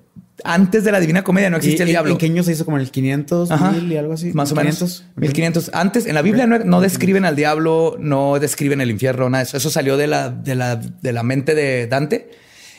[0.44, 2.12] Antes de la divina comedia no existía ¿Y- el diablo.
[2.12, 2.64] ¿En qué año se hizo?
[2.64, 3.70] ¿Como en el 500, Ajá.
[3.72, 4.32] 1000 y algo así?
[4.32, 4.74] Más o menos.
[4.76, 5.04] 500.
[5.16, 5.70] 1500.
[5.72, 9.48] Antes, en la Biblia no, no describen al diablo, no describen el infierno, nada de
[9.48, 9.56] eso.
[9.56, 12.30] Eso salió de la, de la, de la mente de Dante.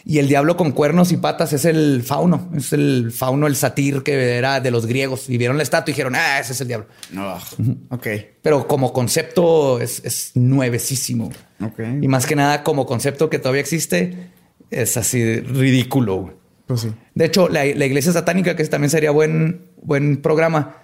[0.06, 2.50] Y el diablo con cuernos y patas es el fauno.
[2.56, 5.30] Es el fauno, el satir que era de los griegos.
[5.30, 6.88] Y vieron la estatua y dijeron, ah, ese es el diablo.
[7.18, 7.40] Ah,
[7.90, 8.08] ok.
[8.42, 11.30] Pero como concepto es, es nuevecísimo.
[11.62, 11.80] Ok.
[12.02, 14.30] Y más que nada, como concepto que todavía existe,
[14.72, 16.40] es así ridículo.
[16.68, 16.92] Pues sí.
[17.16, 20.76] De hecho, la, la iglesia satánica, que también sería buen, buen programa,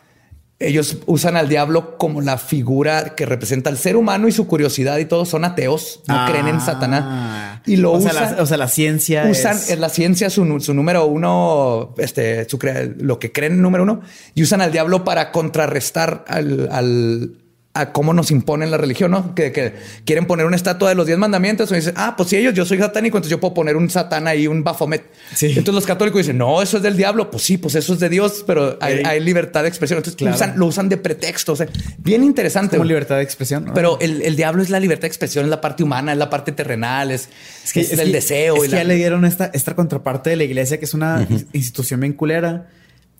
[0.60, 4.97] ellos usan al diablo como la figura que representa al ser humano y su curiosidad
[4.99, 5.26] y todo.
[5.26, 6.27] Son ateos, no Ah.
[6.30, 7.60] creen en Satanás.
[7.65, 8.14] Y lo o usan.
[8.14, 9.77] Sea, la, o sea, la ciencia usan es...
[9.77, 12.57] la ciencia su, su número uno, este, su
[12.99, 14.01] lo que creen número uno,
[14.35, 17.31] y usan al diablo para contrarrestar al, al-
[17.75, 19.33] a cómo nos imponen la religión, ¿no?
[19.33, 19.73] Que, que
[20.05, 22.65] quieren poner una estatua de los diez mandamientos y dicen, ah, pues si ellos, yo
[22.65, 25.03] soy satánico, entonces yo puedo poner un satán ahí, un bafomet.
[25.33, 25.47] Sí.
[25.47, 27.31] Entonces los católicos dicen, no, eso es del diablo.
[27.31, 29.97] Pues sí, pues eso es de Dios, pero hay, libertad de expresión.
[29.97, 30.35] Entonces Claro.
[30.35, 31.53] usan- lo usan de pretexto.
[31.53, 31.67] O sea,
[31.97, 32.77] bien interesante.
[32.77, 32.89] como güey.
[32.89, 33.65] libertad de expresión.
[33.65, 33.73] ¿no?
[33.73, 36.29] Pero el, el diablo es la libertad de expresión, es la parte humana, es la
[36.29, 37.27] parte terrenal, es,
[37.73, 38.55] es, el que- deseo.
[38.57, 40.93] Es y que la- ya le dieron esta, esta contraparte de la iglesia, que es
[40.93, 42.67] una ins- institución bien culera.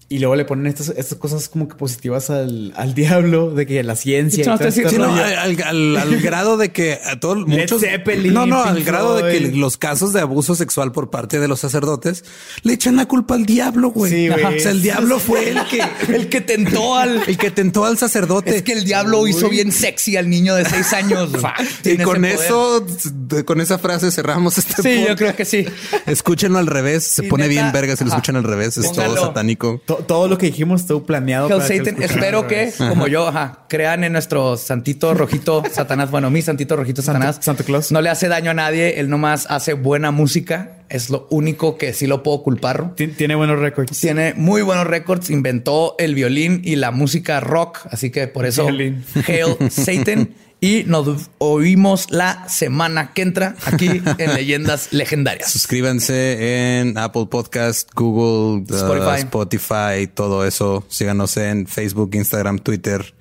[0.10, 3.82] Y luego le ponen estas, estas cosas como que positivas al, al diablo, de que
[3.84, 4.42] la ciencia.
[4.42, 8.34] y todo este sí, no, al, al- al grado de que a todos muchos Zeppelin,
[8.34, 11.60] no, no, al grado de que los casos de abuso sexual por parte de los
[11.62, 12.24] sacerdotes
[12.64, 14.12] le echan la culpa al diablo, güey.
[14.12, 14.44] Sí, güey.
[14.58, 15.82] O sea, el diablo fue el que
[16.14, 17.24] el que tentó al.
[17.28, 18.56] el que tentó al sacerdote.
[18.56, 21.30] Es que el diablo hizo bien sexy al niño de seis años.
[21.84, 22.86] y con eso,
[23.46, 25.66] con esa frase cerramos este Sí, yo creo que sí.
[26.06, 27.04] Escúchenlo al revés.
[27.04, 28.78] Se Y pone neta, bien verga si lo escuchan al revés.
[28.78, 29.16] Es Póngalo.
[29.16, 29.82] todo satánico.
[29.98, 31.48] To- todo lo que dijimos estuvo planeado.
[31.48, 36.12] Hell para Satan, espero que, como yo, ajá, crean en nuestro santito rojito Satanás.
[36.12, 37.38] Bueno, mi santito rojito Satanás.
[37.42, 37.92] Santa Claus.
[37.92, 39.00] No le hace daño a nadie.
[39.00, 40.78] Él nomás hace buena música.
[40.90, 42.96] Es lo único que sí lo puedo culpar.
[42.96, 44.00] Tien- Tiene buenos récords.
[44.00, 45.30] Tiene muy buenos récords.
[45.30, 47.80] Inventó el violín y la música rock.
[47.90, 48.68] Así que por eso.
[48.68, 50.30] Hail Satan.
[50.64, 55.52] Y nos oímos la semana que entra aquí en Leyendas Legendarias.
[55.52, 59.18] Suscríbanse en Apple Podcast, Google, uh, Spotify.
[59.18, 60.86] Spotify, todo eso.
[60.88, 63.14] Síganos en Facebook, Instagram, Twitter.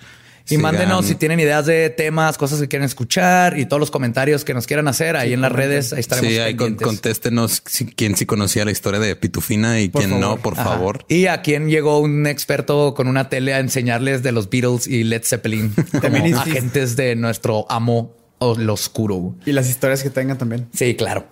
[0.52, 3.90] Y Sigan- mándenos si tienen ideas de temas, cosas que quieren escuchar y todos los
[3.90, 5.92] comentarios que nos quieran hacer ahí en las redes.
[5.92, 6.30] Ahí estaremos.
[6.32, 10.36] Sí, ahí con- contéstenos si, quién sí conocía la historia de Pitufina y quién no,
[10.36, 10.64] por Ajá.
[10.64, 11.04] favor.
[11.08, 15.04] Y a quién llegó un experto con una tele a enseñarles de los Beatles y
[15.04, 19.34] Led Zeppelin como agentes de nuestro amo o lo oscuro.
[19.46, 20.68] Y las historias que tengan también.
[20.74, 21.26] Sí, claro.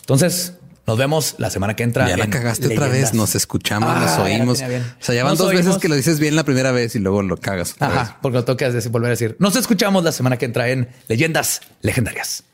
[0.00, 0.54] Entonces,
[0.86, 2.08] nos vemos la semana que entra.
[2.08, 4.58] Ya la cagaste otra vez, nos escuchamos, Ah, nos la oímos.
[4.62, 4.66] O
[5.00, 7.22] sea, ya van Nos dos veces que lo dices bien la primera vez y luego
[7.22, 7.72] lo cagas.
[7.72, 7.98] otra vez.
[7.98, 8.44] Ajá, porque lo
[8.74, 9.36] decir- volver a decir.
[9.38, 12.44] Nos escuchamos la semana que entra en Leyendas Legendarias.